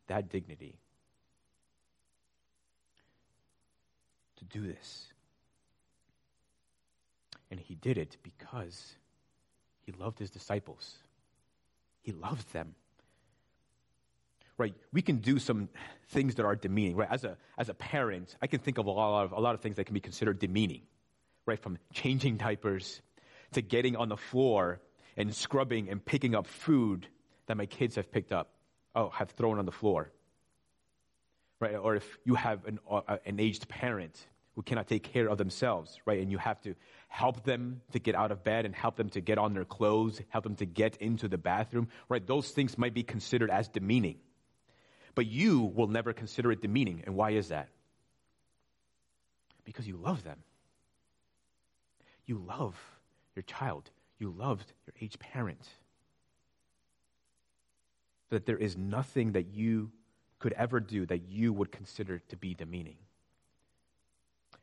that 0.07 0.29
dignity 0.29 0.75
to 4.37 4.45
do 4.45 4.67
this. 4.67 5.07
And 7.51 7.59
he 7.59 7.75
did 7.75 7.97
it 7.97 8.17
because 8.23 8.95
he 9.85 9.91
loved 9.93 10.19
his 10.19 10.29
disciples. 10.29 10.97
He 12.01 12.11
loved 12.11 12.51
them. 12.53 12.75
Right? 14.57 14.73
We 14.93 15.01
can 15.01 15.17
do 15.17 15.37
some 15.37 15.69
things 16.09 16.35
that 16.35 16.45
are 16.45 16.55
demeaning. 16.55 16.95
Right? 16.95 17.09
As 17.11 17.23
a, 17.23 17.37
as 17.57 17.69
a 17.69 17.73
parent, 17.73 18.35
I 18.41 18.47
can 18.47 18.59
think 18.59 18.77
of 18.77 18.85
a 18.85 18.91
lot 18.91 19.25
of, 19.25 19.31
a 19.31 19.39
lot 19.39 19.55
of 19.55 19.61
things 19.61 19.75
that 19.77 19.85
can 19.85 19.93
be 19.93 19.99
considered 19.99 20.39
demeaning. 20.39 20.81
Right? 21.45 21.59
From 21.59 21.77
changing 21.93 22.37
diapers 22.37 23.01
to 23.53 23.61
getting 23.61 23.95
on 23.95 24.09
the 24.09 24.17
floor 24.17 24.79
and 25.17 25.33
scrubbing 25.33 25.89
and 25.89 26.03
picking 26.03 26.35
up 26.35 26.47
food 26.47 27.07
that 27.47 27.57
my 27.57 27.65
kids 27.65 27.95
have 27.95 28.11
picked 28.11 28.31
up, 28.31 28.49
oh, 28.95 29.09
have 29.09 29.31
thrown 29.31 29.59
on 29.59 29.65
the 29.65 29.71
floor. 29.71 30.11
Right? 31.59 31.75
Or 31.75 31.95
if 31.95 32.17
you 32.25 32.35
have 32.35 32.65
an, 32.65 32.79
uh, 32.89 33.17
an 33.25 33.39
aged 33.39 33.67
parent 33.67 34.15
who 34.55 34.61
cannot 34.61 34.87
take 34.87 35.03
care 35.03 35.27
of 35.27 35.37
themselves, 35.37 35.99
right? 36.05 36.21
And 36.21 36.31
you 36.31 36.37
have 36.37 36.61
to 36.61 36.75
help 37.07 37.43
them 37.43 37.81
to 37.91 37.99
get 37.99 38.15
out 38.15 38.31
of 38.31 38.43
bed 38.43 38.65
and 38.65 38.73
help 38.73 38.95
them 38.95 39.09
to 39.09 39.21
get 39.21 39.37
on 39.37 39.53
their 39.53 39.65
clothes, 39.65 40.21
help 40.29 40.43
them 40.43 40.55
to 40.55 40.65
get 40.65 40.97
into 40.97 41.27
the 41.27 41.37
bathroom, 41.37 41.89
right? 42.09 42.25
Those 42.25 42.49
things 42.49 42.77
might 42.77 42.93
be 42.93 43.03
considered 43.03 43.49
as 43.49 43.67
demeaning. 43.67 44.17
But 45.13 45.27
you 45.27 45.61
will 45.61 45.87
never 45.87 46.13
consider 46.13 46.51
it 46.51 46.61
demeaning. 46.61 47.03
And 47.05 47.15
why 47.15 47.31
is 47.31 47.49
that? 47.49 47.69
Because 49.65 49.87
you 49.87 49.97
love 49.97 50.23
them. 50.23 50.37
You 52.25 52.43
love 52.45 52.75
your 53.35 53.43
child. 53.43 53.89
You 54.19 54.33
loved 54.37 54.71
your 54.85 54.93
aged 55.01 55.19
parent 55.19 55.67
that 58.29 58.45
there 58.45 58.57
is 58.57 58.77
nothing 58.77 59.33
that 59.33 59.47
you 59.53 59.91
could 60.39 60.53
ever 60.53 60.79
do 60.79 61.05
that 61.05 61.29
you 61.29 61.53
would 61.53 61.71
consider 61.71 62.19
to 62.19 62.35
be 62.35 62.53
demeaning. 62.53 62.97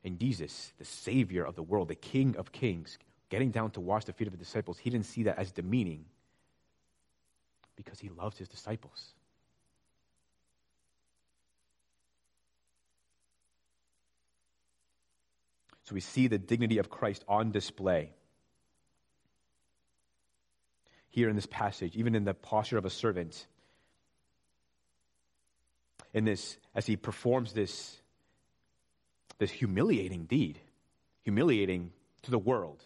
And 0.05 0.19
Jesus, 0.19 0.73
the 0.79 0.85
Savior 0.85 1.45
of 1.45 1.55
the 1.55 1.63
world, 1.63 1.89
the 1.89 1.95
King 1.95 2.37
of 2.37 2.53
kings, 2.53 2.99
getting 3.31 3.51
down 3.51 3.71
to 3.73 3.81
wash 3.81 4.05
the 4.05 4.13
feet 4.13 4.27
of 4.27 4.33
the 4.33 4.39
disciples, 4.39 4.79
he 4.79 4.91
didn't 4.91 5.07
see 5.07 5.25
that 5.25 5.39
as 5.39 5.53
demeaning 5.53 6.05
because 7.77 7.99
he 7.99 8.09
loved 8.11 8.37
his 8.37 8.49
disciples. 8.49 9.15
So 15.85 15.95
we 15.95 16.01
see 16.01 16.27
the 16.27 16.39
dignity 16.39 16.79
of 16.79 16.91
Christ 16.91 17.25
on 17.29 17.51
display 17.51 18.11
here 21.13 21.29
in 21.29 21.37
this 21.37 21.47
passage, 21.47 21.95
even 21.95 22.15
in 22.15 22.25
the 22.25 22.35
posture 22.35 22.79
of 22.79 22.85
a 22.85 22.91
servant 22.91 23.47
in 26.15 26.25
this, 26.25 26.57
as 26.75 26.87
he 26.87 26.97
performs 26.97 27.53
this, 27.53 27.97
this 29.39 29.51
humiliating 29.51 30.25
deed, 30.25 30.59
humiliating 31.23 31.93
to 32.23 32.31
the 32.31 32.39
world. 32.39 32.83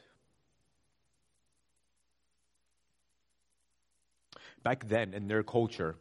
Back 4.65 4.89
then, 4.89 5.15
in 5.15 5.29
their 5.29 5.45
culture, 5.45 5.95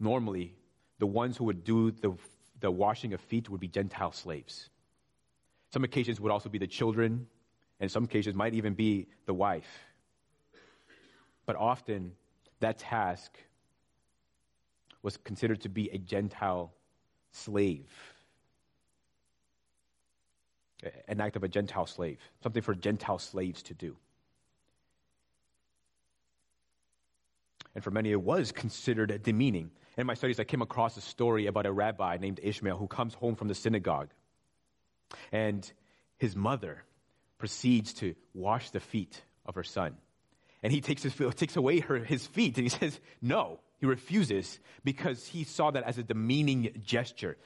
normally 0.00 0.54
the 0.98 1.06
ones 1.06 1.36
who 1.36 1.44
would 1.44 1.62
do 1.62 1.92
the, 1.92 2.12
the 2.58 2.70
washing 2.70 3.14
of 3.14 3.20
feet 3.20 3.48
would 3.48 3.60
be 3.60 3.68
Gentile 3.68 4.10
slaves. 4.10 4.68
Some 5.72 5.84
occasions 5.84 6.20
would 6.20 6.32
also 6.32 6.48
be 6.48 6.58
the 6.58 6.66
children, 6.66 7.28
and 7.78 7.88
some 7.88 8.04
occasions 8.04 8.34
might 8.34 8.54
even 8.54 8.74
be 8.74 9.06
the 9.26 9.34
wife. 9.34 9.68
But 11.46 11.56
often, 11.56 12.12
that 12.60 12.78
task 12.78 13.36
was 15.02 15.16
considered 15.16 15.62
to 15.62 15.68
be 15.68 15.90
a 15.90 15.98
Gentile 15.98 16.72
slave. 17.32 17.90
An 21.08 21.20
act 21.20 21.36
of 21.36 21.44
a 21.44 21.48
Gentile 21.48 21.86
slave, 21.86 22.18
something 22.42 22.62
for 22.62 22.74
Gentile 22.74 23.18
slaves 23.18 23.62
to 23.64 23.74
do. 23.74 23.96
And 27.74 27.84
for 27.84 27.90
many, 27.90 28.10
it 28.10 28.20
was 28.20 28.52
considered 28.52 29.22
demeaning. 29.22 29.70
In 29.96 30.06
my 30.06 30.14
studies, 30.14 30.40
I 30.40 30.44
came 30.44 30.62
across 30.62 30.96
a 30.96 31.00
story 31.00 31.46
about 31.46 31.66
a 31.66 31.72
rabbi 31.72 32.16
named 32.16 32.40
Ishmael 32.42 32.76
who 32.76 32.88
comes 32.88 33.14
home 33.14 33.36
from 33.36 33.48
the 33.48 33.54
synagogue. 33.54 34.08
And 35.30 35.70
his 36.18 36.34
mother 36.34 36.82
proceeds 37.38 37.94
to 37.94 38.14
wash 38.34 38.70
the 38.70 38.80
feet 38.80 39.22
of 39.46 39.54
her 39.54 39.62
son. 39.62 39.96
And 40.62 40.72
he 40.72 40.80
takes, 40.80 41.02
his, 41.02 41.14
takes 41.36 41.56
away 41.56 41.80
her, 41.80 41.98
his 41.98 42.26
feet 42.26 42.56
and 42.58 42.64
he 42.64 42.68
says, 42.68 42.98
No, 43.22 43.60
he 43.78 43.86
refuses 43.86 44.58
because 44.84 45.26
he 45.26 45.44
saw 45.44 45.70
that 45.70 45.84
as 45.84 45.98
a 45.98 46.02
demeaning 46.02 46.70
gesture, 46.84 47.36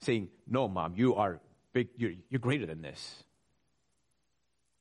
saying, 0.00 0.28
No, 0.46 0.68
mom, 0.68 0.94
you 0.96 1.14
are 1.14 1.40
big, 1.72 1.88
you're, 1.96 2.12
you're 2.28 2.40
greater 2.40 2.66
than 2.66 2.82
this. 2.82 3.22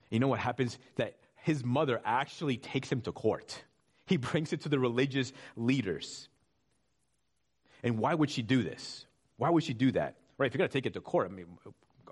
You 0.09 0.20
know 0.20 0.28
what 0.28 0.39
happens? 0.39 0.78
That 0.95 1.18
his 1.36 1.63
mother 1.63 2.01
actually 2.03 2.57
takes 2.57 2.91
him 2.91 3.01
to 3.01 3.11
court. 3.11 3.63
He 4.07 4.18
brings 4.18 4.53
it 4.53 4.61
to 4.61 4.70
the 4.70 4.80
religious 4.80 5.34
leaders. 5.55 6.30
And 7.84 7.99
why 7.99 8.13
would 8.13 8.32
she 8.32 8.41
do 8.41 8.63
this? 8.63 9.05
Why 9.38 9.49
would 9.49 9.63
she 9.63 9.74
do 9.74 9.91
that? 9.91 10.16
Right, 10.38 10.47
if 10.47 10.53
you're 10.53 10.59
going 10.59 10.70
to 10.70 10.74
take 10.74 10.86
it 10.86 10.93
to 10.93 11.01
court, 11.01 11.30
I 11.30 11.34
mean, 11.34 11.45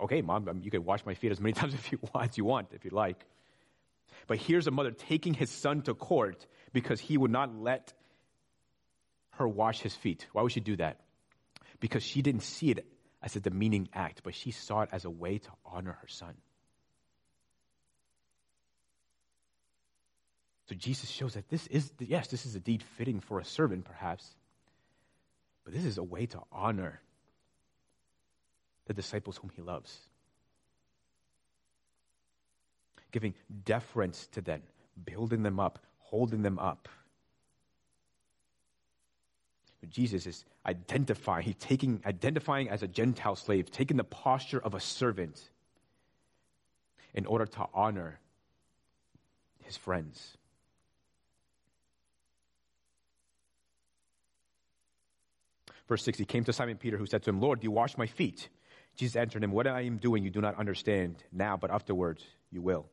okay, 0.01 0.21
mom, 0.21 0.61
you 0.61 0.71
can 0.71 0.85
wash 0.85 1.05
my 1.05 1.13
feet 1.13 1.31
as 1.31 1.39
many 1.39 1.53
times 1.59 1.73
if 1.73 1.91
you 1.91 1.99
want, 2.13 2.31
as 2.31 2.37
you 2.37 2.45
want, 2.45 2.69
if 2.73 2.85
you 2.85 2.91
like. 2.91 3.25
But 4.27 4.37
here's 4.37 4.67
a 4.67 4.71
mother 4.71 4.91
taking 4.91 5.33
his 5.33 5.49
son 5.49 5.81
to 5.83 5.93
court 5.93 6.45
because 6.71 6.99
he 6.99 7.17
would 7.17 7.31
not 7.31 7.55
let 7.55 7.93
her 9.31 9.47
wash 9.47 9.81
his 9.81 9.95
feet. 9.95 10.27
Why 10.31 10.41
would 10.41 10.51
she 10.51 10.59
do 10.59 10.75
that? 10.77 11.01
Because 11.79 12.03
she 12.03 12.21
didn't 12.21 12.43
see 12.43 12.71
it 12.71 12.85
as 13.21 13.35
a 13.35 13.39
demeaning 13.39 13.89
act, 13.93 14.21
but 14.23 14.35
she 14.35 14.51
saw 14.51 14.81
it 14.81 14.89
as 14.91 15.05
a 15.05 15.09
way 15.09 15.37
to 15.37 15.49
honor 15.65 15.97
her 16.01 16.07
son. 16.07 16.35
So 20.69 20.75
Jesus 20.75 21.09
shows 21.09 21.33
that 21.33 21.49
this 21.49 21.67
is, 21.67 21.91
yes, 21.99 22.27
this 22.27 22.45
is 22.45 22.55
a 22.55 22.59
deed 22.59 22.83
fitting 22.97 23.19
for 23.19 23.39
a 23.39 23.45
servant, 23.45 23.85
perhaps, 23.85 24.35
but 25.65 25.73
this 25.73 25.85
is 25.85 25.97
a 25.97 26.03
way 26.03 26.25
to 26.27 26.39
honor 26.51 27.01
the 28.85 28.93
disciples 28.93 29.37
whom 29.37 29.51
he 29.55 29.61
loves. 29.61 29.97
Giving 33.13 33.33
deference 33.63 34.27
to 34.33 34.41
them, 34.41 34.61
building 35.05 35.43
them 35.43 35.61
up, 35.61 35.79
holding 35.99 36.41
them 36.41 36.59
up. 36.59 36.89
Jesus 39.89 40.27
is 40.27 40.43
identifying, 40.65 41.45
he's 41.45 41.55
taking, 41.55 42.01
identifying 42.05 42.69
as 42.69 42.83
a 42.83 42.87
Gentile 42.87 43.35
slave, 43.35 43.71
taking 43.71 43.97
the 43.97 44.03
posture 44.03 44.59
of 44.59 44.73
a 44.73 44.79
servant 44.81 45.41
in 47.13 47.25
order 47.25 47.45
to 47.45 47.65
honor 47.73 48.19
his 49.63 49.77
friends. 49.77 50.37
Verse 55.87 56.03
6 56.03 56.17
He 56.17 56.25
came 56.25 56.43
to 56.45 56.53
Simon 56.53 56.77
Peter, 56.77 56.97
who 56.97 57.05
said 57.05 57.23
to 57.23 57.29
him, 57.29 57.39
Lord, 57.39 57.59
do 57.59 57.65
you 57.65 57.71
wash 57.71 57.97
my 57.97 58.07
feet? 58.07 58.49
Jesus 58.95 59.15
answered 59.15 59.43
him, 59.43 59.51
What 59.51 59.67
I 59.67 59.81
am 59.81 59.97
doing 59.97 60.23
you 60.23 60.29
do 60.29 60.41
not 60.41 60.57
understand 60.57 61.23
now, 61.31 61.57
but 61.57 61.71
afterwards 61.71 62.23
you 62.51 62.61
will. 62.61 62.85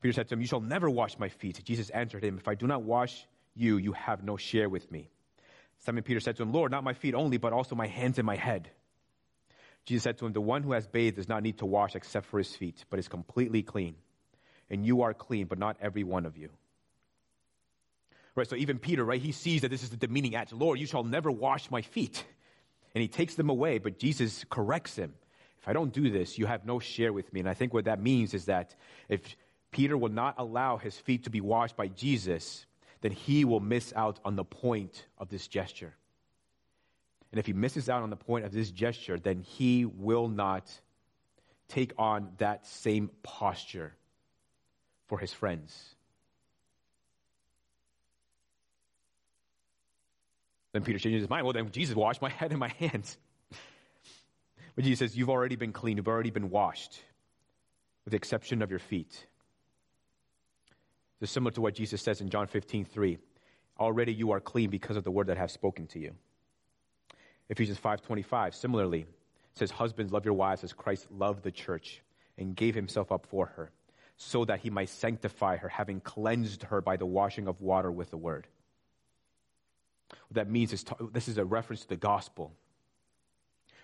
Peter 0.00 0.12
said 0.12 0.28
to 0.28 0.34
him, 0.34 0.40
You 0.40 0.46
shall 0.46 0.60
never 0.60 0.88
wash 0.90 1.18
my 1.18 1.28
feet. 1.28 1.62
Jesus 1.64 1.90
answered 1.90 2.24
him, 2.24 2.38
If 2.38 2.48
I 2.48 2.54
do 2.54 2.66
not 2.66 2.82
wash 2.82 3.26
you, 3.54 3.76
you 3.76 3.92
have 3.92 4.22
no 4.22 4.36
share 4.36 4.68
with 4.68 4.90
me. 4.90 5.08
Simon 5.78 6.02
Peter 6.02 6.20
said 6.20 6.36
to 6.36 6.42
him, 6.42 6.52
Lord, 6.52 6.70
not 6.70 6.84
my 6.84 6.94
feet 6.94 7.14
only, 7.14 7.36
but 7.36 7.52
also 7.52 7.74
my 7.74 7.86
hands 7.86 8.18
and 8.18 8.26
my 8.26 8.36
head. 8.36 8.70
Jesus 9.84 10.04
said 10.04 10.18
to 10.18 10.26
him, 10.26 10.32
The 10.32 10.40
one 10.40 10.62
who 10.62 10.72
has 10.72 10.86
bathed 10.86 11.16
does 11.16 11.28
not 11.28 11.42
need 11.42 11.58
to 11.58 11.66
wash 11.66 11.94
except 11.94 12.26
for 12.26 12.38
his 12.38 12.54
feet, 12.54 12.84
but 12.90 12.98
is 12.98 13.08
completely 13.08 13.62
clean. 13.62 13.96
And 14.70 14.86
you 14.86 15.02
are 15.02 15.12
clean, 15.12 15.46
but 15.46 15.58
not 15.58 15.76
every 15.80 16.04
one 16.04 16.24
of 16.24 16.36
you. 16.36 16.50
Right, 18.34 18.48
so 18.48 18.56
even 18.56 18.78
Peter, 18.78 19.04
right, 19.04 19.20
he 19.20 19.32
sees 19.32 19.60
that 19.60 19.70
this 19.70 19.82
is 19.82 19.90
the 19.90 19.96
demeaning 19.96 20.34
act. 20.34 20.52
Lord, 20.52 20.80
you 20.80 20.86
shall 20.86 21.04
never 21.04 21.30
wash 21.30 21.70
my 21.70 21.82
feet. 21.82 22.24
And 22.94 23.02
he 23.02 23.08
takes 23.08 23.34
them 23.34 23.50
away, 23.50 23.78
but 23.78 23.98
Jesus 23.98 24.44
corrects 24.48 24.96
him. 24.96 25.14
If 25.60 25.68
I 25.68 25.72
don't 25.72 25.92
do 25.92 26.10
this, 26.10 26.38
you 26.38 26.46
have 26.46 26.64
no 26.64 26.78
share 26.78 27.12
with 27.12 27.32
me. 27.32 27.40
And 27.40 27.48
I 27.48 27.54
think 27.54 27.72
what 27.72 27.86
that 27.86 28.00
means 28.00 28.34
is 28.34 28.46
that 28.46 28.74
if 29.08 29.22
Peter 29.74 29.98
will 29.98 30.08
not 30.08 30.36
allow 30.38 30.76
his 30.76 30.96
feet 30.96 31.24
to 31.24 31.30
be 31.30 31.40
washed 31.40 31.76
by 31.76 31.88
Jesus, 31.88 32.64
then 33.00 33.10
he 33.10 33.44
will 33.44 33.58
miss 33.58 33.92
out 33.96 34.20
on 34.24 34.36
the 34.36 34.44
point 34.44 35.04
of 35.18 35.28
this 35.28 35.48
gesture. 35.48 35.92
And 37.32 37.40
if 37.40 37.46
he 37.46 37.52
misses 37.52 37.88
out 37.88 38.04
on 38.04 38.08
the 38.08 38.16
point 38.16 38.44
of 38.44 38.52
this 38.52 38.70
gesture, 38.70 39.18
then 39.18 39.40
he 39.40 39.84
will 39.84 40.28
not 40.28 40.70
take 41.66 41.92
on 41.98 42.28
that 42.38 42.64
same 42.68 43.10
posture 43.24 43.92
for 45.08 45.18
his 45.18 45.32
friends. 45.32 45.96
Then 50.72 50.84
Peter 50.84 51.00
changes 51.00 51.22
his 51.22 51.30
mind. 51.30 51.44
Well, 51.44 51.52
then 51.52 51.68
Jesus 51.72 51.96
washed 51.96 52.22
my 52.22 52.30
head 52.40 52.52
and 52.52 52.60
my 52.60 52.68
hands. 52.78 53.18
But 54.76 54.84
Jesus 54.84 55.00
says, 55.00 55.16
You've 55.16 55.30
already 55.30 55.56
been 55.56 55.72
clean. 55.72 55.96
You've 55.96 56.06
already 56.06 56.30
been 56.30 56.50
washed, 56.50 57.00
with 58.04 58.12
the 58.12 58.16
exception 58.16 58.62
of 58.62 58.70
your 58.70 58.78
feet. 58.78 59.26
Similar 61.30 61.52
to 61.52 61.60
what 61.60 61.74
Jesus 61.74 62.02
says 62.02 62.20
in 62.20 62.28
John 62.28 62.46
15, 62.46 62.84
3. 62.84 63.18
Already 63.78 64.12
you 64.12 64.32
are 64.32 64.40
clean 64.40 64.70
because 64.70 64.96
of 64.96 65.04
the 65.04 65.10
word 65.10 65.28
that 65.28 65.36
I 65.36 65.40
have 65.40 65.50
spoken 65.50 65.86
to 65.88 65.98
you. 65.98 66.12
Ephesians 67.48 67.78
5.25, 67.78 68.54
similarly, 68.54 69.06
says, 69.54 69.70
Husbands, 69.70 70.12
love 70.12 70.24
your 70.24 70.34
wives 70.34 70.64
as 70.64 70.72
Christ 70.72 71.06
loved 71.10 71.42
the 71.42 71.50
church 71.50 72.02
and 72.38 72.56
gave 72.56 72.74
himself 72.74 73.12
up 73.12 73.26
for 73.26 73.46
her, 73.46 73.70
so 74.16 74.44
that 74.44 74.60
he 74.60 74.70
might 74.70 74.88
sanctify 74.88 75.56
her, 75.56 75.68
having 75.68 76.00
cleansed 76.00 76.64
her 76.64 76.80
by 76.80 76.96
the 76.96 77.06
washing 77.06 77.48
of 77.48 77.60
water 77.60 77.90
with 77.90 78.10
the 78.10 78.16
word 78.16 78.46
what 80.28 80.34
that 80.34 80.50
means 80.50 80.72
is 80.72 80.84
this 81.12 81.28
is 81.28 81.38
a 81.38 81.44
reference 81.44 81.82
to 81.82 81.88
the 81.88 81.96
gospel. 81.96 82.52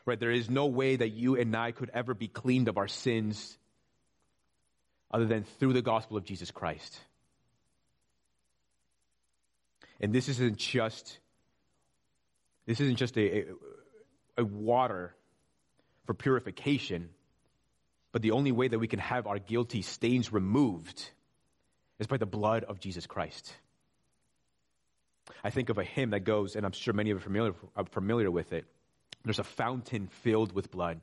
Right? 0.06 0.18
There 0.18 0.30
is 0.30 0.48
no 0.48 0.66
way 0.66 0.96
that 0.96 1.10
you 1.10 1.36
and 1.36 1.54
I 1.54 1.72
could 1.72 1.90
ever 1.92 2.14
be 2.14 2.28
cleaned 2.28 2.68
of 2.68 2.78
our 2.78 2.88
sins 2.88 3.56
other 5.10 5.26
than 5.26 5.44
through 5.58 5.72
the 5.72 5.82
gospel 5.82 6.16
of 6.16 6.24
Jesus 6.24 6.50
Christ. 6.50 6.98
And 10.00 10.12
this 10.12 10.28
isn't 10.28 10.56
just 10.56 11.18
this 12.66 12.80
isn't 12.80 12.96
just 12.96 13.16
a, 13.16 13.38
a, 13.40 13.44
a 14.38 14.44
water 14.44 15.14
for 16.06 16.14
purification, 16.14 17.10
but 18.12 18.22
the 18.22 18.30
only 18.30 18.52
way 18.52 18.68
that 18.68 18.78
we 18.78 18.86
can 18.86 18.98
have 18.98 19.26
our 19.26 19.38
guilty 19.38 19.82
stains 19.82 20.32
removed 20.32 21.10
is 21.98 22.06
by 22.06 22.16
the 22.16 22.26
blood 22.26 22.64
of 22.64 22.78
Jesus 22.80 23.06
Christ. 23.06 23.54
I 25.42 25.50
think 25.50 25.68
of 25.68 25.78
a 25.78 25.84
hymn 25.84 26.10
that 26.10 26.20
goes, 26.20 26.56
and 26.56 26.64
I'm 26.64 26.72
sure 26.72 26.94
many 26.94 27.10
of 27.10 27.16
you 27.16 27.18
are 27.18 27.24
familiar, 27.24 27.54
are 27.76 27.84
familiar 27.86 28.30
with 28.30 28.52
it. 28.52 28.66
There's 29.24 29.38
a 29.38 29.44
fountain 29.44 30.08
filled 30.22 30.52
with 30.52 30.70
blood, 30.70 31.00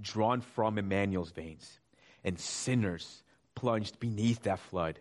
drawn 0.00 0.40
from 0.40 0.78
Emmanuel's 0.78 1.30
veins, 1.30 1.80
and 2.24 2.38
sinners 2.38 3.22
plunged 3.54 3.98
beneath 3.98 4.44
that 4.44 4.60
flood 4.60 5.00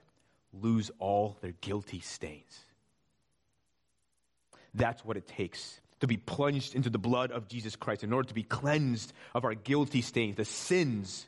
lose 0.53 0.89
all 0.99 1.37
their 1.41 1.53
guilty 1.61 1.99
stains. 1.99 2.63
That's 4.77 5.03
what 5.03 5.17
it 5.17 5.27
takes 5.27 5.81
to 5.99 6.07
be 6.07 6.17
plunged 6.17 6.75
into 6.75 6.89
the 6.89 6.99
blood 6.99 7.31
of 7.31 7.47
Jesus 7.47 7.75
Christ 7.75 8.03
in 8.03 8.13
order 8.13 8.27
to 8.27 8.33
be 8.33 8.43
cleansed 8.43 9.11
of 9.33 9.43
our 9.43 9.55
guilty 9.55 10.01
stains, 10.01 10.35
the 10.35 10.45
sins 10.45 11.25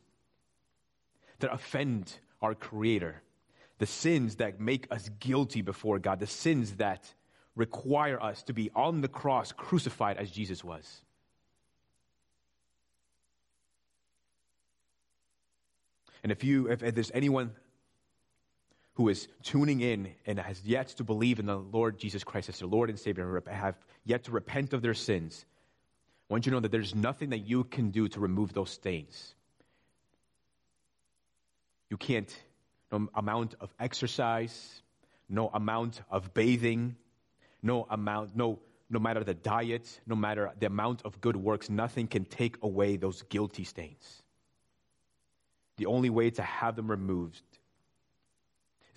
that 1.39 1.51
offend 1.51 2.13
our 2.41 2.53
Creator, 2.53 3.21
the 3.79 3.87
sins 3.87 4.35
that 4.35 4.59
make 4.59 4.87
us 4.91 5.09
guilty 5.19 5.61
before 5.61 5.97
God, 5.97 6.19
the 6.19 6.27
sins 6.27 6.73
that 6.75 7.11
require 7.55 8.21
us 8.21 8.43
to 8.43 8.53
be 8.53 8.69
on 8.75 9.01
the 9.01 9.07
cross 9.07 9.51
crucified 9.51 10.17
as 10.17 10.29
Jesus 10.29 10.63
was. 10.63 11.01
And 16.21 16.31
if 16.31 16.43
you 16.43 16.67
if, 16.69 16.83
if 16.83 16.93
there's 16.93 17.11
anyone 17.13 17.51
who 18.99 19.07
is 19.07 19.29
tuning 19.43 19.79
in 19.79 20.13
and 20.25 20.37
has 20.37 20.61
yet 20.65 20.89
to 20.89 21.05
believe 21.05 21.39
in 21.39 21.45
the 21.45 21.55
Lord 21.55 21.97
Jesus 21.97 22.21
Christ 22.21 22.49
as 22.49 22.59
their 22.59 22.67
Lord 22.67 22.89
and 22.89 22.99
Savior 22.99 23.37
and 23.37 23.47
have 23.47 23.77
yet 24.03 24.25
to 24.25 24.31
repent 24.31 24.73
of 24.73 24.81
their 24.81 24.93
sins, 24.93 25.45
I 26.29 26.33
want 26.33 26.45
you 26.45 26.49
to 26.49 26.57
know 26.57 26.59
that 26.59 26.71
there's 26.73 26.93
nothing 26.93 27.29
that 27.29 27.47
you 27.47 27.63
can 27.63 27.91
do 27.91 28.09
to 28.09 28.19
remove 28.19 28.51
those 28.51 28.71
stains. 28.71 29.35
You 31.89 31.95
can't, 31.95 32.29
no 32.91 33.07
amount 33.15 33.55
of 33.61 33.73
exercise, 33.79 34.81
no 35.29 35.47
amount 35.47 36.01
of 36.11 36.33
bathing, 36.33 36.97
no 37.63 37.87
amount, 37.89 38.35
no, 38.35 38.59
no 38.89 38.99
matter 38.99 39.23
the 39.23 39.33
diet, 39.33 40.01
no 40.07 40.15
matter 40.17 40.51
the 40.59 40.65
amount 40.65 41.03
of 41.05 41.21
good 41.21 41.37
works, 41.37 41.69
nothing 41.69 42.05
can 42.05 42.25
take 42.25 42.61
away 42.63 42.97
those 42.97 43.21
guilty 43.21 43.63
stains. 43.63 44.23
The 45.77 45.85
only 45.85 46.09
way 46.09 46.31
to 46.31 46.41
have 46.41 46.75
them 46.75 46.91
removed 46.91 47.41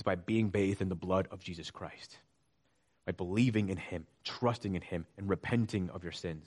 by 0.03 0.15
being 0.15 0.49
bathed 0.51 0.83
in 0.83 0.89
the 0.89 0.95
blood 0.95 1.29
of 1.31 1.41
Jesus 1.41 1.71
Christ, 1.71 2.17
by 3.07 3.13
believing 3.13 3.69
in 3.69 3.77
Him, 3.77 4.07
trusting 4.25 4.75
in 4.75 4.83
Him, 4.83 5.07
and 5.17 5.29
repenting 5.29 5.91
of 5.91 6.03
your 6.03 6.13
sins. 6.13 6.47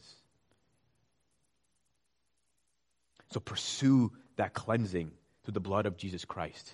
So 3.32 3.39
pursue 3.39 4.12
that 4.38 4.53
cleansing 4.53 5.12
through 5.43 5.53
the 5.53 5.60
blood 5.60 5.86
of 5.86 5.97
Jesus 5.97 6.26
Christ. 6.26 6.72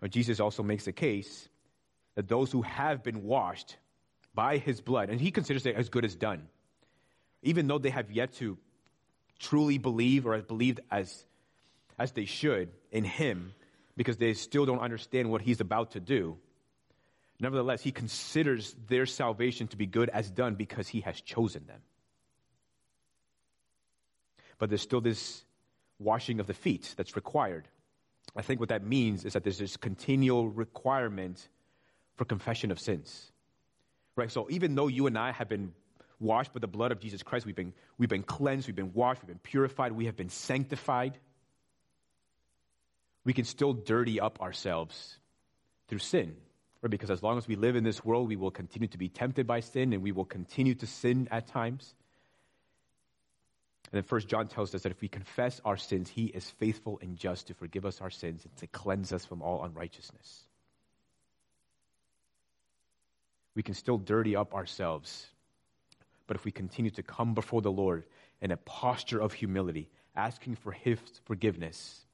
Now, 0.00 0.08
Jesus 0.08 0.40
also 0.40 0.62
makes 0.62 0.86
a 0.86 0.92
case 0.92 1.48
that 2.14 2.28
those 2.28 2.52
who 2.52 2.62
have 2.62 3.02
been 3.02 3.24
washed 3.24 3.76
by 4.34 4.58
his 4.58 4.80
blood, 4.80 5.10
and 5.10 5.20
he 5.20 5.30
considers 5.30 5.64
it 5.66 5.76
as 5.76 5.88
good 5.88 6.04
as 6.04 6.14
done, 6.14 6.48
even 7.42 7.66
though 7.66 7.78
they 7.78 7.90
have 7.90 8.10
yet 8.10 8.34
to 8.34 8.58
truly 9.38 9.78
believe 9.78 10.26
or 10.26 10.34
have 10.34 10.48
believed 10.48 10.80
as, 10.90 11.24
as 11.98 12.12
they 12.12 12.24
should 12.24 12.70
in 12.90 13.04
him, 13.04 13.54
because 13.96 14.16
they 14.16 14.34
still 14.34 14.66
don't 14.66 14.80
understand 14.80 15.30
what 15.30 15.40
he's 15.40 15.60
about 15.60 15.92
to 15.92 16.00
do. 16.00 16.36
Nevertheless, 17.40 17.82
he 17.82 17.92
considers 17.92 18.74
their 18.88 19.06
salvation 19.06 19.66
to 19.68 19.76
be 19.76 19.86
good 19.86 20.08
as 20.08 20.30
done 20.30 20.54
because 20.54 20.88
he 20.88 21.00
has 21.00 21.20
chosen 21.20 21.66
them. 21.66 21.80
But 24.58 24.68
there's 24.68 24.82
still 24.82 25.00
this 25.00 25.44
washing 25.98 26.40
of 26.40 26.46
the 26.46 26.54
feet 26.54 26.94
that's 26.96 27.16
required. 27.16 27.68
I 28.36 28.42
think 28.42 28.60
what 28.60 28.68
that 28.68 28.84
means 28.84 29.24
is 29.24 29.34
that 29.34 29.44
there's 29.44 29.58
this 29.58 29.76
continual 29.76 30.48
requirement 30.48 31.48
for 32.16 32.24
confession 32.24 32.70
of 32.70 32.80
sins. 32.80 33.32
Right? 34.16 34.30
So 34.30 34.48
even 34.50 34.74
though 34.74 34.88
you 34.88 35.06
and 35.06 35.18
I 35.18 35.32
have 35.32 35.48
been 35.48 35.72
washed 36.20 36.52
by 36.52 36.60
the 36.60 36.68
blood 36.68 36.92
of 36.92 37.00
Jesus 37.00 37.22
Christ, 37.22 37.46
we've 37.46 37.56
been, 37.56 37.72
we've 37.98 38.08
been 38.08 38.22
cleansed, 38.22 38.68
we've 38.68 38.76
been 38.76 38.92
washed, 38.94 39.22
we've 39.22 39.28
been 39.28 39.38
purified, 39.38 39.92
we 39.92 40.06
have 40.06 40.16
been 40.16 40.28
sanctified, 40.28 41.18
we 43.24 43.32
can 43.32 43.44
still 43.44 43.72
dirty 43.72 44.20
up 44.20 44.40
ourselves 44.40 45.18
through 45.88 45.98
sin. 45.98 46.36
Right? 46.82 46.90
Because 46.90 47.10
as 47.10 47.22
long 47.22 47.38
as 47.38 47.48
we 47.48 47.56
live 47.56 47.76
in 47.76 47.84
this 47.84 48.04
world, 48.04 48.28
we 48.28 48.36
will 48.36 48.50
continue 48.50 48.88
to 48.88 48.98
be 48.98 49.08
tempted 49.08 49.46
by 49.46 49.60
sin 49.60 49.92
and 49.92 50.02
we 50.02 50.12
will 50.12 50.26
continue 50.26 50.74
to 50.74 50.86
sin 50.86 51.28
at 51.30 51.46
times. 51.46 51.94
And 53.90 53.98
then 53.98 54.02
First 54.02 54.28
John 54.28 54.48
tells 54.48 54.74
us 54.74 54.82
that 54.82 54.92
if 54.92 55.00
we 55.00 55.08
confess 55.08 55.60
our 55.64 55.76
sins, 55.76 56.10
he 56.10 56.26
is 56.26 56.48
faithful 56.50 56.98
and 57.00 57.16
just 57.16 57.46
to 57.46 57.54
forgive 57.54 57.86
us 57.86 58.00
our 58.00 58.10
sins 58.10 58.44
and 58.44 58.56
to 58.58 58.66
cleanse 58.66 59.12
us 59.12 59.24
from 59.24 59.40
all 59.40 59.64
unrighteousness. 59.64 60.42
We 63.54 63.62
can 63.62 63.74
still 63.74 63.98
dirty 63.98 64.36
up 64.36 64.52
ourselves. 64.52 65.26
But 66.26 66.36
if 66.36 66.44
we 66.44 66.50
continue 66.50 66.90
to 66.92 67.02
come 67.02 67.34
before 67.34 67.62
the 67.62 67.70
Lord 67.70 68.04
in 68.40 68.50
a 68.50 68.56
posture 68.56 69.20
of 69.20 69.32
humility, 69.32 69.88
asking 70.16 70.56
for 70.56 70.72
his 70.72 70.98
forgiveness, 71.24 72.04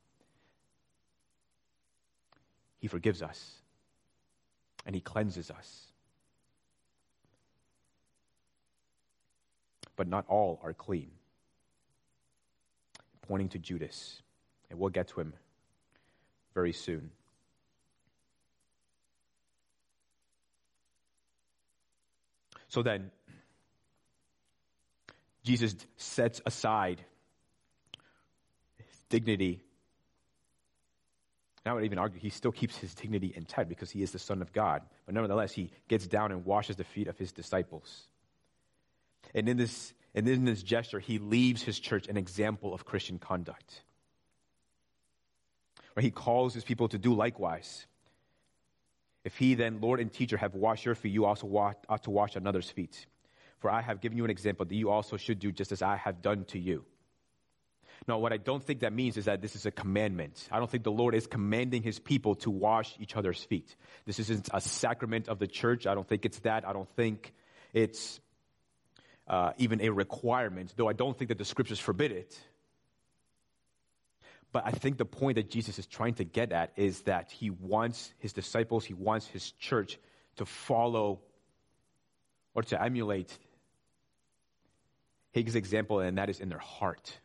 he 2.80 2.88
forgives 2.88 3.22
us 3.22 3.54
and 4.84 4.94
he 4.94 5.00
cleanses 5.00 5.50
us. 5.50 5.86
But 9.96 10.08
not 10.08 10.24
all 10.28 10.58
are 10.64 10.72
clean. 10.72 11.10
Pointing 13.22 13.50
to 13.50 13.58
Judas, 13.58 14.22
and 14.70 14.78
we'll 14.78 14.90
get 14.90 15.08
to 15.08 15.20
him 15.20 15.34
very 16.54 16.72
soon. 16.72 17.10
So 22.68 22.82
then, 22.82 23.10
Jesus 25.44 25.76
sets 25.96 26.40
aside 26.46 27.00
his 28.76 28.86
dignity. 29.08 29.60
I 31.66 31.74
would 31.74 31.84
even 31.84 31.98
argue 31.98 32.18
he 32.18 32.30
still 32.30 32.52
keeps 32.52 32.76
his 32.78 32.94
dignity 32.94 33.32
intact 33.36 33.68
because 33.68 33.90
he 33.90 34.02
is 34.02 34.12
the 34.12 34.18
Son 34.18 34.40
of 34.40 34.52
God. 34.52 34.82
But 35.04 35.14
nevertheless, 35.14 35.52
he 35.52 35.70
gets 35.88 36.06
down 36.06 36.32
and 36.32 36.44
washes 36.44 36.76
the 36.76 36.84
feet 36.84 37.06
of 37.06 37.18
his 37.18 37.32
disciples. 37.32 38.08
And 39.34 39.48
in 39.48 39.58
this, 39.58 39.92
and 40.14 40.26
in 40.26 40.44
this 40.44 40.62
gesture, 40.62 41.00
he 41.00 41.18
leaves 41.18 41.62
his 41.62 41.78
church 41.78 42.08
an 42.08 42.16
example 42.16 42.72
of 42.72 42.86
Christian 42.86 43.18
conduct. 43.18 43.82
Where 45.92 46.02
he 46.02 46.10
calls 46.10 46.54
his 46.54 46.64
people 46.64 46.88
to 46.88 46.98
do 46.98 47.14
likewise. 47.14 47.86
If 49.24 49.36
he 49.36 49.54
then, 49.54 49.80
Lord 49.82 50.00
and 50.00 50.10
teacher, 50.10 50.38
have 50.38 50.54
washed 50.54 50.86
your 50.86 50.94
feet, 50.94 51.12
you 51.12 51.26
also 51.26 51.46
ought 51.46 52.02
to 52.04 52.10
wash 52.10 52.36
another's 52.36 52.70
feet. 52.70 53.06
For 53.58 53.70
I 53.70 53.82
have 53.82 54.00
given 54.00 54.16
you 54.16 54.24
an 54.24 54.30
example 54.30 54.64
that 54.64 54.74
you 54.74 54.88
also 54.88 55.18
should 55.18 55.38
do 55.38 55.52
just 55.52 55.72
as 55.72 55.82
I 55.82 55.96
have 55.96 56.22
done 56.22 56.46
to 56.46 56.58
you. 56.58 56.86
Now, 58.08 58.18
what 58.18 58.32
I 58.32 58.38
don't 58.38 58.62
think 58.62 58.80
that 58.80 58.92
means 58.92 59.16
is 59.16 59.26
that 59.26 59.42
this 59.42 59.54
is 59.54 59.66
a 59.66 59.70
commandment. 59.70 60.48
I 60.50 60.58
don't 60.58 60.70
think 60.70 60.84
the 60.84 60.92
Lord 60.92 61.14
is 61.14 61.26
commanding 61.26 61.82
his 61.82 61.98
people 61.98 62.34
to 62.36 62.50
wash 62.50 62.94
each 62.98 63.14
other's 63.14 63.42
feet. 63.44 63.76
This 64.06 64.18
isn't 64.18 64.48
a 64.52 64.60
sacrament 64.60 65.28
of 65.28 65.38
the 65.38 65.46
church. 65.46 65.86
I 65.86 65.94
don't 65.94 66.08
think 66.08 66.24
it's 66.24 66.38
that. 66.40 66.66
I 66.66 66.72
don't 66.72 66.88
think 66.96 67.32
it's 67.72 68.18
uh, 69.28 69.52
even 69.58 69.80
a 69.80 69.90
requirement, 69.90 70.72
though 70.76 70.88
I 70.88 70.92
don't 70.92 71.16
think 71.16 71.28
that 71.28 71.38
the 71.38 71.44
scriptures 71.44 71.78
forbid 71.78 72.10
it. 72.10 72.38
But 74.52 74.66
I 74.66 74.72
think 74.72 74.98
the 74.98 75.04
point 75.04 75.36
that 75.36 75.50
Jesus 75.50 75.78
is 75.78 75.86
trying 75.86 76.14
to 76.14 76.24
get 76.24 76.52
at 76.52 76.72
is 76.76 77.02
that 77.02 77.30
he 77.30 77.50
wants 77.50 78.12
his 78.18 78.32
disciples, 78.32 78.84
he 78.84 78.94
wants 78.94 79.26
his 79.28 79.52
church 79.52 79.98
to 80.36 80.46
follow 80.46 81.20
or 82.54 82.62
to 82.64 82.82
emulate 82.82 83.38
his 85.32 85.54
example, 85.54 86.00
and 86.00 86.18
that 86.18 86.28
is 86.28 86.40
in 86.40 86.48
their 86.48 86.58
heart. 86.58 87.20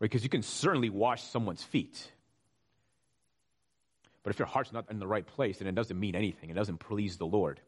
Right? 0.00 0.10
Because 0.10 0.22
you 0.22 0.28
can 0.28 0.42
certainly 0.42 0.90
wash 0.90 1.22
someone's 1.22 1.62
feet. 1.62 2.10
But 4.22 4.30
if 4.30 4.38
your 4.38 4.48
heart's 4.48 4.72
not 4.72 4.90
in 4.90 4.98
the 4.98 5.06
right 5.06 5.26
place, 5.26 5.58
then 5.58 5.68
it 5.68 5.74
doesn't 5.74 5.98
mean 5.98 6.16
anything. 6.16 6.50
It 6.50 6.54
doesn't 6.54 6.78
please 6.78 7.16
the 7.16 7.26
Lord. 7.26 7.60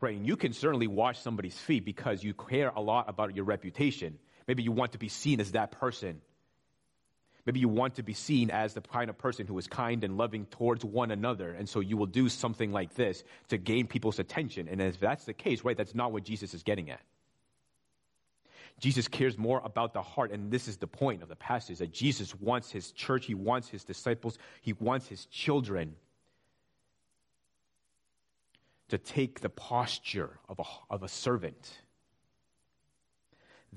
Right? 0.00 0.16
And 0.16 0.26
you 0.26 0.36
can 0.36 0.52
certainly 0.52 0.86
wash 0.86 1.18
somebody's 1.18 1.58
feet 1.58 1.84
because 1.84 2.22
you 2.22 2.32
care 2.34 2.72
a 2.74 2.80
lot 2.80 3.08
about 3.08 3.34
your 3.34 3.44
reputation. 3.44 4.18
Maybe 4.46 4.62
you 4.62 4.72
want 4.72 4.92
to 4.92 4.98
be 4.98 5.08
seen 5.08 5.40
as 5.40 5.52
that 5.52 5.72
person. 5.72 6.20
Maybe 7.46 7.60
you 7.60 7.68
want 7.68 7.96
to 7.96 8.02
be 8.02 8.14
seen 8.14 8.50
as 8.50 8.72
the 8.72 8.80
kind 8.80 9.10
of 9.10 9.18
person 9.18 9.46
who 9.46 9.58
is 9.58 9.66
kind 9.66 10.02
and 10.02 10.16
loving 10.16 10.46
towards 10.46 10.84
one 10.84 11.10
another. 11.10 11.50
And 11.50 11.68
so 11.68 11.80
you 11.80 11.96
will 11.96 12.06
do 12.06 12.28
something 12.28 12.72
like 12.72 12.94
this 12.94 13.22
to 13.48 13.58
gain 13.58 13.86
people's 13.86 14.18
attention. 14.18 14.68
And 14.68 14.80
if 14.80 14.98
that's 14.98 15.24
the 15.24 15.34
case, 15.34 15.62
right, 15.62 15.76
that's 15.76 15.94
not 15.94 16.12
what 16.12 16.24
Jesus 16.24 16.54
is 16.54 16.62
getting 16.62 16.90
at. 16.90 17.00
Jesus 18.80 19.08
cares 19.08 19.38
more 19.38 19.62
about 19.64 19.94
the 19.94 20.02
heart. 20.02 20.32
And 20.32 20.50
this 20.50 20.68
is 20.68 20.76
the 20.76 20.86
point 20.86 21.22
of 21.22 21.28
the 21.28 21.36
passage 21.36 21.78
that 21.78 21.92
Jesus 21.92 22.34
wants 22.34 22.70
his 22.70 22.92
church, 22.92 23.26
he 23.26 23.34
wants 23.34 23.68
his 23.68 23.84
disciples, 23.84 24.38
he 24.60 24.72
wants 24.74 25.08
his 25.08 25.26
children 25.26 25.94
to 28.88 28.98
take 28.98 29.40
the 29.40 29.48
posture 29.48 30.38
of 30.48 30.58
a, 30.58 30.64
of 30.90 31.02
a 31.02 31.08
servant. 31.08 31.78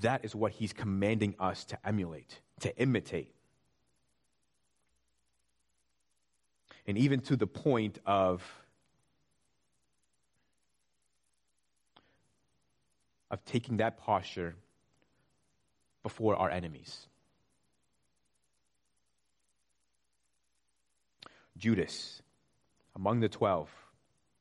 That 0.01 0.25
is 0.25 0.35
what 0.35 0.51
he's 0.51 0.73
commanding 0.73 1.35
us 1.39 1.63
to 1.65 1.87
emulate, 1.87 2.39
to 2.61 2.75
imitate. 2.77 3.33
And 6.85 6.97
even 6.97 7.19
to 7.21 7.35
the 7.35 7.47
point 7.47 7.99
of 8.05 8.43
of 13.29 13.43
taking 13.43 13.77
that 13.77 13.97
posture 13.97 14.55
before 16.07 16.37
our 16.37 16.49
enemies. 16.49 17.05
Judas, 21.57 22.21
among 22.95 23.19
the 23.19 23.27
twelve, 23.27 23.69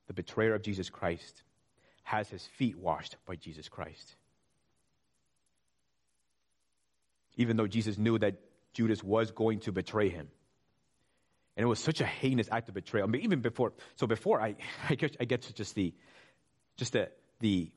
the 0.06 0.14
betrayer 0.14 0.55
of 0.55 0.62
Jesus 0.62 0.88
Christ, 0.90 1.43
has 2.05 2.28
his 2.28 2.47
feet 2.56 2.78
washed 2.78 3.16
by 3.26 3.34
Jesus 3.34 3.68
Christ. 3.68 4.14
Even 7.36 7.56
though 7.56 7.66
Jesus 7.66 7.98
knew 7.98 8.16
that 8.20 8.36
Judas 8.72 9.02
was 9.02 9.32
going 9.32 9.59
to 9.60 9.72
betray 9.72 10.09
him. 10.09 10.28
And 11.56 11.64
it 11.64 11.66
was 11.66 11.80
such 11.80 12.01
a 12.01 12.06
heinous 12.06 12.48
act 12.52 12.68
of 12.68 12.74
betrayal. 12.74 13.09
I 13.09 13.10
mean, 13.10 13.22
even 13.22 13.40
before, 13.40 13.72
so 13.97 14.06
before 14.06 14.40
I, 14.40 14.55
I, 14.88 14.94
get, 14.94 15.16
I 15.18 15.24
get 15.24 15.43
to 15.43 15.52
just 15.52 15.74
the, 15.74 15.93
just 16.76 16.93
the, 16.93 17.09
the, 17.40 17.72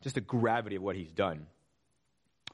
just 0.00 0.14
the 0.14 0.20
gravity 0.20 0.76
of 0.76 0.82
what 0.82 0.94
he's 0.94 1.10
done. 1.10 1.48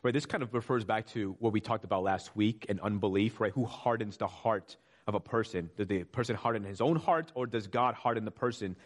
Right, 0.03 0.15
this 0.15 0.27
kind 0.27 0.45
of 0.45 0.55
refers 0.55 0.85
back 0.85 1.07
to 1.09 1.35
what 1.41 1.53
we 1.53 1.61
talked 1.61 1.85
about 1.85 2.05
last 2.05 2.37
week 2.37 2.67
and 2.69 2.79
unbelief, 2.81 3.41
right? 3.41 3.53
Who 3.53 3.65
hardens 3.65 4.17
the 4.17 4.29
heart 4.29 4.77
of 5.09 5.15
a 5.15 5.21
person? 5.21 5.71
Does 5.77 5.89
the 5.89 6.05
person 6.05 6.37
harden 6.37 6.63
his 6.63 6.81
own 6.81 6.97
heart 6.97 7.33
or 7.35 7.47
does 7.47 7.67
God 7.67 7.95
harden 7.95 8.25
the 8.25 8.31
person, 8.31 8.77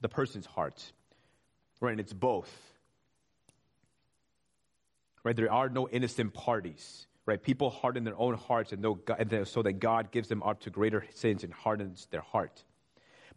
the 0.00 0.08
person's 0.08 0.46
heart? 0.46 0.92
Right, 1.80 1.92
and 1.92 2.00
it's 2.00 2.12
both. 2.12 2.50
Right, 5.22 5.36
there 5.36 5.52
are 5.52 5.68
no 5.68 5.88
innocent 5.88 6.34
parties. 6.34 7.06
Right, 7.26 7.40
people 7.40 7.70
harden 7.70 8.02
their 8.02 8.18
own 8.18 8.34
hearts 8.34 8.72
and, 8.72 8.82
no, 8.82 8.98
and 9.18 9.46
so 9.46 9.62
that 9.62 9.74
God 9.74 10.10
gives 10.10 10.28
them 10.28 10.42
up 10.42 10.60
to 10.60 10.70
greater 10.70 11.04
sins 11.14 11.44
and 11.44 11.52
hardens 11.52 12.08
their 12.10 12.20
heart. 12.20 12.64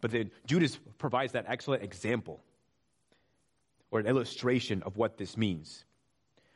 But 0.00 0.10
then 0.10 0.32
Judas 0.46 0.78
provides 0.98 1.32
that 1.32 1.44
excellent 1.48 1.84
example 1.84 2.40
or 3.92 4.00
an 4.00 4.06
illustration 4.06 4.82
of 4.82 4.96
what 4.96 5.16
this 5.16 5.36
means 5.36 5.84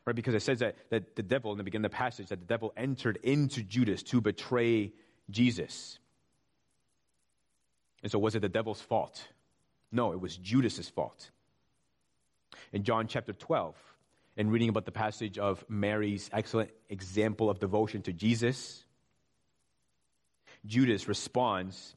right? 0.07 0.17
Because 0.17 0.35
it 0.35 0.43
says 0.43 0.59
that, 0.61 0.77
that 0.91 1.17
the 1.17 1.23
devil, 1.23 1.53
in 1.53 1.59
the 1.59 1.65
beginning 1.65 1.87
of 1.87 1.93
the 1.93 1.97
passage, 1.97 2.29
that 2.29 2.41
the 2.41 2.47
devil 2.47 2.73
entered 2.77 3.19
into 3.23 3.63
Judas 3.63 4.03
to 4.05 4.21
betray 4.21 4.93
Jesus. 5.31 5.99
And 8.03 8.13
so, 8.13 8.19
was 8.19 8.35
it 8.35 8.41
the 8.41 8.49
devil's 8.49 8.81
fault? 8.81 9.27
No, 9.91 10.13
it 10.13 10.21
was 10.21 10.37
Judas's 10.37 10.89
fault. 10.89 11.31
In 12.73 12.83
John 12.83 13.07
chapter 13.07 13.33
12, 13.33 13.77
in 14.37 14.51
reading 14.51 14.69
about 14.69 14.85
the 14.85 14.93
passage 14.93 15.39
of 15.39 15.65
Mary's 15.69 16.29
excellent 16.33 16.71
example 16.91 17.49
of 17.49 17.61
devotion 17.61 18.03
to 18.03 18.13
Jesus, 18.13 18.85
Judas 20.67 21.09
responds 21.09 21.95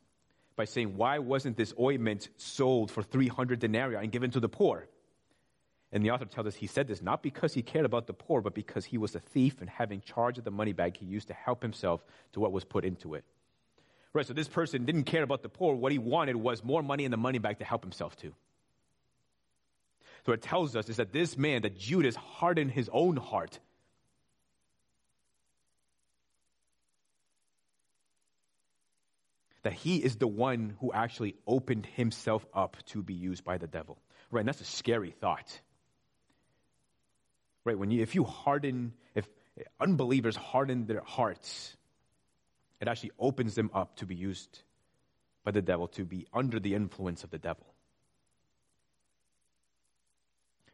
by 0.55 0.65
saying, 0.65 0.95
Why 0.95 1.19
wasn't 1.19 1.57
this 1.57 1.73
ointment 1.79 2.29
sold 2.37 2.91
for 2.91 3.01
300 3.01 3.59
denarii 3.59 3.95
and 3.95 4.11
given 4.11 4.31
to 4.31 4.39
the 4.39 4.49
poor? 4.49 4.87
And 5.91 6.03
the 6.03 6.11
author 6.11 6.25
tells 6.25 6.47
us 6.47 6.55
he 6.55 6.67
said 6.67 6.87
this 6.87 7.01
not 7.01 7.23
because 7.23 7.53
he 7.53 7.61
cared 7.61 7.85
about 7.85 8.07
the 8.07 8.13
poor, 8.13 8.41
but 8.41 8.53
because 8.53 8.85
he 8.85 8.97
was 8.97 9.15
a 9.15 9.19
thief 9.19 9.61
and 9.61 9.69
having 9.69 10.01
charge 10.01 10.37
of 10.37 10.43
the 10.43 10.51
money 10.51 10.73
bag 10.73 10.97
he 10.97 11.05
used 11.05 11.29
to 11.29 11.33
help 11.33 11.61
himself 11.61 12.03
to 12.33 12.39
what 12.39 12.51
was 12.51 12.65
put 12.65 12.83
into 12.83 13.13
it. 13.13 13.23
Right, 14.13 14.25
so 14.25 14.33
this 14.33 14.47
person 14.47 14.85
didn't 14.85 15.03
care 15.03 15.23
about 15.23 15.43
the 15.43 15.49
poor. 15.49 15.75
What 15.75 15.91
he 15.91 15.99
wanted 15.99 16.35
was 16.35 16.63
more 16.63 16.81
money 16.81 17.05
in 17.05 17.11
the 17.11 17.17
money 17.17 17.37
bag 17.37 17.59
to 17.59 17.65
help 17.65 17.83
himself 17.83 18.15
to. 18.17 18.33
So 20.25 20.33
it 20.33 20.41
tells 20.41 20.75
us 20.75 20.89
is 20.89 20.97
that 20.97 21.13
this 21.13 21.37
man, 21.37 21.61
that 21.61 21.77
Judas, 21.77 22.15
hardened 22.15 22.71
his 22.71 22.89
own 22.91 23.15
heart. 23.15 23.59
That 29.63 29.73
he 29.73 29.97
is 29.97 30.17
the 30.17 30.27
one 30.27 30.75
who 30.81 30.91
actually 30.91 31.35
opened 31.45 31.85
himself 31.85 32.45
up 32.53 32.75
to 32.87 33.01
be 33.01 33.13
used 33.13 33.43
by 33.45 33.57
the 33.57 33.67
devil. 33.67 33.97
Right, 34.31 34.41
and 34.41 34.49
that's 34.49 34.61
a 34.61 34.65
scary 34.65 35.11
thought. 35.11 35.61
Right, 37.67 37.77
when 37.77 37.91
you, 37.91 38.01
if 38.01 38.15
you 38.15 38.23
harden, 38.23 38.93
if 39.13 39.27
unbelievers 39.77 40.37
harden 40.37 40.85
their 40.85 41.01
hearts, 41.01 41.75
it 42.79 42.87
actually 42.87 43.11
opens 43.19 43.55
them 43.55 43.71
up 43.73 43.97
to 43.97 44.05
be 44.05 44.15
used 44.15 44.59
by 45.43 45.51
the 45.51 45.61
devil, 45.61 45.89
to 45.89 46.05
be 46.05 46.27
under 46.33 46.61
the 46.61 46.75
influence 46.75 47.25
of 47.25 47.29
the 47.29 47.37
devil. 47.37 47.65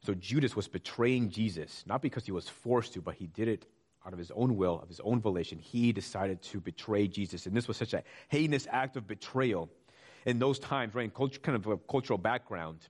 So 0.05 0.13
Judas 0.13 0.55
was 0.55 0.67
betraying 0.67 1.31
Jesus, 1.31 1.83
not 1.87 2.03
because 2.03 2.25
he 2.25 2.31
was 2.31 2.47
forced 2.47 2.93
to, 2.93 3.01
but 3.01 3.15
he 3.15 3.25
did 3.25 3.47
it 3.47 3.65
out 4.05 4.13
of 4.13 4.19
his 4.19 4.29
own 4.29 4.55
will, 4.55 4.79
of 4.79 4.87
his 4.87 4.99
own 4.99 5.19
volition. 5.19 5.57
He 5.57 5.93
decided 5.93 6.43
to 6.43 6.59
betray 6.59 7.07
Jesus. 7.07 7.47
And 7.47 7.57
this 7.57 7.67
was 7.67 7.77
such 7.77 7.95
a 7.95 8.03
heinous 8.29 8.67
act 8.69 8.97
of 8.97 9.07
betrayal 9.07 9.71
in 10.27 10.37
those 10.37 10.59
times, 10.59 10.93
right? 10.93 11.05
In 11.05 11.09
culture, 11.09 11.39
kind 11.39 11.55
of 11.55 11.65
a 11.65 11.77
cultural 11.77 12.19
background, 12.19 12.81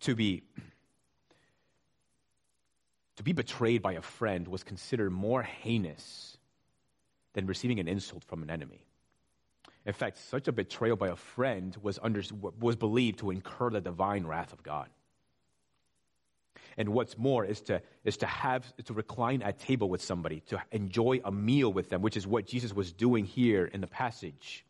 to 0.00 0.14
be 0.14 0.42
to 3.16 3.22
be 3.22 3.32
betrayed 3.32 3.82
by 3.82 3.92
a 3.92 4.02
friend 4.02 4.48
was 4.48 4.62
considered 4.62 5.10
more 5.10 5.42
heinous 5.42 6.36
than 7.34 7.46
receiving 7.46 7.80
an 7.80 7.88
insult 7.88 8.24
from 8.24 8.42
an 8.42 8.50
enemy. 8.50 8.86
In 9.86 9.92
fact, 9.92 10.18
such 10.18 10.48
a 10.48 10.52
betrayal 10.52 10.96
by 10.96 11.08
a 11.08 11.16
friend 11.16 11.76
was, 11.82 11.98
under, 12.02 12.22
was 12.58 12.76
believed 12.76 13.18
to 13.18 13.30
incur 13.30 13.70
the 13.70 13.80
divine 13.80 14.26
wrath 14.26 14.52
of 14.52 14.62
God. 14.62 14.88
And 16.76 16.88
what's 16.88 17.16
more 17.16 17.44
is 17.44 17.60
to, 17.62 17.82
is 18.04 18.16
to 18.18 18.26
have, 18.26 18.64
to 18.84 18.94
recline 18.94 19.42
at 19.42 19.58
table 19.58 19.88
with 19.88 20.02
somebody, 20.02 20.40
to 20.48 20.60
enjoy 20.72 21.20
a 21.24 21.30
meal 21.30 21.72
with 21.72 21.90
them, 21.90 22.02
which 22.02 22.16
is 22.16 22.26
what 22.26 22.46
Jesus 22.46 22.72
was 22.72 22.92
doing 22.92 23.24
here 23.24 23.66
in 23.66 23.80
the 23.80 23.86
passage. 23.86 24.64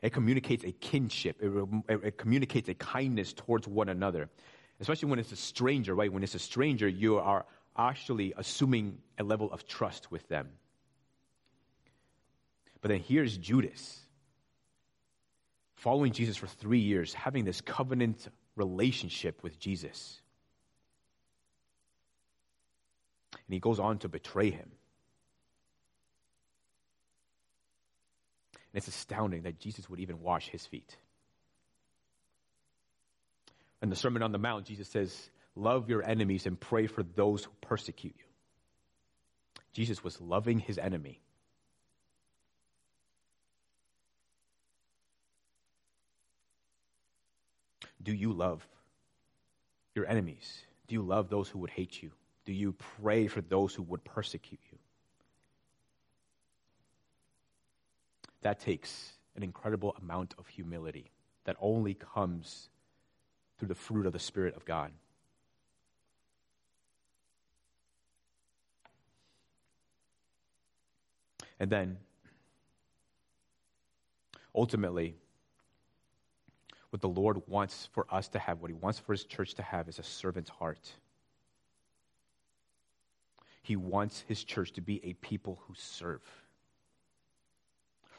It 0.00 0.12
communicates 0.12 0.64
a 0.64 0.72
kinship. 0.72 1.36
It, 1.40 2.02
it, 2.02 2.18
communicates 2.18 2.68
a 2.68 2.74
kindness 2.74 3.32
towards 3.32 3.68
one 3.68 3.88
another. 3.88 4.30
Especially 4.82 5.08
when 5.10 5.20
it's 5.20 5.30
a 5.30 5.36
stranger, 5.36 5.94
right? 5.94 6.12
When 6.12 6.24
it's 6.24 6.34
a 6.34 6.40
stranger, 6.40 6.88
you 6.88 7.18
are 7.18 7.46
actually 7.78 8.34
assuming 8.36 8.98
a 9.16 9.22
level 9.22 9.50
of 9.52 9.64
trust 9.64 10.10
with 10.10 10.26
them. 10.28 10.48
But 12.80 12.88
then 12.88 12.98
here's 12.98 13.38
Judas, 13.38 14.00
following 15.76 16.10
Jesus 16.10 16.36
for 16.36 16.48
three 16.48 16.80
years, 16.80 17.14
having 17.14 17.44
this 17.44 17.60
covenant 17.60 18.26
relationship 18.56 19.44
with 19.44 19.56
Jesus. 19.60 20.20
And 23.34 23.54
he 23.54 23.60
goes 23.60 23.78
on 23.78 23.98
to 23.98 24.08
betray 24.08 24.50
him. 24.50 24.68
And 28.54 28.78
it's 28.78 28.88
astounding 28.88 29.42
that 29.42 29.60
Jesus 29.60 29.88
would 29.88 30.00
even 30.00 30.20
wash 30.20 30.48
his 30.48 30.66
feet. 30.66 30.96
In 33.82 33.90
the 33.90 33.96
Sermon 33.96 34.22
on 34.22 34.30
the 34.30 34.38
Mount, 34.38 34.64
Jesus 34.64 34.88
says, 34.88 35.30
Love 35.56 35.90
your 35.90 36.02
enemies 36.02 36.46
and 36.46 36.58
pray 36.58 36.86
for 36.86 37.02
those 37.02 37.44
who 37.44 37.50
persecute 37.60 38.14
you. 38.16 38.24
Jesus 39.72 40.04
was 40.04 40.20
loving 40.20 40.60
his 40.60 40.78
enemy. 40.78 41.20
Do 48.02 48.12
you 48.12 48.32
love 48.32 48.66
your 49.94 50.06
enemies? 50.06 50.64
Do 50.86 50.94
you 50.94 51.02
love 51.02 51.28
those 51.28 51.48
who 51.48 51.58
would 51.60 51.70
hate 51.70 52.02
you? 52.02 52.12
Do 52.44 52.52
you 52.52 52.74
pray 53.00 53.26
for 53.26 53.40
those 53.40 53.74
who 53.74 53.82
would 53.82 54.04
persecute 54.04 54.60
you? 54.70 54.78
That 58.42 58.60
takes 58.60 59.12
an 59.36 59.42
incredible 59.42 59.96
amount 60.00 60.34
of 60.38 60.48
humility 60.48 61.10
that 61.44 61.56
only 61.60 61.94
comes 61.94 62.68
through 63.62 63.68
the 63.68 63.74
fruit 63.76 64.06
of 64.06 64.12
the 64.12 64.18
Spirit 64.18 64.56
of 64.56 64.64
God. 64.64 64.90
And 71.60 71.70
then, 71.70 71.98
ultimately, 74.52 75.14
what 76.90 77.00
the 77.00 77.08
Lord 77.08 77.40
wants 77.46 77.88
for 77.92 78.04
us 78.12 78.26
to 78.30 78.40
have, 78.40 78.60
what 78.60 78.72
He 78.72 78.74
wants 78.74 78.98
for 78.98 79.12
His 79.12 79.22
church 79.22 79.54
to 79.54 79.62
have, 79.62 79.88
is 79.88 80.00
a 80.00 80.02
servant's 80.02 80.50
heart. 80.50 80.90
He 83.62 83.76
wants 83.76 84.24
his 84.26 84.42
church 84.42 84.72
to 84.72 84.80
be 84.80 85.00
a 85.04 85.12
people 85.12 85.60
who 85.68 85.74
serve. 85.76 86.20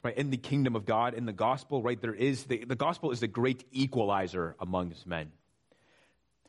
Right, 0.04 0.18
in 0.18 0.32
the 0.32 0.38
kingdom 0.38 0.76
of 0.76 0.86
God, 0.86 1.14
in 1.14 1.26
the 1.26 1.32
gospel, 1.32 1.82
right, 1.82 2.00
there 2.02 2.14
is 2.14 2.44
the, 2.44 2.66
the 2.66 2.76
gospel 2.76 3.12
is 3.12 3.22
the 3.22 3.28
great 3.28 3.64
equalizer 3.72 4.56
amongst 4.60 5.08
men. 5.08 5.32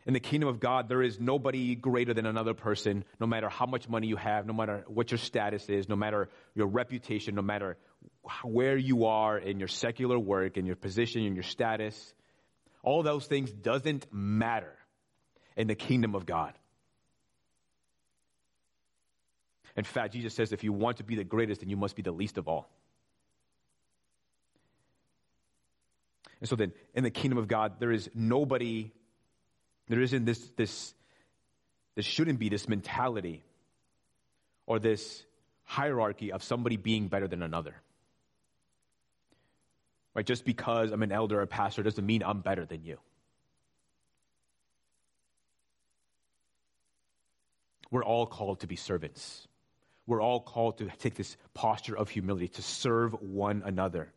In 0.06 0.12
the 0.12 0.20
kingdom 0.20 0.48
of 0.48 0.58
God, 0.60 0.88
there 0.88 1.02
is 1.02 1.20
nobody 1.20 1.74
greater 1.76 2.12
than 2.12 2.26
another 2.26 2.52
person, 2.52 3.04
no 3.20 3.26
matter 3.26 3.48
how 3.48 3.64
much 3.64 3.88
money 3.88 4.08
you 4.08 4.16
have, 4.16 4.44
no 4.44 4.52
matter 4.52 4.84
what 4.88 5.12
your 5.12 5.18
status 5.18 5.68
is, 5.68 5.88
no 5.88 5.96
matter 5.96 6.28
your 6.54 6.66
reputation, 6.66 7.36
no 7.36 7.42
matter 7.42 7.78
where 8.42 8.76
you 8.76 9.06
are 9.06 9.38
in 9.38 9.60
your 9.60 9.68
secular 9.68 10.18
work, 10.18 10.56
in 10.56 10.66
your 10.66 10.76
position, 10.76 11.22
in 11.22 11.34
your 11.34 11.44
status. 11.44 12.12
All 12.82 13.02
those 13.02 13.26
things 13.26 13.50
doesn't 13.50 14.12
matter 14.12 14.76
in 15.56 15.68
the 15.68 15.74
kingdom 15.74 16.14
of 16.14 16.26
God. 16.26 16.52
In 19.76 19.84
fact, 19.84 20.12
Jesus 20.12 20.34
says 20.34 20.52
if 20.52 20.64
you 20.64 20.72
want 20.72 20.98
to 20.98 21.04
be 21.04 21.16
the 21.16 21.24
greatest, 21.24 21.60
then 21.60 21.70
you 21.70 21.76
must 21.76 21.96
be 21.96 22.02
the 22.02 22.12
least 22.12 22.36
of 22.36 22.46
all. 22.46 22.68
And 26.40 26.48
so 26.48 26.56
then, 26.56 26.72
in 26.94 27.04
the 27.04 27.10
kingdom 27.10 27.38
of 27.38 27.48
God, 27.48 27.74
there 27.78 27.92
is 27.92 28.10
nobody, 28.14 28.92
there 29.88 30.00
isn't 30.00 30.24
this, 30.24 30.50
this, 30.56 30.94
there 31.94 32.02
shouldn't 32.02 32.38
be 32.38 32.48
this 32.48 32.68
mentality 32.68 33.42
or 34.66 34.78
this 34.78 35.24
hierarchy 35.64 36.32
of 36.32 36.42
somebody 36.42 36.76
being 36.76 37.08
better 37.08 37.28
than 37.28 37.42
another. 37.42 37.74
Right? 40.14 40.26
Just 40.26 40.44
because 40.44 40.92
I'm 40.92 41.02
an 41.02 41.12
elder 41.12 41.38
or 41.38 41.42
a 41.42 41.46
pastor 41.46 41.82
doesn't 41.82 42.04
mean 42.04 42.22
I'm 42.22 42.40
better 42.40 42.64
than 42.64 42.84
you. 42.84 42.98
We're 47.90 48.04
all 48.04 48.26
called 48.26 48.60
to 48.60 48.66
be 48.66 48.76
servants 48.76 49.46
we're 50.06 50.20
all 50.20 50.40
called 50.40 50.78
to 50.78 50.88
take 50.98 51.14
this 51.14 51.36
posture 51.54 51.96
of 51.96 52.10
humility, 52.10 52.48
to 52.48 52.62
serve 52.62 53.14
one 53.22 53.62
another. 53.64 54.12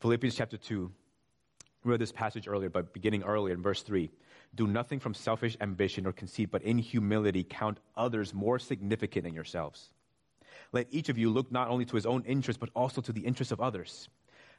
Philippians 0.00 0.34
chapter 0.34 0.56
2, 0.56 0.90
we 1.84 1.90
read 1.90 2.00
this 2.00 2.12
passage 2.12 2.48
earlier, 2.48 2.70
but 2.70 2.92
beginning 2.92 3.22
earlier 3.22 3.54
in 3.54 3.62
verse 3.62 3.82
3. 3.82 4.10
Do 4.54 4.66
nothing 4.66 4.98
from 4.98 5.14
selfish 5.14 5.56
ambition 5.60 6.06
or 6.06 6.12
conceit, 6.12 6.50
but 6.50 6.62
in 6.62 6.78
humility 6.78 7.44
count 7.44 7.78
others 7.96 8.34
more 8.34 8.58
significant 8.58 9.24
than 9.24 9.34
yourselves. 9.34 9.90
Let 10.72 10.86
each 10.90 11.08
of 11.08 11.18
you 11.18 11.30
look 11.30 11.52
not 11.52 11.68
only 11.68 11.84
to 11.84 11.96
his 11.96 12.06
own 12.06 12.24
interest, 12.24 12.60
but 12.60 12.70
also 12.74 13.00
to 13.02 13.12
the 13.12 13.20
interest 13.20 13.52
of 13.52 13.60
others. 13.60 14.08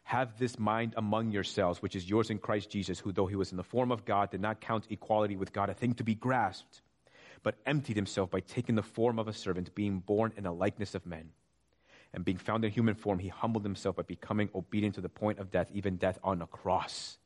Have 0.04 0.38
this 0.38 0.58
mind 0.58 0.94
among 0.98 1.32
yourselves, 1.32 1.82
which 1.82 1.96
is 1.96 2.10
yours 2.10 2.30
in 2.30 2.38
Christ 2.38 2.70
Jesus, 2.70 3.00
who, 3.00 3.12
though 3.12 3.28
he 3.28 3.36
was 3.36 3.52
in 3.52 3.58
the 3.58 3.64
form 3.64 3.92
of 3.92 4.06
God, 4.06 4.32
did 4.32 4.42
not 4.42 4.62
count 4.62 4.88
equality 4.90 5.36
with 5.36 5.54
God 5.54 5.70
a 5.70 5.74
thing 5.74 5.94
to 5.96 6.04
be 6.04 6.16
grasped 6.16 6.82
but 7.44 7.56
emptied 7.66 7.96
himself 7.96 8.30
by 8.30 8.40
taking 8.40 8.76
the 8.76 8.84
form 8.84 9.20
of 9.20 9.28
a 9.28 9.34
servant, 9.34 9.74
being 9.76 10.00
born 10.00 10.32
in 10.38 10.44
the 10.44 10.52
likeness 10.52 10.96
of 10.96 11.06
men. 11.06 11.30
And 12.14 12.26
being 12.26 12.38
found 12.38 12.66
in 12.66 12.72
human 12.72 12.96
form, 12.96 13.20
he 13.20 13.30
humbled 13.30 13.64
himself 13.64 13.96
by 13.96 14.04
becoming 14.04 14.50
obedient 14.54 14.96
to 14.96 15.02
the 15.02 15.10
point 15.10 15.40
of 15.40 15.50
death, 15.50 15.70
even 15.74 15.96
death 15.96 16.20
on 16.24 16.42
a 16.42 16.48
cross. 16.48 17.18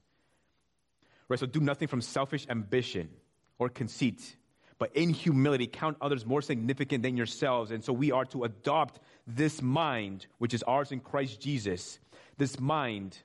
Right, 1.27 1.39
so 1.39 1.47
do 1.47 1.59
nothing 1.59 1.87
from 1.87 2.01
selfish 2.01 2.45
ambition 2.49 3.09
or 3.57 3.69
conceit, 3.69 4.35
but 4.77 4.95
in 4.95 5.09
humility 5.09 5.65
count 5.65 5.97
others 6.01 6.25
more 6.25 6.41
significant 6.41 7.01
than 7.01 7.17
yourselves. 7.17 7.71
And 7.71 7.83
so 7.83 7.93
we 7.93 8.11
are 8.11 8.25
to 8.25 8.43
adopt 8.43 8.99
this 9.25 9.61
mind, 9.61 10.27
which 10.37 10.53
is 10.53 10.61
ours 10.63 10.91
in 10.91 10.99
Christ 10.99 11.41
Jesus, 11.41 11.97
this 12.37 12.59
mind 12.59 13.17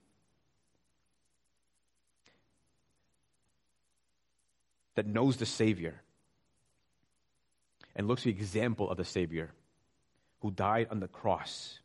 that 4.95 5.07
knows 5.07 5.37
the 5.37 5.47
Savior 5.47 6.01
and 7.95 8.09
looks 8.09 8.23
to 8.23 8.29
the 8.33 8.35
example 8.35 8.89
of 8.89 8.97
the 8.97 9.05
Savior 9.05 9.51
who 10.41 10.51
died 10.51 10.89
on 10.91 11.01
the 11.01 11.09
cross 11.09 11.79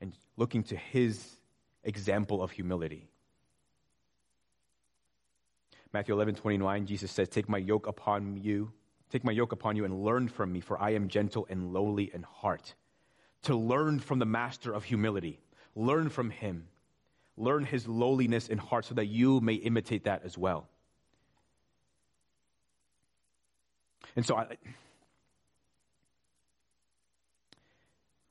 and 0.00 0.12
looking 0.36 0.62
to 0.64 0.76
his 0.76 1.36
example 1.84 2.42
of 2.42 2.50
humility. 2.50 3.08
Matthew 5.92 6.14
11, 6.14 6.34
29, 6.36 6.86
Jesus 6.86 7.10
says, 7.10 7.28
Take 7.28 7.48
my 7.48 7.58
yoke 7.58 7.86
upon 7.86 8.36
you, 8.36 8.72
take 9.10 9.24
my 9.24 9.32
yoke 9.32 9.52
upon 9.52 9.76
you 9.76 9.84
and 9.84 10.04
learn 10.04 10.28
from 10.28 10.52
me, 10.52 10.60
for 10.60 10.80
I 10.80 10.90
am 10.90 11.08
gentle 11.08 11.46
and 11.48 11.72
lowly 11.72 12.10
in 12.12 12.22
heart. 12.22 12.74
To 13.44 13.56
learn 13.56 13.98
from 13.98 14.18
the 14.18 14.26
master 14.26 14.72
of 14.72 14.84
humility, 14.84 15.40
learn 15.74 16.10
from 16.10 16.30
him, 16.30 16.68
learn 17.36 17.64
his 17.64 17.88
lowliness 17.88 18.48
in 18.48 18.58
heart 18.58 18.84
so 18.84 18.94
that 18.94 19.06
you 19.06 19.40
may 19.40 19.54
imitate 19.54 20.04
that 20.04 20.22
as 20.24 20.36
well. 20.36 20.68
And 24.14 24.26
so, 24.26 24.36
I, 24.36 24.56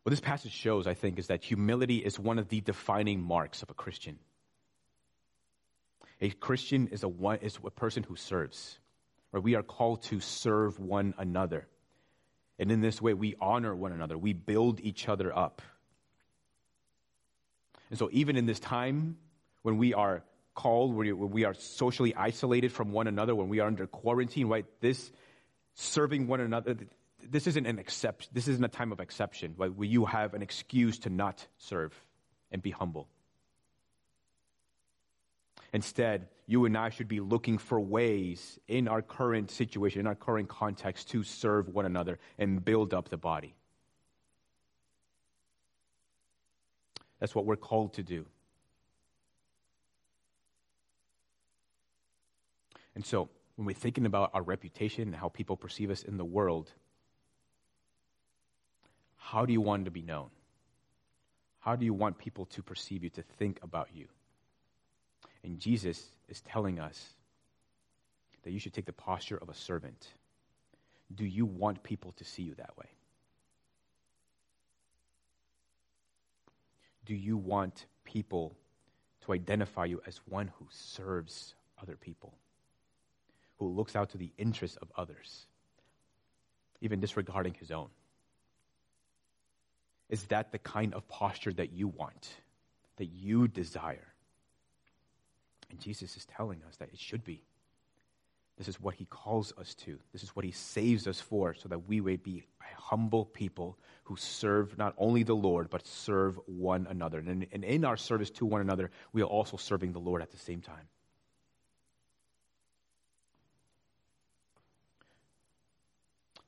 what 0.07 0.11
this 0.11 0.21
passage 0.21 0.53
shows, 0.53 0.87
I 0.87 0.93
think, 0.93 1.19
is 1.19 1.27
that 1.27 1.43
humility 1.43 1.97
is 1.97 2.17
one 2.17 2.39
of 2.39 2.47
the 2.47 2.61
defining 2.61 3.21
marks 3.21 3.61
of 3.61 3.69
a 3.69 3.73
Christian. 3.73 4.17
A 6.21 6.29
Christian 6.29 6.87
is 6.93 7.03
a, 7.03 7.09
one, 7.09 7.39
is 7.39 7.59
a 7.61 7.69
person 7.69 8.03
who 8.03 8.15
serves. 8.15 8.79
Right? 9.33 9.43
We 9.43 9.55
are 9.55 9.63
called 9.63 10.03
to 10.03 10.21
serve 10.21 10.79
one 10.79 11.13
another. 11.17 11.67
And 12.57 12.71
in 12.71 12.79
this 12.79 13.01
way, 13.01 13.15
we 13.15 13.35
honor 13.41 13.75
one 13.75 13.91
another, 13.91 14.17
we 14.17 14.31
build 14.31 14.79
each 14.79 15.09
other 15.09 15.37
up. 15.37 15.61
And 17.89 17.99
so, 17.99 18.07
even 18.13 18.37
in 18.37 18.45
this 18.45 18.61
time 18.61 19.17
when 19.63 19.75
we 19.75 19.93
are 19.93 20.23
called, 20.55 20.95
when 20.95 21.31
we 21.31 21.43
are 21.43 21.53
socially 21.53 22.15
isolated 22.15 22.71
from 22.71 22.93
one 22.93 23.07
another, 23.07 23.35
when 23.35 23.49
we 23.49 23.59
are 23.59 23.67
under 23.67 23.87
quarantine, 23.87 24.47
right? 24.47 24.65
This 24.79 25.11
serving 25.73 26.27
one 26.27 26.39
another, 26.39 26.77
this 27.29 27.47
isn't 27.47 27.65
an 27.65 27.79
exception. 27.79 28.29
This 28.33 28.47
isn't 28.47 28.63
a 28.63 28.69
time 28.69 28.91
of 28.91 28.99
exception, 28.99 29.55
right? 29.57 29.73
Where 29.73 29.87
you 29.87 30.05
have 30.05 30.33
an 30.33 30.41
excuse 30.41 30.99
to 30.99 31.09
not 31.09 31.45
serve 31.57 31.93
and 32.51 32.61
be 32.61 32.71
humble. 32.71 33.07
Instead, 35.73 36.27
you 36.45 36.65
and 36.65 36.77
I 36.77 36.89
should 36.89 37.07
be 37.07 37.19
looking 37.19 37.57
for 37.57 37.79
ways 37.79 38.57
in 38.67 38.87
our 38.87 39.01
current 39.01 39.51
situation, 39.51 39.99
in 39.99 40.07
our 40.07 40.15
current 40.15 40.47
context, 40.47 41.09
to 41.09 41.23
serve 41.23 41.67
one 41.67 41.85
another 41.85 42.19
and 42.37 42.63
build 42.63 42.93
up 42.93 43.09
the 43.09 43.17
body. 43.17 43.53
That's 47.19 47.35
what 47.35 47.45
we're 47.45 47.57
called 47.57 47.95
to 47.95 48.03
do. 48.03 48.25
And 52.95 53.05
so, 53.05 53.29
when 53.55 53.65
we're 53.65 53.73
thinking 53.73 54.05
about 54.05 54.31
our 54.33 54.41
reputation 54.41 55.03
and 55.03 55.15
how 55.15 55.29
people 55.29 55.57
perceive 55.57 55.91
us 55.91 56.03
in 56.03 56.17
the 56.17 56.25
world, 56.25 56.71
how 59.31 59.45
do 59.45 59.51
you 59.51 59.59
want 59.59 59.83
to 59.83 59.91
be 59.91 60.01
known? 60.01 60.29
How 61.59 61.75
do 61.75 61.83
you 61.83 61.93
want 61.93 62.17
people 62.17 62.45
to 62.45 62.63
perceive 62.63 63.03
you, 63.03 63.09
to 63.09 63.23
think 63.37 63.59
about 63.61 63.89
you? 63.93 64.07
And 65.43 65.59
Jesus 65.59 66.01
is 66.29 66.39
telling 66.39 66.79
us 66.79 67.09
that 68.43 68.51
you 68.51 68.59
should 68.59 68.71
take 68.71 68.85
the 68.85 68.93
posture 68.93 69.37
of 69.37 69.49
a 69.49 69.53
servant. 69.53 70.07
Do 71.13 71.25
you 71.25 71.45
want 71.45 71.83
people 71.83 72.13
to 72.13 72.23
see 72.23 72.43
you 72.43 72.55
that 72.55 72.77
way? 72.77 72.85
Do 77.05 77.13
you 77.13 77.35
want 77.35 77.85
people 78.05 78.55
to 79.25 79.33
identify 79.33 79.85
you 79.85 80.01
as 80.07 80.21
one 80.29 80.51
who 80.57 80.67
serves 80.69 81.53
other 81.81 81.97
people, 81.97 82.33
who 83.57 83.67
looks 83.67 83.93
out 83.93 84.11
to 84.11 84.17
the 84.17 84.31
interests 84.37 84.77
of 84.77 84.89
others, 84.95 85.47
even 86.79 87.01
disregarding 87.01 87.55
his 87.55 87.71
own? 87.71 87.89
Is 90.09 90.23
that 90.25 90.51
the 90.51 90.59
kind 90.59 90.93
of 90.93 91.07
posture 91.07 91.53
that 91.53 91.73
you 91.73 91.87
want, 91.87 92.29
that 92.97 93.05
you 93.07 93.47
desire? 93.47 94.07
And 95.69 95.79
Jesus 95.79 96.15
is 96.15 96.25
telling 96.25 96.61
us 96.67 96.77
that 96.77 96.89
it 96.93 96.99
should 96.99 97.23
be. 97.23 97.43
This 98.57 98.67
is 98.67 98.81
what 98.81 98.95
he 98.95 99.05
calls 99.05 99.53
us 99.57 99.75
to. 99.85 99.99
This 100.13 100.23
is 100.23 100.35
what 100.35 100.45
he 100.45 100.51
saves 100.51 101.07
us 101.07 101.21
for, 101.21 101.53
so 101.53 101.69
that 101.69 101.87
we 101.87 102.01
may 102.01 102.15
be 102.15 102.43
humble 102.75 103.25
people 103.25 103.77
who 104.03 104.15
serve 104.15 104.77
not 104.77 104.95
only 104.97 105.23
the 105.23 105.35
Lord, 105.35 105.69
but 105.69 105.85
serve 105.85 106.39
one 106.45 106.87
another. 106.89 107.19
And, 107.19 107.45
and 107.51 107.63
in 107.63 107.85
our 107.85 107.97
service 107.97 108.31
to 108.31 108.45
one 108.45 108.61
another, 108.61 108.89
we 109.13 109.21
are 109.21 109.25
also 109.25 109.57
serving 109.57 109.91
the 109.91 109.99
Lord 109.99 110.21
at 110.21 110.31
the 110.31 110.37
same 110.37 110.61
time. 110.61 110.87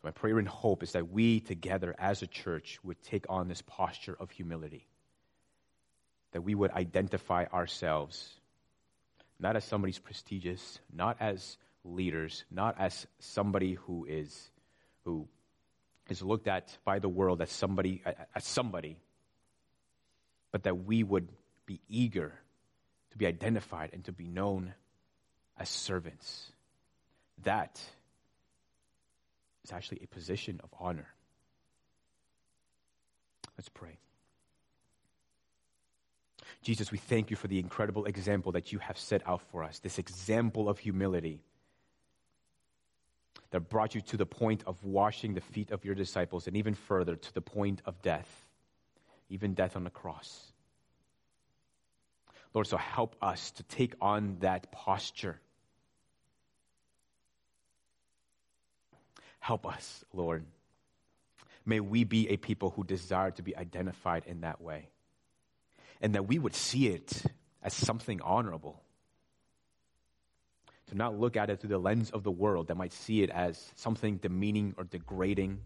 My 0.04 0.12
prayer 0.12 0.40
and 0.40 0.48
hope 0.48 0.84
is 0.84 0.94
that 0.94 1.12
we 1.12 1.40
together 1.40 1.94
as 2.00 2.22
a 2.22 2.28
church 2.28 2.80
would 2.84 3.02
take 3.04 3.26
on 3.30 3.48
this 3.48 3.62
posture 3.62 4.16
of 4.18 4.32
humility. 4.32 4.88
That 6.32 6.42
we 6.42 6.56
would 6.56 6.72
identify 6.72 7.46
ourselves 7.46 8.40
not 9.40 9.56
as 9.56 9.64
somebody's 9.64 10.00
prestigious, 10.00 10.80
not 10.94 11.18
as 11.20 11.58
leaders, 11.84 12.44
not 12.52 12.76
as 12.80 13.08
somebody 13.20 13.74
who 13.74 14.06
is 14.06 14.52
who 15.06 15.28
is 16.10 16.22
looked 16.22 16.48
at 16.48 16.78
by 16.84 17.00
the 17.00 17.10
world 17.10 17.42
as 17.42 17.52
somebody 17.52 18.02
as 18.36 18.44
somebody, 18.46 18.98
but 20.52 20.64
that 20.64 20.86
we 20.86 21.04
would 21.04 21.30
be 21.66 21.80
eager 21.88 22.34
to 23.12 23.18
be 23.18 23.26
identified 23.26 23.92
and 23.94 24.04
to 24.06 24.12
be 24.12 24.28
known 24.28 24.74
as 25.58 25.70
servants. 25.70 26.52
That 27.44 27.82
is 29.64 29.72
actually 29.72 30.00
a 30.04 30.08
position 30.08 30.60
of 30.64 30.70
honor. 30.80 31.08
Let's 33.58 33.70
pray. 33.70 33.98
Jesus, 36.62 36.92
we 36.92 36.98
thank 36.98 37.30
you 37.30 37.36
for 37.36 37.48
the 37.48 37.60
incredible 37.60 38.06
example 38.06 38.52
that 38.54 38.72
you 38.72 38.80
have 38.80 38.98
set 38.98 39.22
out 39.28 39.42
for 39.52 39.64
us, 39.64 39.80
this 39.80 40.00
example 40.00 40.68
of 40.70 40.80
humility 40.80 41.42
that 43.52 43.70
brought 43.70 43.96
you 43.96 44.02
to 44.02 44.18
the 44.18 44.26
point 44.26 44.64
of 44.68 44.84
washing 44.84 45.34
the 45.34 45.42
feet 45.42 45.72
of 45.72 45.86
your 45.86 45.96
disciples 45.96 46.48
and 46.48 46.56
even 46.56 46.74
further 46.74 47.16
to 47.16 47.34
the 47.34 47.42
point 47.42 47.82
of 47.86 48.02
death, 48.02 48.46
even 49.30 49.54
death 49.54 49.76
on 49.76 49.84
the 49.84 49.90
cross. 49.90 50.52
Lord, 52.54 52.68
so 52.68 52.78
help 52.78 53.16
us 53.22 53.52
to 53.52 53.64
take 53.64 53.94
on 54.02 54.38
that 54.40 54.72
posture. 54.72 55.40
Help 59.40 59.66
us, 59.66 60.04
Lord. 60.14 60.46
May 61.66 61.80
we 61.80 62.04
be 62.04 62.30
a 62.30 62.38
people 62.38 62.72
who 62.72 62.84
desire 62.84 63.32
to 63.32 63.42
be 63.42 63.56
identified 63.56 64.24
in 64.26 64.42
that 64.42 64.62
way 64.62 64.90
and 66.02 66.16
that 66.16 66.28
we 66.28 66.40
would 66.40 66.56
see 66.56 66.88
it 66.88 67.24
as 67.62 67.74
something 67.74 68.22
honorable. 68.22 68.82
To 70.88 70.96
not 70.96 71.20
look 71.20 71.38
at 71.38 71.50
it 71.50 71.60
through 71.60 71.70
the 71.70 71.78
lens 71.78 72.10
of 72.10 72.24
the 72.24 72.32
world 72.32 72.68
that 72.68 72.76
might 72.76 72.94
see 72.94 73.22
it 73.22 73.30
as 73.30 73.72
something 73.76 74.18
demeaning 74.18 74.74
or 74.78 74.84
degrading. 74.84 75.60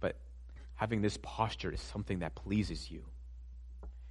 But 0.00 0.16
having 0.74 1.02
this 1.02 1.18
posture 1.22 1.72
is 1.72 1.80
something 1.80 2.20
that 2.20 2.34
pleases 2.34 2.90
you. 2.90 3.04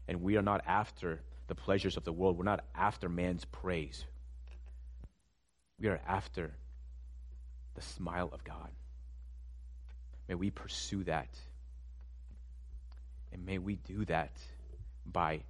And 0.08 0.22
we 0.22 0.38
are 0.38 0.42
not 0.42 0.62
after 0.66 1.22
the 1.48 1.56
pleasures 1.56 1.98
of 1.98 2.04
the 2.04 2.14
world, 2.14 2.38
we're 2.38 2.46
not 2.46 2.64
after 2.76 3.10
man's 3.10 3.44
praise. 3.44 4.06
We 5.80 5.88
are 5.88 6.02
after 6.08 6.52
the 7.76 7.82
smile 7.82 8.30
of 8.34 8.44
God. 8.44 8.70
May 10.28 10.36
we 10.36 10.50
pursue 10.50 11.04
that 11.06 11.30
and 13.32 13.46
may 13.46 13.58
we 13.58 13.76
do 13.76 14.06
that 14.06 14.32
by 15.06 15.42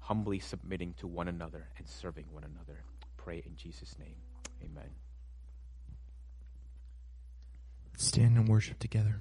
humbly 0.00 0.38
submitting 0.38 0.94
to 0.94 1.06
one 1.06 1.28
another 1.28 1.68
and 1.78 1.86
serving 1.86 2.26
one 2.30 2.44
another. 2.44 2.82
Pray 3.16 3.42
in 3.46 3.56
Jesus' 3.56 3.96
name. 3.98 4.16
Amen. 4.62 4.90
Stand 7.96 8.36
and 8.36 8.48
worship 8.48 8.78
together. 8.78 9.20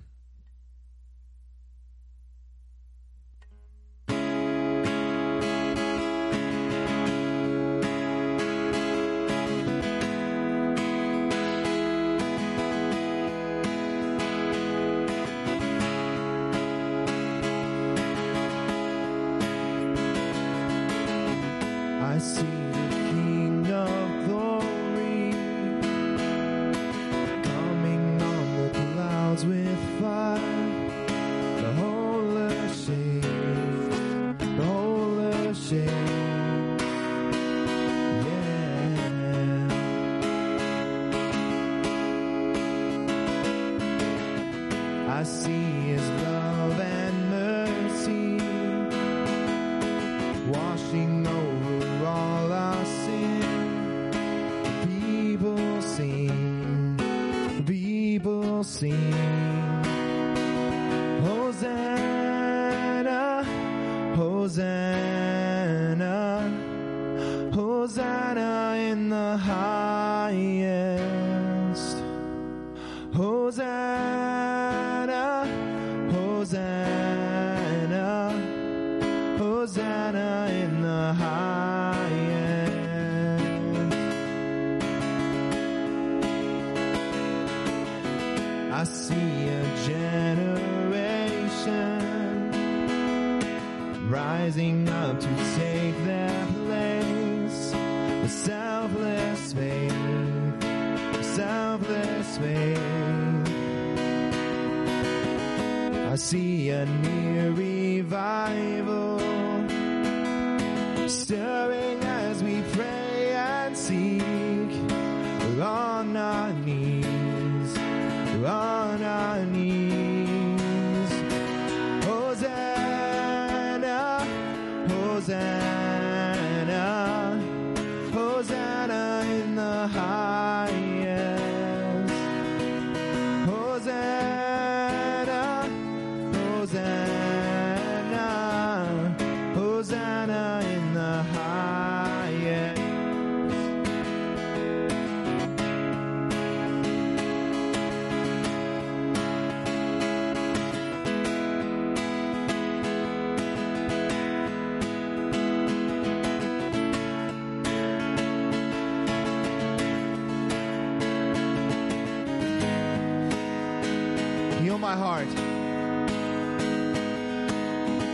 My 164.82 164.96
heart. 164.96 165.28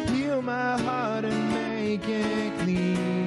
Heal 0.10 0.41
my 0.41 0.77
heart 0.81 1.23
and 1.23 1.49
make 1.53 2.06
it 2.10 2.60
clean. 2.60 3.26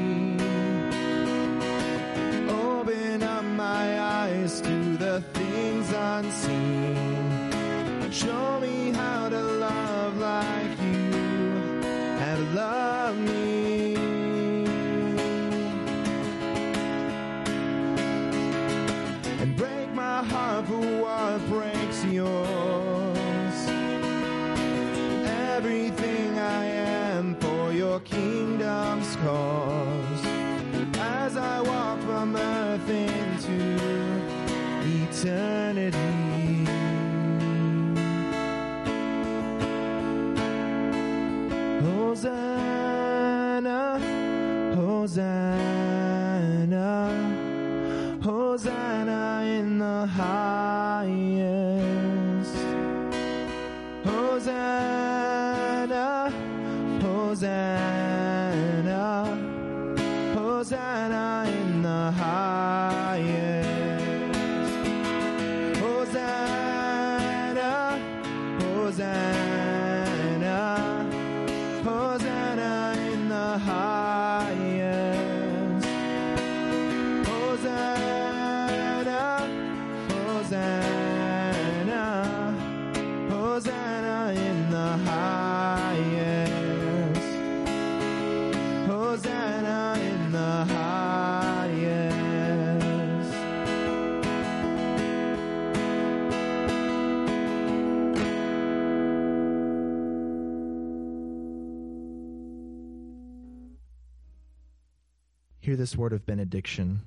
This 105.81 105.97
word 105.97 106.13
of 106.13 106.27
benediction 106.27 107.01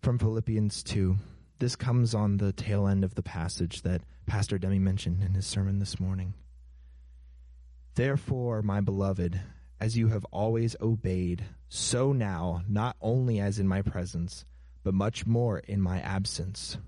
from 0.00 0.18
Philippians 0.18 0.82
2. 0.82 1.16
This 1.60 1.76
comes 1.76 2.16
on 2.16 2.36
the 2.36 2.52
tail 2.52 2.88
end 2.88 3.04
of 3.04 3.14
the 3.14 3.22
passage 3.22 3.82
that 3.82 4.02
Pastor 4.26 4.58
Demi 4.58 4.80
mentioned 4.80 5.22
in 5.22 5.34
his 5.34 5.46
sermon 5.46 5.78
this 5.78 6.00
morning. 6.00 6.34
Therefore, 7.94 8.60
my 8.60 8.80
beloved, 8.80 9.40
as 9.80 9.96
you 9.96 10.08
have 10.08 10.24
always 10.32 10.74
obeyed, 10.80 11.44
so 11.68 12.12
now, 12.12 12.62
not 12.68 12.96
only 13.00 13.38
as 13.38 13.60
in 13.60 13.68
my 13.68 13.82
presence, 13.82 14.46
but 14.82 14.94
much 14.94 15.24
more 15.24 15.60
in 15.60 15.80
my 15.80 16.00
absence, 16.00 16.78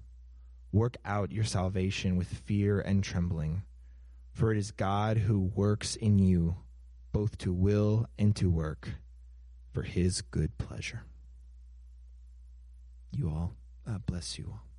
work 0.73 0.97
out 1.05 1.31
your 1.31 1.45
salvation 1.45 2.17
with 2.17 2.27
fear 2.27 2.81
and 2.81 3.05
trembling, 3.05 3.63
for 4.33 4.51
it 4.51 4.59
is 4.59 4.73
God 4.73 5.19
who 5.19 5.39
works 5.39 5.95
in 5.95 6.19
you 6.19 6.57
both 7.13 7.39
to 7.39 7.53
will 7.53 8.09
and 8.19 8.35
to 8.35 8.51
work 8.51 8.95
for 9.75 9.83
his 9.83 10.23
good 10.23 10.57
pleasure. 10.57 11.03
You 13.11 13.29
all, 13.29 13.57
uh, 13.87 13.99
bless 13.99 14.39
you 14.39 14.47
all. 14.53 14.74